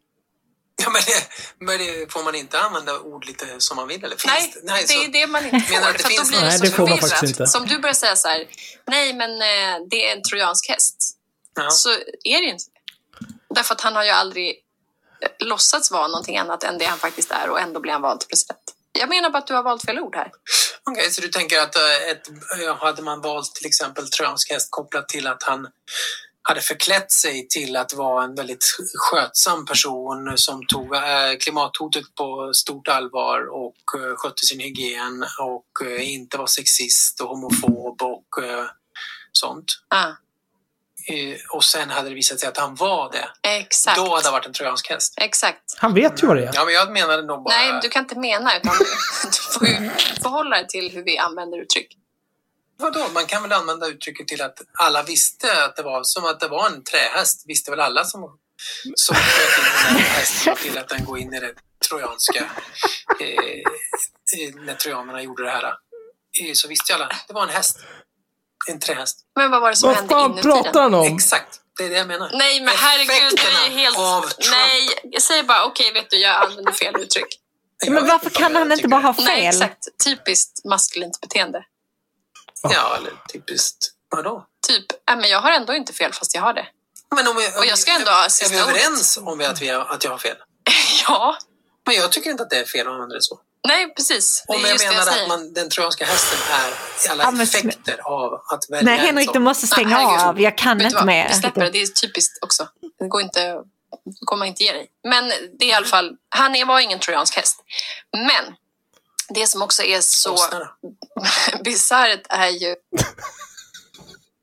[0.82, 1.28] Ja, men, det,
[1.58, 4.04] men det, får man inte använda ord lite som man vill?
[4.04, 4.16] Eller?
[4.16, 5.74] Finns Nej, det, nej det så, är det man inte får.
[5.74, 7.10] Menar det för att då finns blir så Nej, det får man förvirrat.
[7.10, 7.46] faktiskt inte.
[7.46, 8.46] Så om du börjar säga så här,
[8.86, 10.96] nej men eh, det är en trojansk häst.
[11.56, 11.70] ja.
[11.70, 11.90] Så
[12.24, 12.64] är det ju inte.
[13.54, 14.48] Därför att han har ju aldrig
[15.22, 18.20] eh, låtsats vara någonting annat än det han faktiskt är och ändå blir han vald
[18.20, 18.60] till president.
[18.92, 20.30] Jag menar bara att du har valt fel ord här.
[20.90, 22.28] Okej, så du tänker att eh, ett,
[22.80, 25.68] hade man valt till exempel trojansk häst kopplat till att han
[26.48, 28.64] hade förklätt sig till att vara en väldigt
[28.94, 31.02] skötsam person som tog eh,
[31.40, 37.28] klimathotet på stort allvar och eh, skötte sin hygien och eh, inte var sexist och
[37.28, 38.26] homofob och
[39.32, 39.64] sånt.
[39.88, 40.12] Ah,
[41.52, 43.28] Och sen hade det visat sig att han var det.
[43.42, 43.96] exakt.
[43.96, 45.14] Då hade det varit en trojansk häst.
[45.20, 45.62] Exakt.
[45.76, 46.50] Han vet ju vad det är.
[46.54, 47.54] Ja, men jag menade nog bara...
[47.54, 48.72] Nej, du kan inte mena utan
[49.24, 49.90] du får ju
[50.22, 51.96] förhålla dig till hur vi använder uttryck.
[52.78, 53.08] Vadå?
[53.14, 56.48] Man kan väl använda uttrycket till att alla visste att det var som att det
[56.48, 57.42] var en trähäst.
[57.46, 58.38] Visste väl alla som,
[58.94, 61.54] som sköt in den här hästen till att den går in i det
[61.88, 62.44] trojanska.
[63.20, 65.64] Eh, eh, när trojanerna gjorde det här.
[65.64, 67.08] Eh, så visste ju alla.
[67.28, 67.78] Det var en häst.
[68.68, 69.18] En trähäst.
[69.36, 70.82] Men vad var det som Vad hände fan inuti pratar den?
[70.82, 71.16] han om?
[71.16, 71.60] Exakt.
[71.78, 72.30] Det är det jag menar.
[72.32, 73.98] Nej, men herregud, du är Effekterna helt...
[73.98, 74.50] av Trump.
[74.50, 77.40] Nej, jag säger bara okej, vet du, jag använder fel uttryck.
[77.88, 79.24] Men varför kan han inte bara ha fel?
[79.24, 79.78] Nej, exakt.
[80.04, 81.64] Typiskt maskulint beteende.
[82.62, 83.90] Ja, eller typiskt.
[84.10, 84.46] Vadå?
[84.68, 86.66] Typ, äh, men jag har ändå inte fel fast jag har det.
[87.16, 88.68] Men om vi, Och jag ska ändå ha är vi sista ordet.
[88.68, 90.36] överens om vi att, vi har, att jag har fel?
[91.08, 91.36] Ja,
[91.86, 93.40] Men jag tycker inte att det är fel att använda det så.
[93.68, 94.44] nej precis.
[94.48, 95.22] Om jag jag menar säger.
[95.22, 96.72] att man, den trojanska hästen är
[97.10, 100.20] alla Ja, men- effekter av att välja Nej en Henrik, du måste stänga herregud.
[100.26, 100.40] av.
[100.40, 101.28] Jag kan inte mer.
[101.28, 101.70] Vi släpper det.
[101.70, 102.68] Det är typiskt också.
[102.98, 103.54] Det går inte...
[104.04, 104.88] Du kommer inte ge dig.
[105.08, 105.28] Men
[105.58, 106.10] det är i alla fall...
[106.28, 107.56] Han är- var ingen trojansk häst.
[108.12, 108.54] Men
[109.28, 110.36] det som också är så
[111.64, 112.74] bisarrt är ju...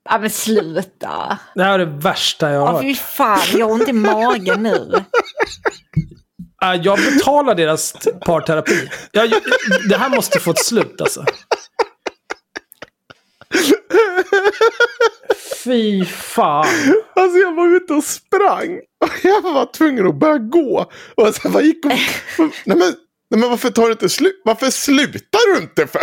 [0.10, 1.40] Ja men sluta.
[1.56, 2.82] Det här är det värsta jag har Ja hört.
[2.82, 5.04] fy fan, jag har ont i magen nu.
[6.84, 7.94] Jag betalar deras
[8.26, 8.90] parterapi.
[9.12, 9.34] Jag,
[9.90, 11.26] det här måste få ett slut alltså.
[15.64, 16.66] Fy fan.
[17.16, 18.80] Alltså jag var ute och sprang.
[19.06, 20.92] Och jag var tvungen att börja gå.
[21.16, 21.92] Och sen bara gick och...
[22.66, 22.96] Nej men,
[23.34, 24.42] Nej, men varför tar du inte slut?
[24.46, 26.02] Varför slutar du inte för?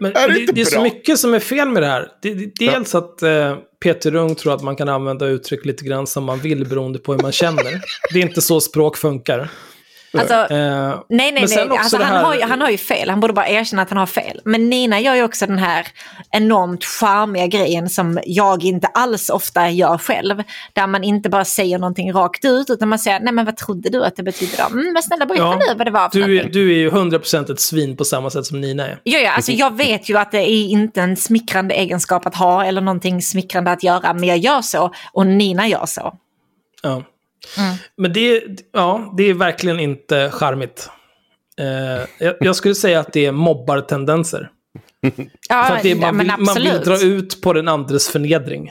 [0.02, 2.08] Men är det, det, inte det är så mycket som är fel med det här.
[2.22, 6.06] Det, det, dels att eh, Peter Rung tror att man kan använda uttryck lite grann
[6.06, 7.80] som man vill beroende på hur man känner.
[8.12, 9.50] Det är inte så språk funkar.
[10.20, 11.68] Alltså, Eh, Nej, nej, nej.
[11.78, 13.10] Alltså, han, här- har ju, han har ju fel.
[13.10, 14.40] Han borde bara erkänna att han har fel.
[14.44, 15.86] Men Nina gör ju också den här
[16.30, 20.42] enormt charmiga grejen som jag inte alls ofta gör själv.
[20.72, 23.88] Där man inte bara säger någonting rakt ut utan man säger, nej men vad trodde
[23.90, 24.64] du att det betyder då?
[24.78, 26.52] Mm, men snälla berätta Ja, nu vad det var för du, någonting.
[26.52, 29.00] du är ju 100% ett svin på samma sätt som Nina är.
[29.02, 32.64] Ja, ja, alltså jag vet ju att det är inte en smickrande egenskap att ha
[32.64, 36.14] eller någonting smickrande att göra, men jag gör så och Nina gör så.
[36.82, 37.02] Ja.
[37.58, 37.76] Mm.
[37.96, 38.42] Men det,
[38.72, 40.90] ja, det är verkligen inte charmigt.
[41.60, 44.50] Eh, jag, jag skulle säga att det är mobbartendenser.
[45.48, 48.70] Ja, För att det man, vill, man vill dra ut på den andres förnedring.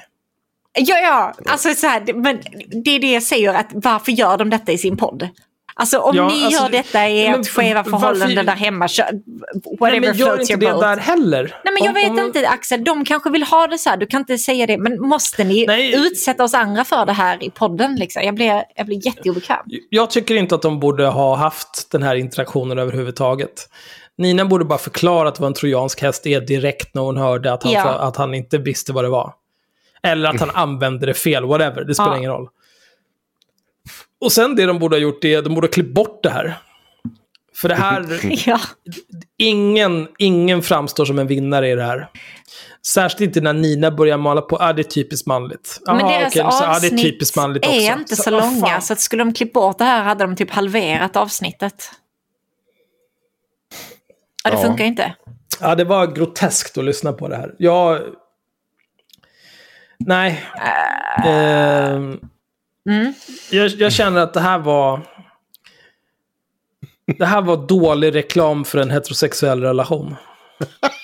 [0.77, 2.39] Ja, ja, alltså så här, men
[2.83, 5.29] det är det jag säger, att varför gör de detta i sin podd?
[5.77, 9.91] Alltså om Ja, ni alltså, gör detta i ert skeva varför- förhållande där hemma, whatever
[9.91, 10.81] Nej, men gör floats inte your det boat.
[10.81, 11.55] där heller.
[11.63, 14.05] Nej men jag vet om- inte Axel, de kanske vill ha det så här, du
[14.05, 14.77] kan inte säga det.
[14.77, 15.95] Men måste ni Nej.
[16.07, 17.95] utsätta oss andra för det här i podden?
[17.95, 18.23] Liksom?
[18.23, 19.59] Jag, blir, jag blir jätteobekväm.
[19.89, 23.69] Jag tycker inte att de borde ha haft den här interaktionen överhuvudtaget.
[24.17, 27.71] Nina borde bara förklarat vad en trojansk häst är direkt när hon hörde att han,
[27.73, 27.83] Ja.
[27.85, 29.33] att han inte visste vad det var.
[30.03, 31.83] Eller att han använde det fel, whatever.
[31.83, 32.17] Det spelar Ja.
[32.17, 32.47] ingen roll.
[34.21, 36.57] Och sen det de borde ha gjort är de borde ha klippt bort det här.
[37.55, 38.59] För det här, Ja.
[39.37, 42.09] ingen, ingen framstår som en vinnare i det här.
[42.87, 45.79] Särskilt inte när Nina börjar mala på, ah, det är typiskt manligt.
[45.85, 47.77] Men Jaha, deras okej, så, ah, det är avsnitt typiskt manligt också.
[47.79, 48.81] är inte så, vad långa, fan.
[48.81, 51.91] så att skulle de klippt bort det här hade de typ halverat avsnittet.
[54.43, 54.63] Ja, det Ja.
[54.63, 55.15] funkar inte.
[55.61, 57.55] Ja, det var groteskt att lyssna på det här.
[57.59, 58.01] Jag...
[59.99, 60.43] Nej.
[61.25, 62.19] Ehm,
[62.89, 63.13] Mm.
[63.51, 65.01] jag, jag känner att det här var...
[67.17, 70.15] Det här var dålig reklam för en heterosexuell relation.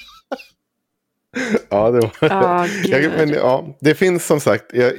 [1.70, 2.12] Ja, det var...
[2.20, 3.12] Ja, jag, gud.
[3.18, 4.94] men, ja, det finns som sagt, jag,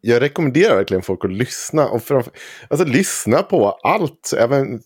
[0.00, 1.88] jag rekommenderar verkligen folk att lyssna.
[1.88, 2.32] Och framför,
[2.70, 4.80] alltså lyssna på allt, även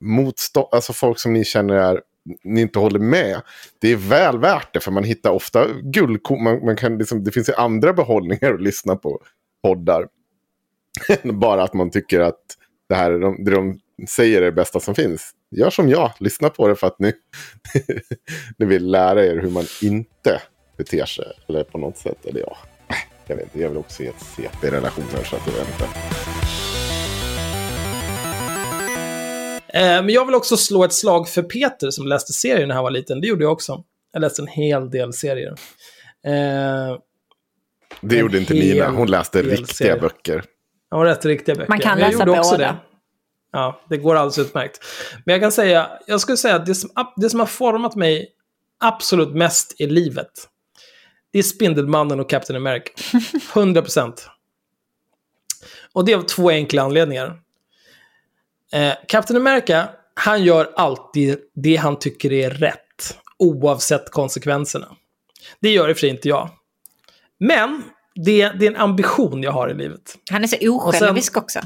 [0.00, 2.00] motstånd, alltså folk som ni känner är,
[2.44, 3.40] ni inte håller med.
[3.78, 6.44] Det är väl värt det, för man hittar ofta guldkorn.
[6.44, 9.20] Man, man kan liksom, det finns ju andra behållningar att lyssna på
[9.62, 10.06] poddar.
[11.22, 12.40] Bara att man tycker att
[12.88, 13.78] det här är de, det de
[14.08, 15.30] säger är det bästa som finns.
[15.50, 17.12] Gör som jag, lyssna på det för att ni,
[18.58, 20.40] ni vill lära er hur man inte
[20.76, 21.26] beter sig.
[21.48, 22.26] Eller på något sätt.
[22.26, 22.56] Eller ja,
[23.26, 23.60] jag vet inte.
[23.60, 25.88] Jag vill också ge ett CP-relationer så att jag vet inte.
[29.74, 32.90] Men jag vill också slå ett slag för Peter som läste serien när han var
[32.90, 33.20] liten.
[33.20, 33.84] Det gjorde jag också.
[34.12, 35.54] Jag läste en hel del serier.
[36.26, 36.98] Eh,
[38.00, 38.90] Det gjorde inte Nina.
[38.90, 40.00] Hon läste riktiga serie.
[40.00, 40.42] böcker.
[40.92, 41.68] Jag har rätt riktiga böcker.
[41.68, 42.72] Man kan jag läsa gjorde också båda.
[42.72, 42.78] Det.
[43.52, 44.80] Ja, det går alldeles utmärkt.
[45.24, 48.28] Men jag kan säga, jag skulle säga att det som, det som har format mig
[48.80, 50.30] absolut mest i livet,
[51.32, 52.90] det är Spindelmannen och Captain America.
[53.54, 54.28] 100 procent.
[55.92, 57.40] Och det är av två enkla anledningar.
[58.72, 64.88] Eh, Captain America, han gör alltid det han tycker är rätt, oavsett konsekvenserna.
[65.60, 66.50] Det gör i och för sig inte jag.
[67.38, 67.82] Men
[68.14, 70.18] det, det är en ambition jag har i livet.
[70.30, 71.60] Han är så osjälvisk också.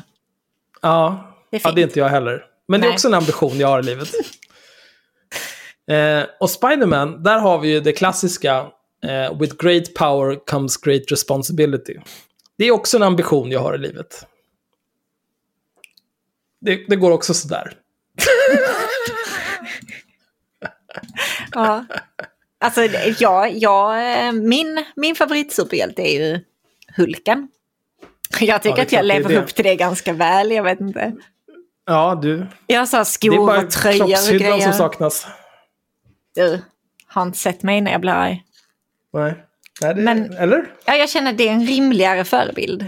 [0.82, 2.44] Ja, Det ja, det är inte jag heller.
[2.68, 2.94] Men det är Nej.
[2.94, 4.08] också en ambition jag har i livet.
[5.90, 8.66] eh, och Spiderman, där har vi ju det klassiska
[9.04, 11.96] eh, With great power comes great responsibility.
[12.58, 14.26] Det är också en ambition jag har i livet.
[16.60, 17.72] Det, det går också sådär.
[21.52, 21.84] Ja.
[22.58, 22.82] Alltså,
[23.18, 26.40] ja, ja, eh, min, min favoritsuperhjälte är ju
[26.96, 27.48] Hulken.
[28.40, 29.40] Jag tycker det är att jag det är lever det.
[29.40, 31.12] upp till det ganska väl, jag vet inte.
[31.86, 32.46] Ja, du.
[32.66, 34.72] Jag har så här Det är skor bara och tröjor och kroppshyddan som grejer.
[34.72, 35.26] saknas.
[36.34, 36.62] Du
[37.06, 38.44] har inte sett mig när jag blir arg.
[39.12, 39.34] Nej.
[39.82, 40.66] Nej det, Men- Eller?
[40.84, 42.82] Ja, jag känner att det är en rimligare förebild.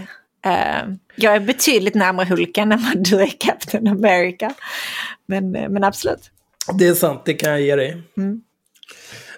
[0.45, 4.53] Eh, jag är betydligt närmare Hulken än vad du är Captain America.
[5.25, 6.31] Men, eh, men absolut.
[6.73, 8.01] Det är sant, det kan jag ge dig.
[8.17, 8.41] Mm.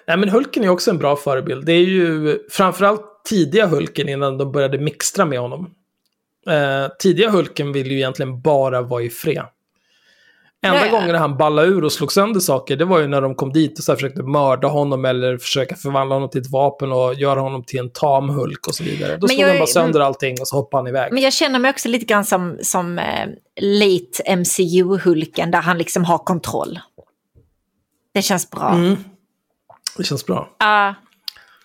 [0.06, 1.66] Nej, men Hulken är också en bra förebild.
[1.66, 5.70] Det är ju framförallt tidiga Hulken innan de började mixtra med honom.
[6.50, 9.44] Eh, tidiga Hulken vill ju egentligen bara vara i fred.
[10.66, 10.92] Enda ja.
[10.92, 13.78] gången han ballade ur och slog sönder saker, det var ju när de kom dit
[13.78, 17.64] och så försökte mörda honom eller försöka förvandla honom till ett vapen och göra honom
[17.64, 19.16] till en tam Hulk och så vidare.
[19.16, 21.12] Då slog jag är- bara sönder allting och så hoppade han iväg.
[21.12, 23.04] Men jag känner mig också lite grann som, som eh,
[23.60, 26.80] late MCU-Hulken där han liksom har kontroll.
[28.14, 28.68] Det känns bra.
[28.68, 28.96] Mm.
[29.96, 30.56] Det känns bra.
[30.58, 30.94] Ja.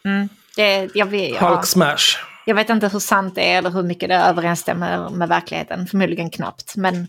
[0.05, 1.49] mm, det, jag, vet, ja.
[1.49, 2.17] Hulk smash.
[2.45, 5.87] jag vet inte hur sant det är eller hur mycket det överensstämmer med verkligheten.
[5.87, 6.75] Förmodligen knappt.
[6.75, 7.07] Men,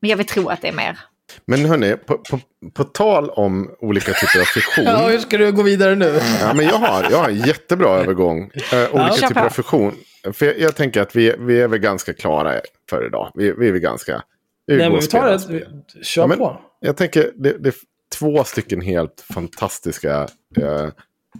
[0.00, 0.98] men jag vill tro att det är mer
[1.44, 2.40] Men hörni, på, på,
[2.74, 4.84] på tal om olika typer av friktion.
[4.88, 6.20] Ja, hur ska du gå vidare nu?
[6.40, 8.50] Ja, men jag har, jag har en jättebra övergång.
[8.72, 9.46] Eh, olika kör typer på.
[9.46, 9.94] av fusion.
[10.32, 12.60] För jag, jag tänker att vi, vi är väl ganska klara
[12.90, 13.32] för idag.
[13.34, 14.22] Vi, vi är väl ganska...
[14.66, 16.04] vi Nej, men vi tar det.
[16.04, 16.60] Kör Ja, men på.
[16.80, 17.74] Jag tänker, det, det
[18.18, 20.88] två stycken helt fantastiska eh,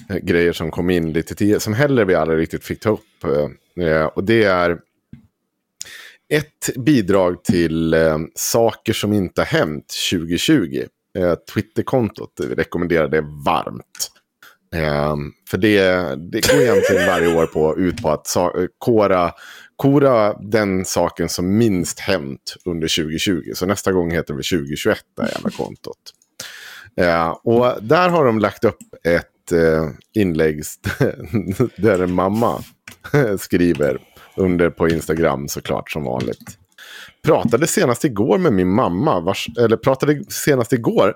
[0.09, 1.61] eh, grejer som kom in lite tidigare.
[1.61, 3.25] Som heller vi aldrig riktigt fick ta upp.
[3.25, 4.79] Eh, eh och det är
[6.33, 10.85] ett bidrag till eh, saker som inte har hänt 2020.
[11.19, 14.11] Eh, Twitterkontot rekommenderar det varmt.
[14.75, 15.17] Eh,
[15.51, 15.81] för det,
[16.33, 19.33] det går egentligen varje år på, ut på att sa, eh, kora,
[19.77, 23.53] kora den saken som minst hänt under 2020.
[23.55, 26.15] Så nästa gång heter det 2021, det här jävla kontot.
[26.97, 30.63] Eh, och där har de lagt upp ett eh, inlägg
[31.77, 32.63] där en mamma
[33.39, 33.99] skriver
[34.37, 36.59] under på Instagram såklart som vanligt.
[37.25, 41.15] Pratade senast igår med min mamma, vars, eller pratade senast igår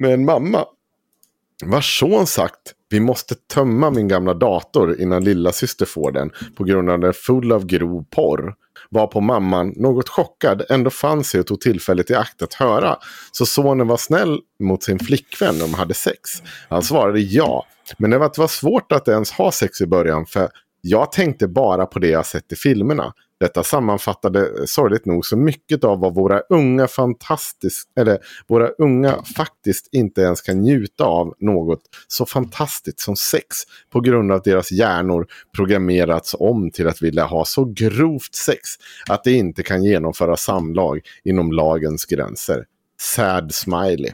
[0.00, 0.64] med en mamma
[1.62, 6.64] vars son sagt vi måste tömma min gamla dator innan lilla syster får den på
[6.64, 8.54] grund av den är full av grov porr.
[8.88, 12.96] Var på mamman, något chockad, ändå fann sig och tog tillfället i akt att höra.
[13.32, 16.30] Så sonen var snäll mot sin flickvän när de hade sex.
[16.68, 17.66] Han svarade ja.
[17.98, 20.48] Men det var svårt att ens ha sex i början för
[20.80, 23.12] jag tänkte bara på det jag sett i filmerna.
[23.40, 29.88] Detta sammanfattade sorgligt nog så mycket av vad våra unga fantastiskt, eller våra unga faktiskt
[29.92, 33.46] inte ens kan njuta av något så fantastiskt som sex
[33.92, 35.26] på grund av att deras hjärnor
[35.56, 38.60] programmerats om till att vilja ha så grovt sex
[39.08, 42.64] att de inte kan genomföra samlag inom lagens gränser.
[43.00, 44.12] Sad smiley.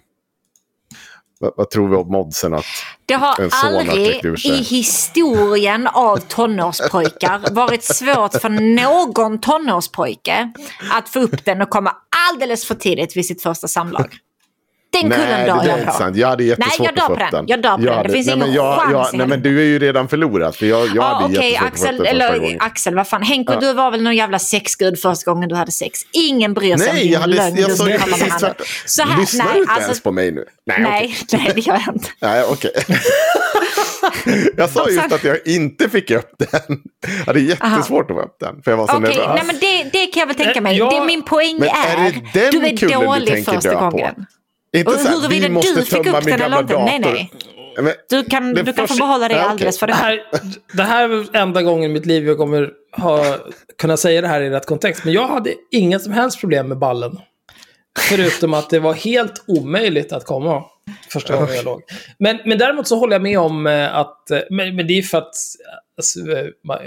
[1.41, 2.65] Vad, vad tror vi om oddsen att
[3.07, 10.53] det har aldrig i historien av tonårspojkar varit svårt för någon tonårspojke
[10.93, 11.97] att få upp den och komma
[12.31, 14.15] alldeles för tidigt vid sitt första samlag.
[15.03, 15.99] Den kullen Nej, det är jag inte på.
[15.99, 16.17] sant.
[16.17, 17.45] Jag hade jättesvårt Nej, jag få på den.
[17.49, 18.03] Jag dör på Jag den.
[18.07, 20.57] Det finns nej, ingen men jag, chans jag, Nej, men du är ju redan förlorat.
[20.57, 22.61] För jag, jag Ja, hade okej, jättesvårt Axel, den första eller gången.
[22.61, 23.23] Axel, vad fan.
[23.23, 23.61] Henke, Ja.
[23.61, 26.01] du var väl någon jävla sexgud första gången du hade sex?
[26.13, 27.57] Ingen bryr sig om Nej, din jag, hade, lögn.
[27.57, 28.67] jag sa ju precis tvärtom.
[28.87, 30.45] Så här, Lyssnar nej, du inte alltså- ens på mig nu?
[30.67, 31.39] Nej, Nej, okej.
[31.45, 32.09] nej, det gör jag inte.
[32.21, 32.71] Nej, okej.
[34.57, 36.79] jag sa just att jag inte fick upp den.
[37.19, 38.63] Jag hade jättesvårt att få upp den.
[38.63, 39.31] För jag var så Okej, nervös.
[39.35, 40.77] nej men det, det kan jag väl tänka mig.
[40.77, 43.91] Ja, det min poäng men är, är det den du är kullen dålig första dö
[43.91, 44.11] på?
[44.73, 47.33] Inte Och så här, huruvida vi måste du fick upp den eller inte, nej, nej.
[47.83, 49.97] Men, Du kan, du kan få behålla det Ja, alldeles för Det det.
[49.97, 50.23] här,
[50.73, 53.37] det här är enda gången i mitt liv jag kommer ha,
[53.79, 55.05] kunna säga det här i rätt kontext.
[55.05, 57.19] Men jag hade inga som helst problem med ballen.
[57.99, 60.65] Förutom att det var helt omöjligt att komma
[61.09, 61.83] första gången jag låg.
[62.19, 64.31] Men, men däremot så håller jag med om eh, att...
[64.31, 65.35] eh, Men, men det är för att...
[65.97, 66.79] Alltså, eh, man,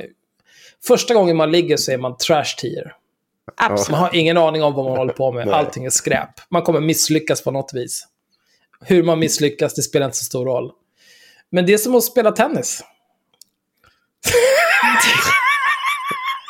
[0.87, 2.93] första gången man ligger så är man trash tier.
[3.57, 3.89] Absolut.
[3.89, 5.49] Man har ingen aning om vad man håller på med.
[5.49, 6.29] Allting är skräp.
[6.49, 8.07] Man kommer misslyckas på något vis.
[8.81, 10.71] Hur man misslyckas, det spelar inte så stor roll.
[11.51, 12.83] Men det är som att spela tennis.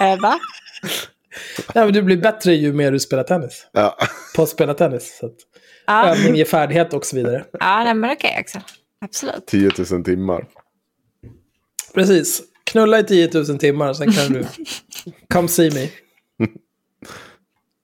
[0.02, 0.40] Eh, va?
[1.76, 3.68] Nej, men du blir bättre ju mer du spelar tennis.
[3.72, 3.98] Ja.
[4.36, 5.18] På att spela tennis.
[5.20, 5.36] Så att
[5.88, 7.46] Ja, övning ger färdighet och så vidare.
[7.60, 8.62] ja nej, men okej Axel.
[9.02, 9.46] Absolut.
[9.46, 10.48] 10 000 timmar.
[11.94, 12.42] Precis.
[12.64, 14.46] Knulla i 10 000 timmar, sen kan du...
[15.34, 15.88] Come see me.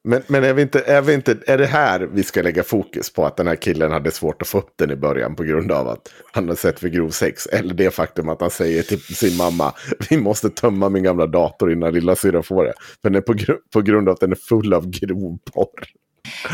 [0.08, 3.14] Men, men är, vi inte, är, vi inte, är det här vi ska lägga fokus
[3.14, 3.26] på?
[3.26, 5.88] Att den här killen hade svårt att få upp den i början på grund av
[5.88, 7.46] att han har sett för grov sex.
[7.46, 9.74] Eller det faktum att han säger till sin mamma,
[10.10, 12.74] vi måste tömma min gamla dator innan lilla syra får det.
[13.02, 15.86] För den är på, gru- på grund av att den är full av grov porr.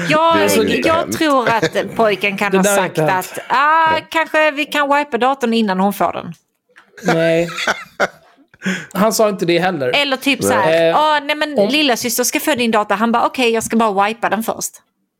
[0.10, 1.18] Jag, inte jag hänt.
[1.18, 5.94] tror att pojken kan ha sagt att ah, kanske vi kan wipa datorn innan hon
[5.94, 6.34] får den.
[7.04, 7.50] Nej.
[8.94, 9.88] Han sa inte det heller.
[10.02, 10.94] Eller typ så här, Nej.
[10.94, 12.96] ah, nej men Om- lilla syster ska få din dator.
[12.96, 14.72] Han bara okej jag ska bara wipa den först.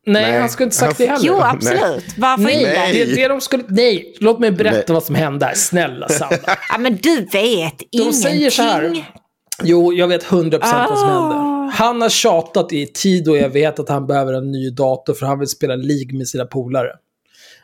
[0.06, 0.40] Nej, Nej.
[0.40, 1.24] han skulle inte sagt det heller.
[1.26, 2.72] Jo absolut, varför Nej, inte?
[2.72, 2.92] Nej.
[3.06, 4.94] Det, det de skulle, nej, låt mig berätta Nej.
[4.94, 5.54] vad som hände här.
[5.54, 6.36] Snälla Sanna.
[6.68, 8.12] Ja men du vet De ingenting.
[8.12, 9.04] säger så här.
[9.62, 10.58] Jo, jag vet 100%
[10.88, 11.32] vad som Ah.
[11.32, 11.72] hände.
[11.74, 15.26] Han har tjatat i tid och jag vet att han behöver en ny dator för
[15.26, 16.88] han vill spela League med sina polare.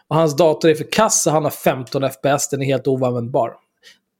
[0.08, 3.50] Och hans dator är för kass han har 15 FPS, den är helt oanvändbar.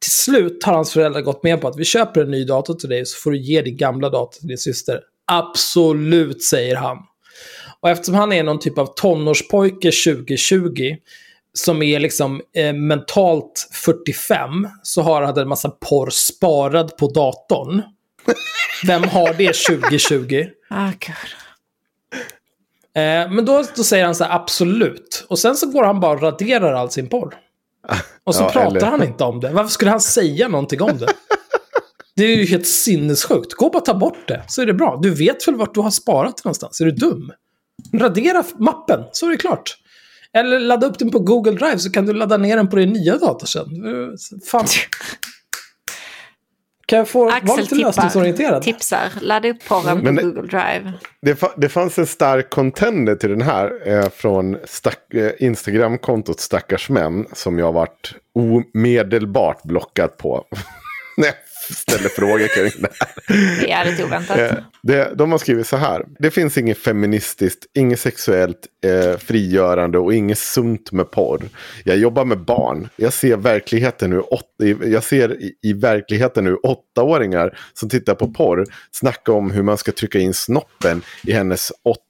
[0.00, 2.88] Till slut har hans föräldrar gått med på att vi köper en ny dator till
[2.88, 5.00] dig så får du ge din gamla dator till din syster.
[5.24, 6.98] Absolut, säger han.
[7.80, 10.96] Och eftersom han är någon typ av tonårspojke 2020
[11.52, 17.82] som är liksom eh, mentalt 45 så har han en massa porr sparad på datorn.
[18.86, 20.46] Vem har det 2020?
[20.70, 20.88] Ah.
[23.00, 25.26] Eh, men då, då säger han så här, absolut.
[25.28, 27.34] Och sen så går han bara och raderar all sin porr.
[28.24, 29.50] Och så Ja, pratar eller- han inte om det.
[29.50, 31.06] Varför skulle han säga någonting om det?
[32.16, 33.52] Det är ju helt sinnessjukt.
[33.54, 34.98] Gå och bara ta bort det, så är det bra.
[35.02, 36.80] Du vet väl vart du har sparat någonstans?
[36.80, 37.32] Är du dum?
[37.94, 39.76] Radera mappen, så är det klart.
[40.38, 42.92] Eller ladda upp den på Google Drive så kan du ladda ner den på din
[42.92, 43.66] nya dator sen.
[44.50, 44.66] Fan.
[46.88, 48.62] Kan jag få vara Axel lite lösningsorienterad?
[48.62, 49.12] tipsar.
[49.20, 50.92] Ladda upp porren på Google Drive.
[51.22, 56.90] Det, det fanns en stark contender till den här eh, från stack, eh, Instagram-kontot Stackars
[56.90, 60.44] män som jag varit omedelbart blockad på.
[61.16, 61.34] När jag
[61.74, 63.08] ställer frågor kring det här.
[63.60, 64.38] Det är lite oväntat.
[64.38, 66.04] Eh, det, de har skrivit så här.
[66.18, 71.48] Det finns inget feministiskt, inget sexuellt eh, frigörande och inget sunt med porr.
[71.84, 72.88] Jag jobbar med barn.
[72.96, 74.46] Jag ser verkligheten nu, åt,
[74.84, 79.78] jag ser i, i verkligheten nu åttaåringar som tittar på porr snacka om hur man
[79.78, 82.02] ska trycka in snoppen i hennes åt, eh,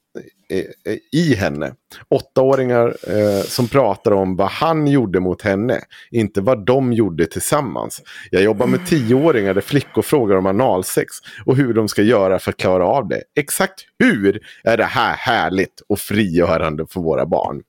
[1.12, 1.74] i henne.
[2.08, 5.80] Åttaåringar eh, som pratar om vad han gjorde mot henne,
[6.10, 8.02] inte vad de gjorde tillsammans.
[8.30, 11.06] Jag jobbar med tioåringar där flickor frågar om analsex
[11.46, 13.22] och hur de ska göra för att klara av det.
[13.38, 17.62] Exakt hur är det här härligt och frigörande för våra barn?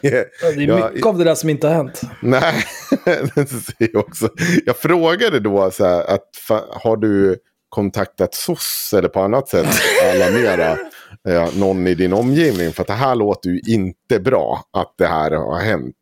[0.00, 2.00] Ja, Det är Ja, mycket av det där som inte har hänt.
[2.20, 2.64] Nej,
[3.78, 4.28] jag också.
[4.66, 6.28] Jag frågade då så här, att
[6.70, 7.36] har du
[7.68, 9.66] kontaktat SOS eller på annat sätt
[10.14, 10.78] alarmera
[11.26, 12.72] eh, någon i din omgivning?
[12.72, 15.96] För att det här låter ju inte bra att det här har hänt.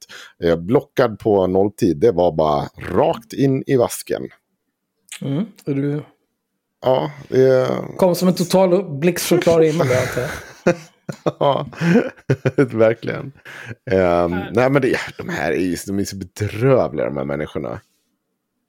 [0.45, 4.23] Eh, blockad på nolltid, det var bara rakt in i vasken.
[5.23, 5.45] Mm.
[5.67, 6.03] Och Du
[6.85, 7.69] Ja, det...
[7.97, 10.31] kom som en total blixtförklar himmel där, antar jag.
[11.25, 11.67] Ja,
[12.57, 13.33] verkligen.
[13.91, 17.81] Um, nej, men det, de här är ju de är så bedrövliga, de här människorna.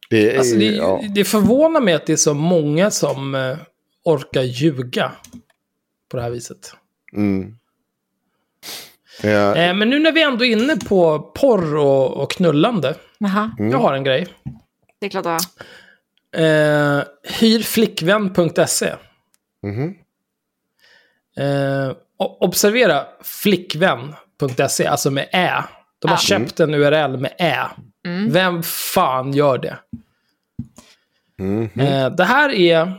[0.10, 1.02] Det, är, Alltså det, ja.
[1.16, 3.58] det förvånar mig att det är så många som eh,
[4.06, 5.12] orkar ljuga
[6.12, 6.74] på det här viset.
[7.14, 7.58] Mm.
[9.24, 12.96] Ja, Eh, men nu när vi ändå är inne på porr och, och knullande.
[13.18, 14.28] Jaha, Jag har en grej.
[15.00, 15.40] det är klart du har.
[16.98, 17.04] Eh,
[17.40, 18.94] hyrflickvän.se.
[19.64, 19.96] mhm.
[21.38, 25.64] Eh, observera flickvän.se, alltså med ä.
[26.00, 26.18] De har Ja.
[26.18, 27.66] köpt en URL med ä.
[28.30, 29.78] Vem fan gör det?
[31.38, 31.70] Mhm.
[31.80, 32.94] Eh, det här är,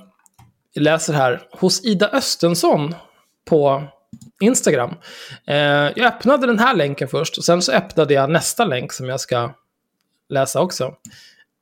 [0.81, 2.95] läser här, hos Ida Östensson
[3.45, 3.85] på
[4.41, 4.95] Instagram.
[5.47, 9.09] Eh, jag öppnade den här länken först och sen så öppnade jag nästa länk som
[9.09, 9.55] jag ska
[10.29, 10.95] läsa också.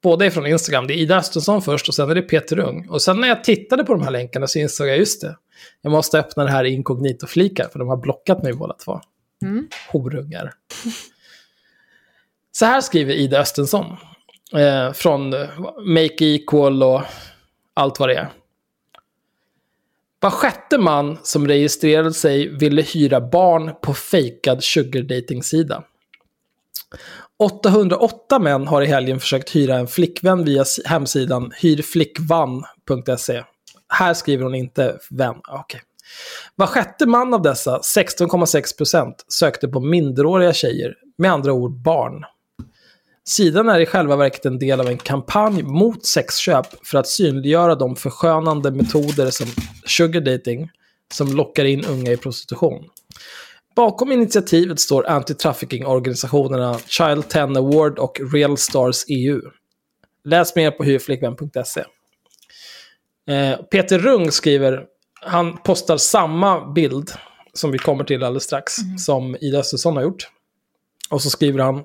[0.02, 0.86] Båda är från Instagram.
[0.86, 2.88] Det är Ida Östensson först och sen är det Peter Ung.
[2.88, 5.36] Och sen när jag tittade på de här länkarna så insåg jag just det.
[5.82, 9.00] Jag måste öppna det här i inkognito-flikar för de har blockat mig båda två.
[9.92, 10.52] Horungar.
[12.52, 13.96] Så här skriver Ida Östensson.
[14.56, 15.30] Eh, från
[15.86, 17.02] Make Equal och
[17.74, 18.28] allt vad det är.
[20.24, 25.82] Var sjätte man som registrerade sig ville hyra barn på fejkad sugardating-sida.
[27.38, 33.42] 808 män har i helgen försökt hyra en flickvän via hemsidan hyrflickvann.se.
[33.88, 35.34] Här skriver hon inte vän.
[35.48, 35.80] Ah, okej.
[36.56, 42.24] Var sjätte man av dessa, 16,6%, sökte på minderåriga tjejer, med andra ord barn.
[43.26, 47.74] Sidan är i själva verket en del av en kampanj mot sexköp för att synliggöra
[47.74, 49.46] de förskönande metoder som
[49.86, 50.70] sugar dating
[51.12, 52.84] som lockar in unga i prostitution.
[53.76, 59.40] Bakom initiativet står anti-trafficking-organisationerna Child 10 Award och Real Stars EU.
[60.24, 61.84] Läs mer på hyrflickvän.se.
[63.28, 64.84] Eh, Peter Rung skriver,
[65.20, 67.10] han postar samma bild
[67.52, 70.28] som vi kommer till alldeles strax, som Ida Östensson har gjort.
[71.10, 71.84] Och så skriver han,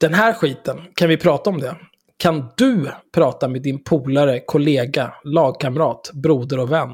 [0.00, 1.76] den här skiten, kan vi prata om det?
[2.16, 6.90] Kan du prata med din polare, kollega, lagkamrat, broder och vän?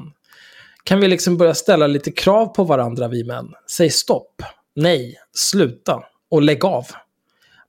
[0.83, 3.47] Kan vi liksom börja ställa lite krav på varandra, vi män?
[3.71, 4.41] Säg stopp,
[4.75, 6.85] nej, sluta och lägg av.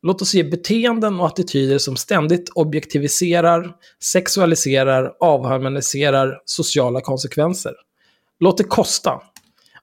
[0.02, 7.74] Låt oss ge beteenden och attityder som ständigt objektiviserar, sexualiserar, avharmoniserar sociala konsekvenser.
[8.40, 9.22] Låt det kosta.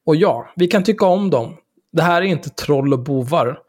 [0.05, 1.57] Och ja, vi kan tycka om dem.
[1.91, 3.64] Det här är inte troll och bovar.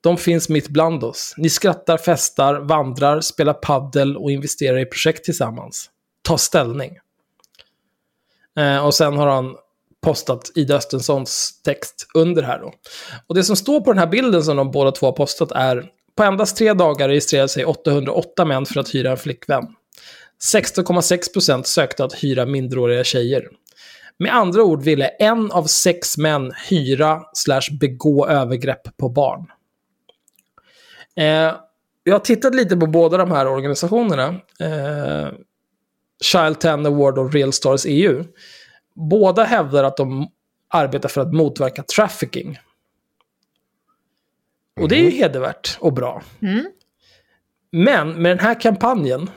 [0.00, 1.34] De finns mitt bland oss.
[1.36, 5.90] Ni skrattar, festar, vandrar, spelar paddel och investerar i projekt tillsammans.
[6.22, 6.98] Ta ställning.
[8.58, 9.56] Eh, och sen har han
[10.02, 12.72] postat Ida Östenssons text under här då.
[13.26, 15.90] Och det som står på den här bilden som de båda två har postat är
[16.16, 19.64] på endast tre dagar registrerade sig 808 män för att hyra en flickvän.
[20.54, 23.48] 16,6% sökte att hyra minderåriga tjejer.
[24.18, 29.46] Med andra ord ville en av sex män hyra slash begå övergrepp på barn.
[31.20, 31.56] Eh,
[32.04, 34.28] jag har tittat lite på båda de här organisationerna.
[34.60, 35.32] Eh,
[36.22, 38.24] Child 10 Award och Real Stars EU.
[38.94, 40.28] Båda hävdar att de
[40.68, 42.58] arbetar för att motverka trafficking.
[44.80, 46.22] Och det är ju hedervärt och bra.
[47.72, 49.30] Men med den här kampanjen,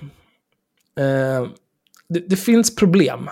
[0.98, 1.48] eh,
[2.08, 3.30] det, det finns problem.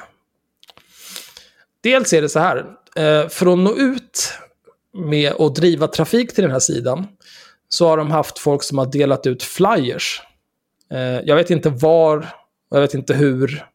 [1.82, 2.58] dels är det så här.
[2.96, 4.34] Eh, för att nå ut
[4.94, 7.08] med att driva trafik till den här sidan
[7.74, 10.22] så har de haft folk som har delat ut flyers.
[10.92, 12.18] Eh, jag vet inte var,
[12.70, 13.66] och jag vet inte hur,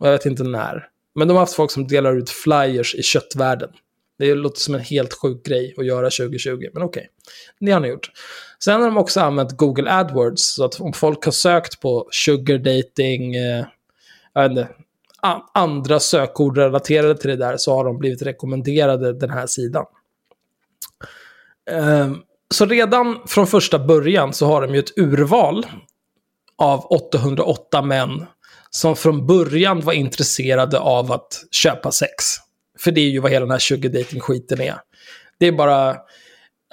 [0.00, 0.88] och jag vet inte när.
[1.14, 3.70] Men de har haft folk som delar ut flyers i köttvärlden.
[4.18, 7.08] Det låter som en helt sjuk grej att göra 2020, men okej.
[7.60, 8.10] Det har ni gjort.
[8.64, 12.58] Sen har de också använt Google AdWords, så att om folk har sökt på sugar
[12.58, 13.66] dating, eh,
[14.32, 14.68] jag vet inte,
[15.54, 19.84] andra sökord relaterade till det där, så har de blivit rekommenderade den här sidan.
[21.70, 22.22] Ehm,
[22.54, 25.66] så redan från första början så har de ju ett urval
[26.58, 28.26] av 808 män
[28.70, 32.24] som från början var intresserade av att köpa sex.
[32.78, 34.76] För det är ju vad hela den här sugar dating skiten är.
[35.38, 35.90] Det är bara...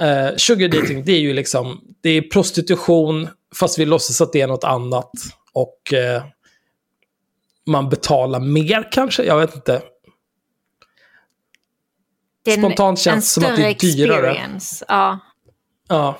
[0.02, 1.82] Eh, sugar dating, det är ju liksom...
[2.02, 3.28] Det är prostitution,
[3.60, 5.12] fast vi låtsas att det är något annat.
[5.54, 6.24] Och eh,
[7.66, 9.82] man betalar mer kanske, jag vet inte.
[12.46, 14.30] Det Spontant känns som att det är dyrare.
[14.30, 14.86] experience.
[14.88, 15.20] Ja.
[15.90, 16.18] Ja.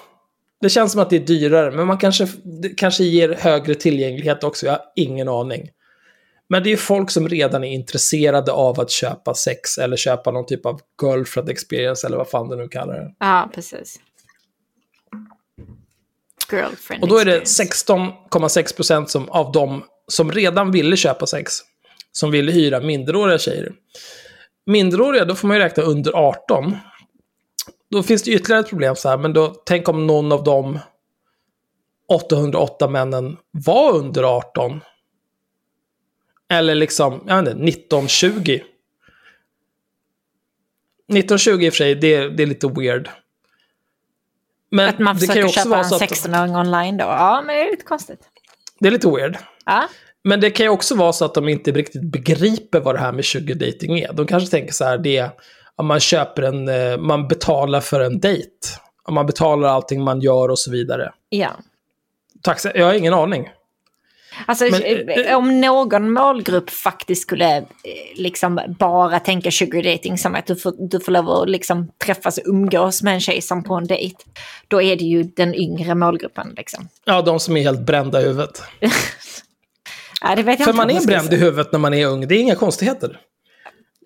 [0.62, 2.28] Det känns som att det är dyrare, men man kanske,
[2.78, 4.66] kanske ger högre tillgänglighet också.
[4.66, 5.70] Jag har ingen aning.
[6.50, 10.46] Men det är folk som redan är intresserade av att köpa sex eller köpa någon
[10.46, 13.14] typ av girlfriend experience eller vad fan du nu kallar det.
[13.20, 14.00] ja, precis.
[16.52, 17.94] Girlfriend Och då är det experience.
[17.94, 21.54] 16,6% som, av dem som redan ville köpa sex.
[22.12, 23.72] Som ville hyra minderåriga tjejer.
[24.66, 26.78] Minderåriga, då får man ju räkna under 18.
[27.94, 30.80] Då finns det ytterligare ett problem så här, men då, tänk om någon av de
[32.08, 34.82] 808 männen var under 18.
[36.50, 38.60] Eller liksom, jag vet inte, 1920.
[41.10, 43.10] 1920 i och för sig, det, är- det är lite weird.
[44.72, 46.98] Men Att man det kan ju försöker också köpa vara en så att- 16-åring online
[46.98, 47.06] då.
[47.06, 48.20] Ja, men det är lite konstigt.
[48.80, 49.38] Det är lite weird.
[49.66, 49.88] Ja,
[50.24, 53.12] Men det kan ju också vara så att de inte riktigt begriper vad det här
[53.12, 54.14] med sugar dating är.
[54.14, 55.30] De kanske tänker så här, det är
[55.76, 58.50] om man köper en, eh, man betalar för en dejt.
[59.04, 61.12] Om man betalar allting man gör och så vidare.
[61.30, 61.50] ja.
[62.42, 63.50] Tack, så- jag har ingen aning.
[64.46, 67.66] Alltså Men, eh, eh, om någon målgrupp faktiskt skulle
[68.16, 72.38] liksom bara tänka sugar dating som att du får, du får lov att liksom träffas
[72.38, 74.16] och umgås med en tjej som på en dejt.
[74.68, 76.88] Då är det ju den yngre målgruppen liksom.
[77.06, 78.62] Ja, de som är helt brända i huvudet.
[80.22, 80.36] Ja,
[80.66, 82.28] För man är bränd i huvudet när man är ung.
[82.28, 83.20] Det är inga konstigheter.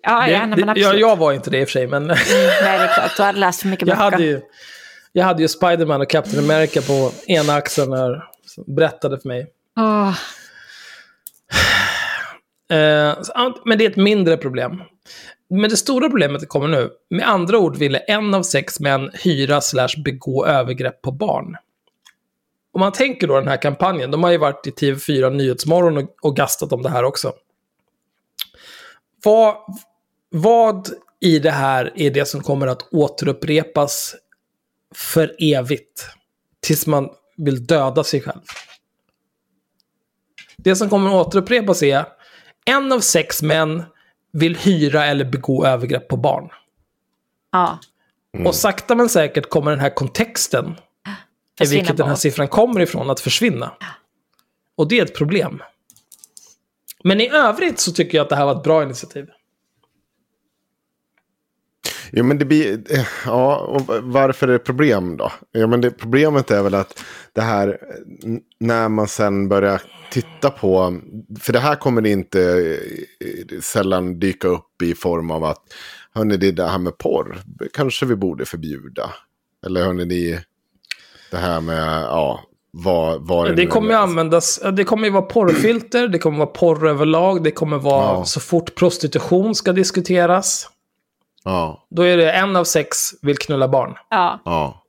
[0.02, 0.86] Ja, ja, nej, men absolut.
[0.86, 2.16] ja, jag var inte det i och för sig, men Nej,
[2.62, 3.16] det är klart.
[3.16, 4.10] Du hade läst för mycket jag böcker.
[4.10, 4.40] hade ju,
[5.12, 8.24] jag hade ju Spiderman och Captain America på ena axeln när
[8.66, 9.46] berättade för mig.
[12.70, 14.82] Eh, ja, men det är ett mindre problem.
[15.50, 16.90] Men det stora problemet kommer nu.
[17.10, 21.56] Med andra ord ville en av sex män hyra slash begå övergrepp på barn.
[22.72, 26.16] Om man tänker då den här kampanjen, de har ju varit i TV4 Nyhetsmorgon och,
[26.22, 27.32] och gastat om det här också.
[29.24, 29.56] Vad,
[30.30, 30.88] vad
[31.20, 34.14] i det här är det som kommer att återupprepas
[34.94, 36.06] för evigt?
[36.60, 38.40] Tills man vill döda sig själv.
[40.56, 42.06] Det som kommer att återupprepas är
[42.64, 43.84] en av sex män
[44.32, 46.48] vill hyra eller begå övergrepp på barn.
[47.52, 47.78] ja.
[48.46, 50.76] Och sakta men säkert kommer den här kontexten,
[51.60, 53.72] i vilket den här siffran kommer ifrån, att försvinna.
[54.76, 55.62] Och det är ett problem.
[57.04, 59.26] Men i övrigt så tycker jag att det här var ett bra initiativ.
[62.12, 62.72] Jo, men det blir...
[62.90, 65.32] eh, Ja, och varför är det problem då?
[65.52, 67.78] Ja, men det, problemet är väl att det här,
[68.60, 71.00] när man sen börjar titta på...
[71.40, 72.40] För det här kommer inte
[73.20, 75.62] eh, sällan dyka upp i form av att,
[76.14, 77.38] hörni, det är det här med porr,
[77.72, 79.10] kanske vi borde förbjuda.
[79.66, 80.40] Eller hörni, ni,
[81.30, 82.40] det här med, ja,
[82.70, 86.46] vad, vad Det nu kommer ju användas, det kommer ju vara porrfilter, det kommer vara
[86.46, 88.24] porr överlag, det kommer vara Ja.
[88.24, 90.68] så fort prostitution ska diskuteras.
[91.48, 93.94] Ja, Då är det en av sex vill knulla barn.
[94.10, 94.42] ja.
[94.44, 94.84] ja.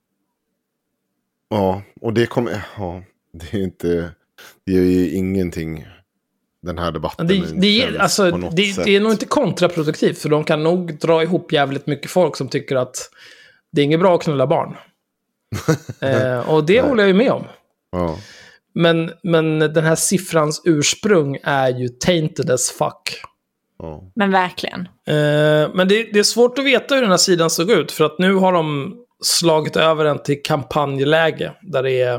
[1.49, 2.65] Ja, och det kommer...
[2.77, 3.03] Ja,
[3.33, 4.11] det är inte...
[4.65, 5.87] Det gör ju ingenting,
[6.61, 7.27] den här debatten.
[7.27, 11.51] Det, det, alltså, det, det är nog inte kontraproduktivt, för de kan nog dra ihop
[11.51, 13.09] jävligt mycket folk som tycker att
[13.71, 14.75] det är inget bra att knulla barn.
[16.01, 17.43] eh, och det håller jag ju med om.
[17.91, 18.17] Ja.
[18.73, 23.23] Men, men den här siffrans ursprung är ju tainted as fuck.
[23.79, 24.03] Ja.
[24.15, 24.79] Men verkligen.
[25.07, 28.05] Eh, men det, det är svårt att veta hur den här sidan såg ut, för
[28.05, 32.15] att nu har de slagit över den till kampanjläge, där det är...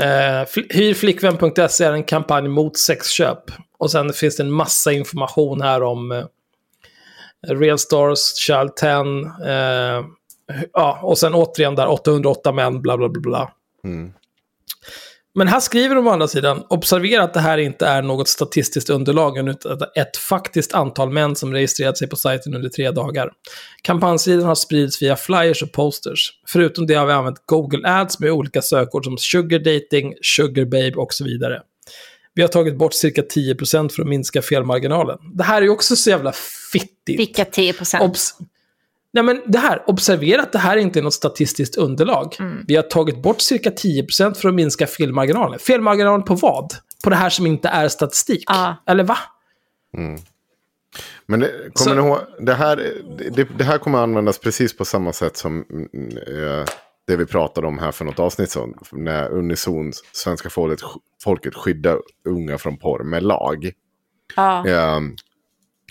[0.00, 3.38] Eh, fl- hyrflickvän.se är en kampanj mot sexköp.
[3.78, 6.24] Och sen finns det en massa information här om eh,
[7.48, 10.04] Real Stars, Child 10, eh,
[10.72, 13.52] ja, och sen återigen där 808 män, bla bla bla bla.
[13.84, 14.12] Mm.
[15.38, 18.90] Men här skriver de å andra sidan, observera att det här inte är något statistiskt
[18.90, 23.30] underlag, utan ett faktiskt antal män som registrerat sig på sajten under tre dagar.
[23.82, 26.32] Kampanjsidan har spridits via flyers och posters.
[26.48, 30.94] Förutom det har vi använt Google Ads med olika sökord som sugar dating, sugar babe
[30.96, 31.62] och så vidare.
[32.34, 35.18] Vi har tagit bort cirka 10% för att minska felmarginalen.
[35.34, 36.32] Det här är ju också så jävla
[36.72, 37.20] fittigt.
[37.20, 38.04] Vilka 10 procent?
[38.04, 38.34] Obs
[39.12, 42.36] Nej men det här, observera att det här inte är något statistiskt underlag.
[42.38, 42.64] Mm.
[42.68, 45.58] Vi har tagit bort cirka 10% för att minska felmarginalen.
[45.58, 46.72] Felmarginalen på vad?
[47.04, 48.44] På det här som inte är statistik?
[48.46, 48.76] Ja.
[48.86, 49.18] Eller va?
[51.26, 52.76] Men det, kommer Så- ni ihåg, det här,
[53.32, 56.64] det, det här kommer användas precis på samma sätt som mm, eh,
[57.06, 58.74] det vi pratade om här för något avsnitt sedan.
[58.92, 60.80] När Unison, svenska folket,
[61.24, 63.70] folket skyddar unga från porr med lag.
[64.36, 64.66] Ja.
[64.66, 65.14] Ehm,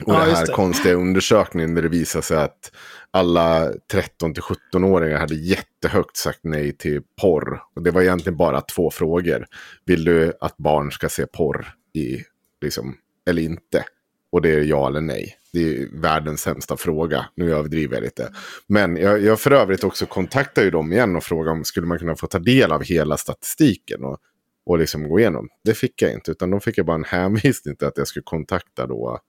[0.06, 0.54] och Ja, det just här det.
[0.54, 2.72] konstiga undersökningen där det visar sig att
[3.16, 7.62] alla 13-17-åringar hade jättehögt sagt nej till porr.
[7.76, 9.46] Och det var egentligen bara två frågor.
[9.86, 12.24] Vill du att barn ska se porr i,
[12.62, 12.98] liksom,
[13.30, 13.86] eller inte?
[14.32, 15.36] Och det är ja eller nej.
[15.54, 17.26] Det är världens sämsta fråga.
[17.36, 18.32] Nu överdriver jag lite.
[18.68, 22.00] Men jag, jag för övrigt också kontaktar ju dem igen och frågar om skulle man
[22.00, 24.04] kunna få ta del av hela statistiken.
[24.04, 24.18] Och,
[24.66, 25.50] och liksom gå igenom.
[25.64, 26.32] Det fick jag inte.
[26.32, 29.20] Utan de fick jag bara en hänvisning till att jag skulle kontakta då.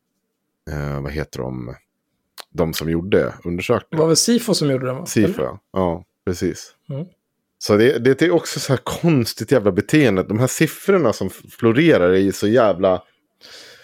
[0.70, 1.74] Eh, vad heter de?
[2.56, 4.00] De som gjorde Det undersökningen.
[4.00, 5.06] var väl Sifo som gjorde den va?
[5.06, 5.58] Sifo, ja.
[5.72, 6.04] ja.
[6.26, 6.74] Precis.
[6.90, 7.06] Mm.
[7.58, 10.22] Så det, det är också så här konstigt jävla beteende.
[10.22, 13.02] De här siffrorna som florerar är ju så jävla...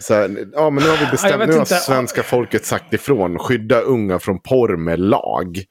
[0.01, 1.75] Så här, ja, men nu har vi bestämt, nu har inte.
[1.75, 3.39] svenska folket sagt ifrån.
[3.39, 5.65] Skydda unga från porr med lag.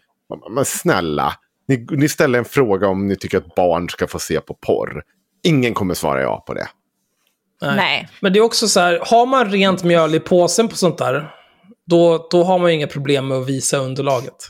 [0.56, 1.34] Men snälla,
[1.68, 5.04] ni, ni ställer en fråga om ni tycker att barn ska få se på porr.
[5.44, 6.68] Ingen kommer svara ja på det.
[7.62, 8.10] Nej.
[8.20, 11.36] Men det är också så här, har man rent mjöl i påsen på sånt där,
[11.92, 14.50] då, då har man ju inga problem med att visa underlaget.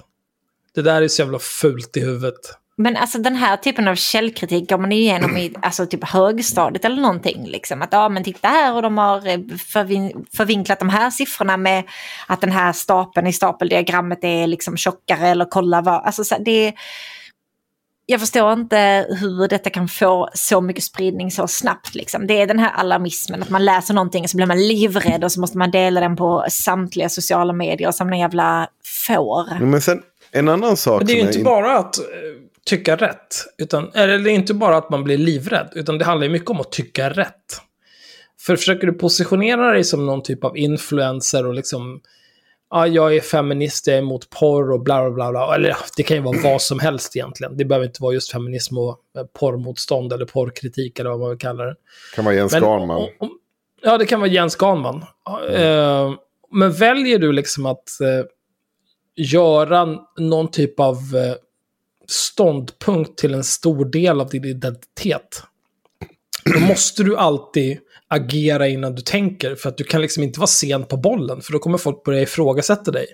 [0.76, 2.39] Det där är så jävla fult i huvudet.
[2.76, 7.01] Men alltså den här typen av källkritik går man igenom i alltså, typ högstadiet eller
[7.01, 7.47] någonting.
[7.47, 7.81] Liksom.
[7.81, 9.38] Att ja, men titta här och de har eh,
[9.73, 11.84] förvin- förvinklat de här siffrorna med
[12.27, 16.05] att den här stapeln i stapeldiagrammet är liksom tjockare eller kolla vad.
[16.05, 16.73] Alltså, så det,
[18.06, 21.95] jag förstår inte hur detta kan få så mycket spridning så snabbt.
[21.95, 22.28] Liksom.
[22.28, 25.32] Det är den här alarmismen, att man läser någonting och så blir man livrädd och
[25.32, 28.68] så måste man dela den på samtliga sociala medier som en jävla
[29.07, 29.60] får.
[29.60, 30.02] Men sen
[30.32, 30.99] en annan sak.
[30.99, 32.03] Men det är ju inte in- bara att eh,
[32.65, 33.45] tycka rätt.
[33.57, 35.69] Utan, eller det är inte bara att man blir livrädd.
[35.76, 37.61] Utan det handlar ju mycket om att tycka rätt.
[38.40, 42.02] För försöker du positionera dig som någon typ av influencer och liksom...
[42.72, 45.56] Ja, jag är feminist, jag är emot porr och bla bla bla.
[45.56, 47.57] Eller det kan ju vara vad som helst egentligen.
[47.57, 51.38] Det behöver inte vara just feminism och eh, porrmotstånd eller porrkritik eller vad man vill
[51.39, 51.76] kalla det.
[52.15, 53.10] Kan vara Jens Garnman.
[53.19, 53.38] om-
[53.84, 55.06] Ja, det kan vara Jens Garnman.
[55.53, 56.14] Eh,
[56.52, 58.26] men väljer du liksom att eh,
[59.15, 60.98] göra någon typ av
[62.07, 65.43] ståndpunkt till en stor del av din identitet,
[66.53, 67.77] då måste du alltid
[68.11, 69.55] agera innan du tänker.
[69.55, 72.21] För att du kan liksom inte vara sen på bollen, för då kommer folk börja
[72.21, 73.07] ifrågasätta dig.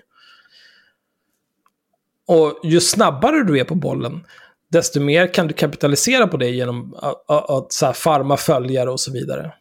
[2.26, 4.26] Och ju snabbare du är på bollen,
[4.72, 8.90] desto mer kan du kapitalisera på det genom att, att, att så här, farma följare
[8.90, 9.52] och så vidare.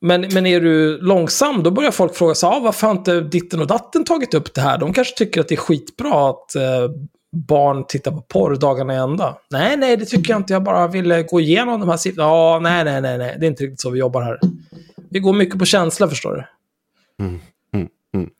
[0.00, 3.60] Men, men är du långsam, då börjar folk fråga sig, ah, varför har inte ditten
[3.60, 4.78] och datten tagit upp det här?
[4.78, 6.90] De kanske tycker att det är skitbra att eh,
[7.32, 9.38] barn tittar på porr dagarna i ända.
[9.50, 10.52] Nej, nej, det tycker jag inte.
[10.52, 12.28] Jag bara ville gå igenom de här siffrorna.
[12.28, 13.36] Ja, nej, nej, nej, nej.
[13.40, 14.40] Det är inte riktigt så vi jobbar här.
[15.10, 16.44] Vi går mycket på känsla, förstår du.
[17.24, 17.40] Mm,
[17.74, 18.30] mm, mm.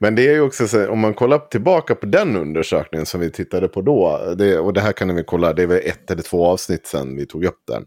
[0.00, 3.30] Men det är ju också så, om man kollar tillbaka på den undersökningen som vi
[3.30, 4.34] tittade på då.
[4.38, 6.86] Det, och det här kan ni väl kolla, det är väl ett eller två avsnitt
[6.86, 7.86] sedan vi tog upp den.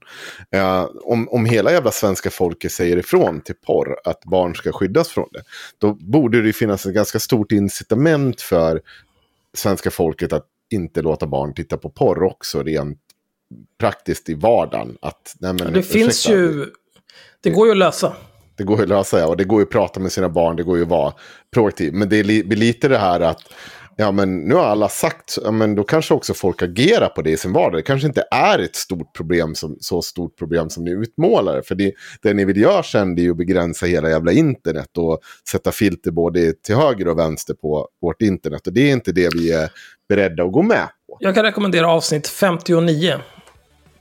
[0.52, 5.10] Eh, om, om hela jävla svenska folket säger ifrån till porr att barn ska skyddas
[5.10, 5.42] från det.
[5.78, 8.82] Då borde det finnas ett ganska stort incitament för
[9.58, 13.00] svenska folket att inte låta barn titta på porr också rent
[13.80, 14.98] praktiskt i vardagen.
[15.02, 16.66] Att, nej men, Det finns ursäkta, ju...
[17.42, 18.14] Det går ju att lösa.
[18.58, 20.56] det går ju att lösa ja, och det går ju att prata med sina barn,
[20.56, 21.14] det går ju att vara
[21.54, 21.94] proaktiv.
[21.94, 23.42] Men det blir lite det här att,
[24.00, 27.30] ja men nu har alla sagt, ja men då kanske också folk agerar på det
[27.30, 27.80] i sin vardag.
[27.80, 31.62] Det kanske inte är ett stort problem, som, så stort problem som ni utmålar.
[31.62, 34.98] För det, det ni vill göra sen det är ju att begränsa hela jävla internet
[34.98, 35.20] och
[35.50, 38.68] sätta filter både till höger och vänster på vårt internet.
[38.68, 39.70] Och det är inte det vi är
[40.10, 41.18] beredda att gå med på.
[41.20, 43.16] Jag kan rekommendera avsnitt 59.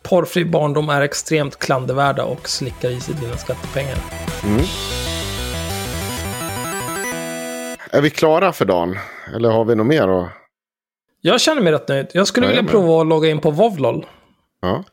[0.02, 3.98] Porrfri barndom är extremt klandervärda och slickar i sig dina skattepengar.
[7.90, 8.98] Är vi klara för dagen?
[9.34, 10.08] Eller har vi något mer?
[10.08, 10.30] Att...
[11.20, 12.06] Jag känner mig rätt nöjd.
[12.12, 12.70] Jag skulle Ja, jag vilja med.
[12.70, 14.06] prova att logga in på Vovlol.
[14.60, 14.84] Ja.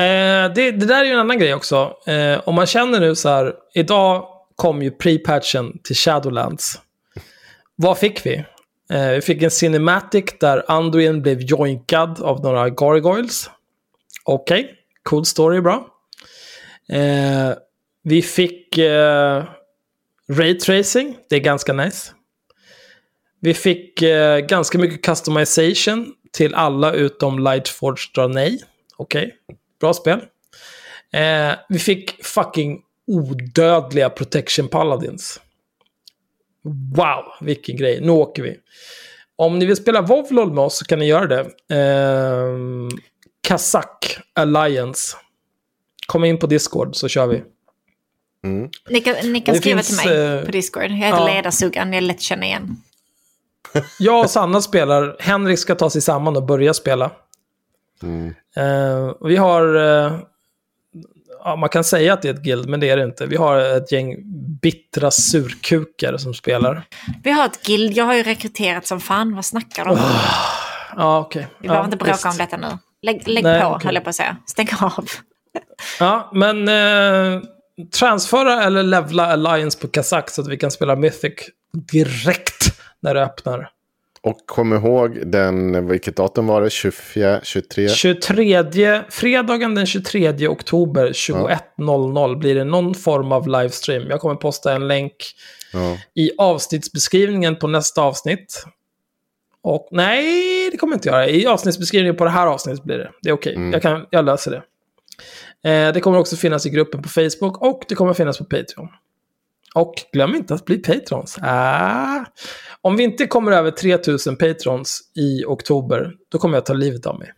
[0.00, 1.92] Eh, det, det där är ju en annan grej också.
[2.06, 4.24] Eh, om man känner nu så här, idag
[4.56, 6.80] kom ju pre-patchen till Shadowlands.
[7.76, 8.44] Vad fick vi?
[8.92, 13.50] Eh, vi fick en cinematic där Anduin blev joinkad av några gargoyles.
[14.24, 15.86] Okej, Cool story, bra.
[16.92, 17.56] Eh,
[18.02, 18.78] vi fick
[20.30, 22.12] Raytracing, Ray Tracing, det är ganska nice.
[23.40, 28.62] Vi fick eh, ganska mycket customization till alla utom Lightforge drar nej.
[28.96, 29.34] Okej,
[29.80, 30.20] bra spel.
[31.12, 35.40] Eh, vi fick fucking odödliga Protection Paladins.
[36.94, 38.00] Wow, vilken grej.
[38.00, 38.56] Nu åker vi.
[39.36, 41.40] Om ni vill spela Vovlol med oss så kan ni göra det.
[41.76, 42.58] Eh,
[43.40, 45.16] Kazak Alliance.
[46.06, 47.42] Kom in på Discord så kör vi.
[48.90, 50.82] Ni kan, ni kan Det skriva finns, till mig eh, på Discord.
[50.82, 51.26] Jag heter ja.
[51.26, 52.76] Ledarsuggan, jag är lätt att känna igen.
[53.98, 55.16] Jag och Sanna spelar.
[55.18, 57.10] Henrik ska ta sig samman och börja spela.
[58.56, 59.76] Eh, vi har...
[59.76, 60.18] eh,
[61.44, 63.26] ja, man kan säga att det är ett guild, men det är det inte.
[63.26, 64.16] Vi har ett gäng
[64.62, 66.82] bittra surkukar som spelar.
[67.22, 69.34] Vi har ett guild, jag har ju rekryterat som fan.
[69.34, 69.98] Vad snackar de om?
[70.96, 71.46] Ja, okej.
[71.58, 72.26] Vi behöver ja, inte bråka visst.
[72.26, 72.78] om detta nu.
[73.02, 73.86] Lägg, lägg Nej, på, okej.
[73.86, 74.36] höll jag på att säga.
[74.46, 75.04] Stäng av.
[76.00, 77.42] Ja, men eh,
[77.92, 81.32] transfera eller levla Alliance på Kazak så att vi kan spela Mythic
[81.72, 83.70] direkt när det öppnar.
[84.20, 86.70] Och kom ihåg den, vilket datum var det?
[86.70, 87.88] 24, 23?
[87.88, 94.06] 23, fredagen den 23 oktober 21.00 blir det någon form av livestream.
[94.10, 95.14] Jag kommer posta en länk
[95.72, 95.96] Ja.
[96.14, 98.64] i avsnittsbeskrivningen på nästa avsnitt.
[99.62, 101.28] Och nej, det kommer jag inte göra.
[101.28, 103.10] I avsnittsbeskrivningen på det här avsnittet blir det.
[103.22, 103.70] Det är okej.
[103.72, 104.62] Jag, kan, jag löser det.
[105.64, 108.88] Eh, det kommer också finnas i gruppen på Facebook och det kommer finnas på Patreon.
[109.74, 111.38] Och glöm inte att bli patrons.
[111.42, 112.24] Ah.
[112.80, 117.18] Om vi inte kommer över 3000 patrons i oktober, då kommer jag ta livet av
[117.18, 117.32] mig.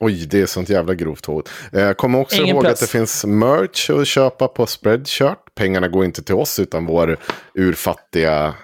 [0.00, 1.50] Oj, det är sånt jävla grovt hot.
[1.72, 2.72] Eh, kom också Ingen ihåg press.
[2.72, 5.38] att det finns merch att köpa på Spreadshirt.
[5.54, 7.18] Pengarna går inte till oss utan vår
[7.54, 8.54] urfattiga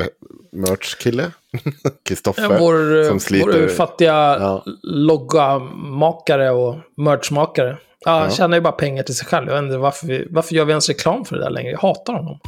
[0.00, 0.06] eh,
[0.52, 1.30] merch-kille.
[2.04, 2.58] Kristoffer.
[2.58, 3.46] Vår, som sliter.
[3.60, 4.64] vår fattiga Ja.
[4.82, 7.76] loggamakare och merchmakare.
[8.04, 8.30] Ja, han Ja.
[8.36, 9.48] tjänar ju bara pengar till sig själv.
[9.50, 11.70] Jag inte varför, vi, varför gör vi ens reklam för det där längre?
[11.70, 12.38] Jag hatar honom.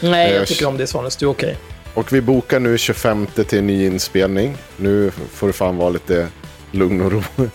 [0.00, 1.16] Nej, Eh, jag tycker om det Svanes.
[1.16, 1.56] Du är okej.
[1.94, 4.56] Och vi bokar nu 25 till en ny inspelning.
[4.76, 6.28] Nu får det fan vara lite
[6.70, 7.22] lugn och ro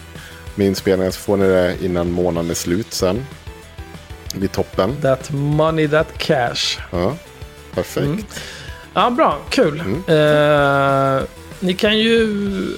[0.55, 1.11] med inspelningen.
[1.11, 3.25] Så får ni det innan månaden är slut sen.
[4.33, 4.95] Det blir toppen.
[5.01, 6.79] That money, that cash.
[6.91, 7.15] Ja,
[7.73, 8.41] perfekt.
[8.93, 9.37] Ja, bra.
[9.49, 9.79] Kul.
[9.79, 10.03] Mm.
[11.17, 11.23] Eh,
[11.59, 12.27] ni kan ju...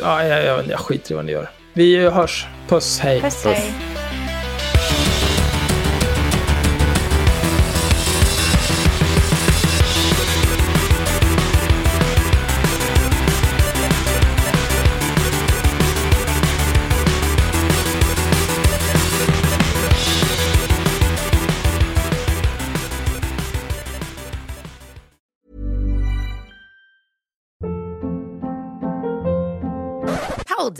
[0.02, 1.50] Ja, jag, jag, jag skiter i vad ni gör.
[1.74, 2.48] Vi hörs.
[2.68, 3.22] Puss, hej.
[3.22, 3.74] Puss, hej.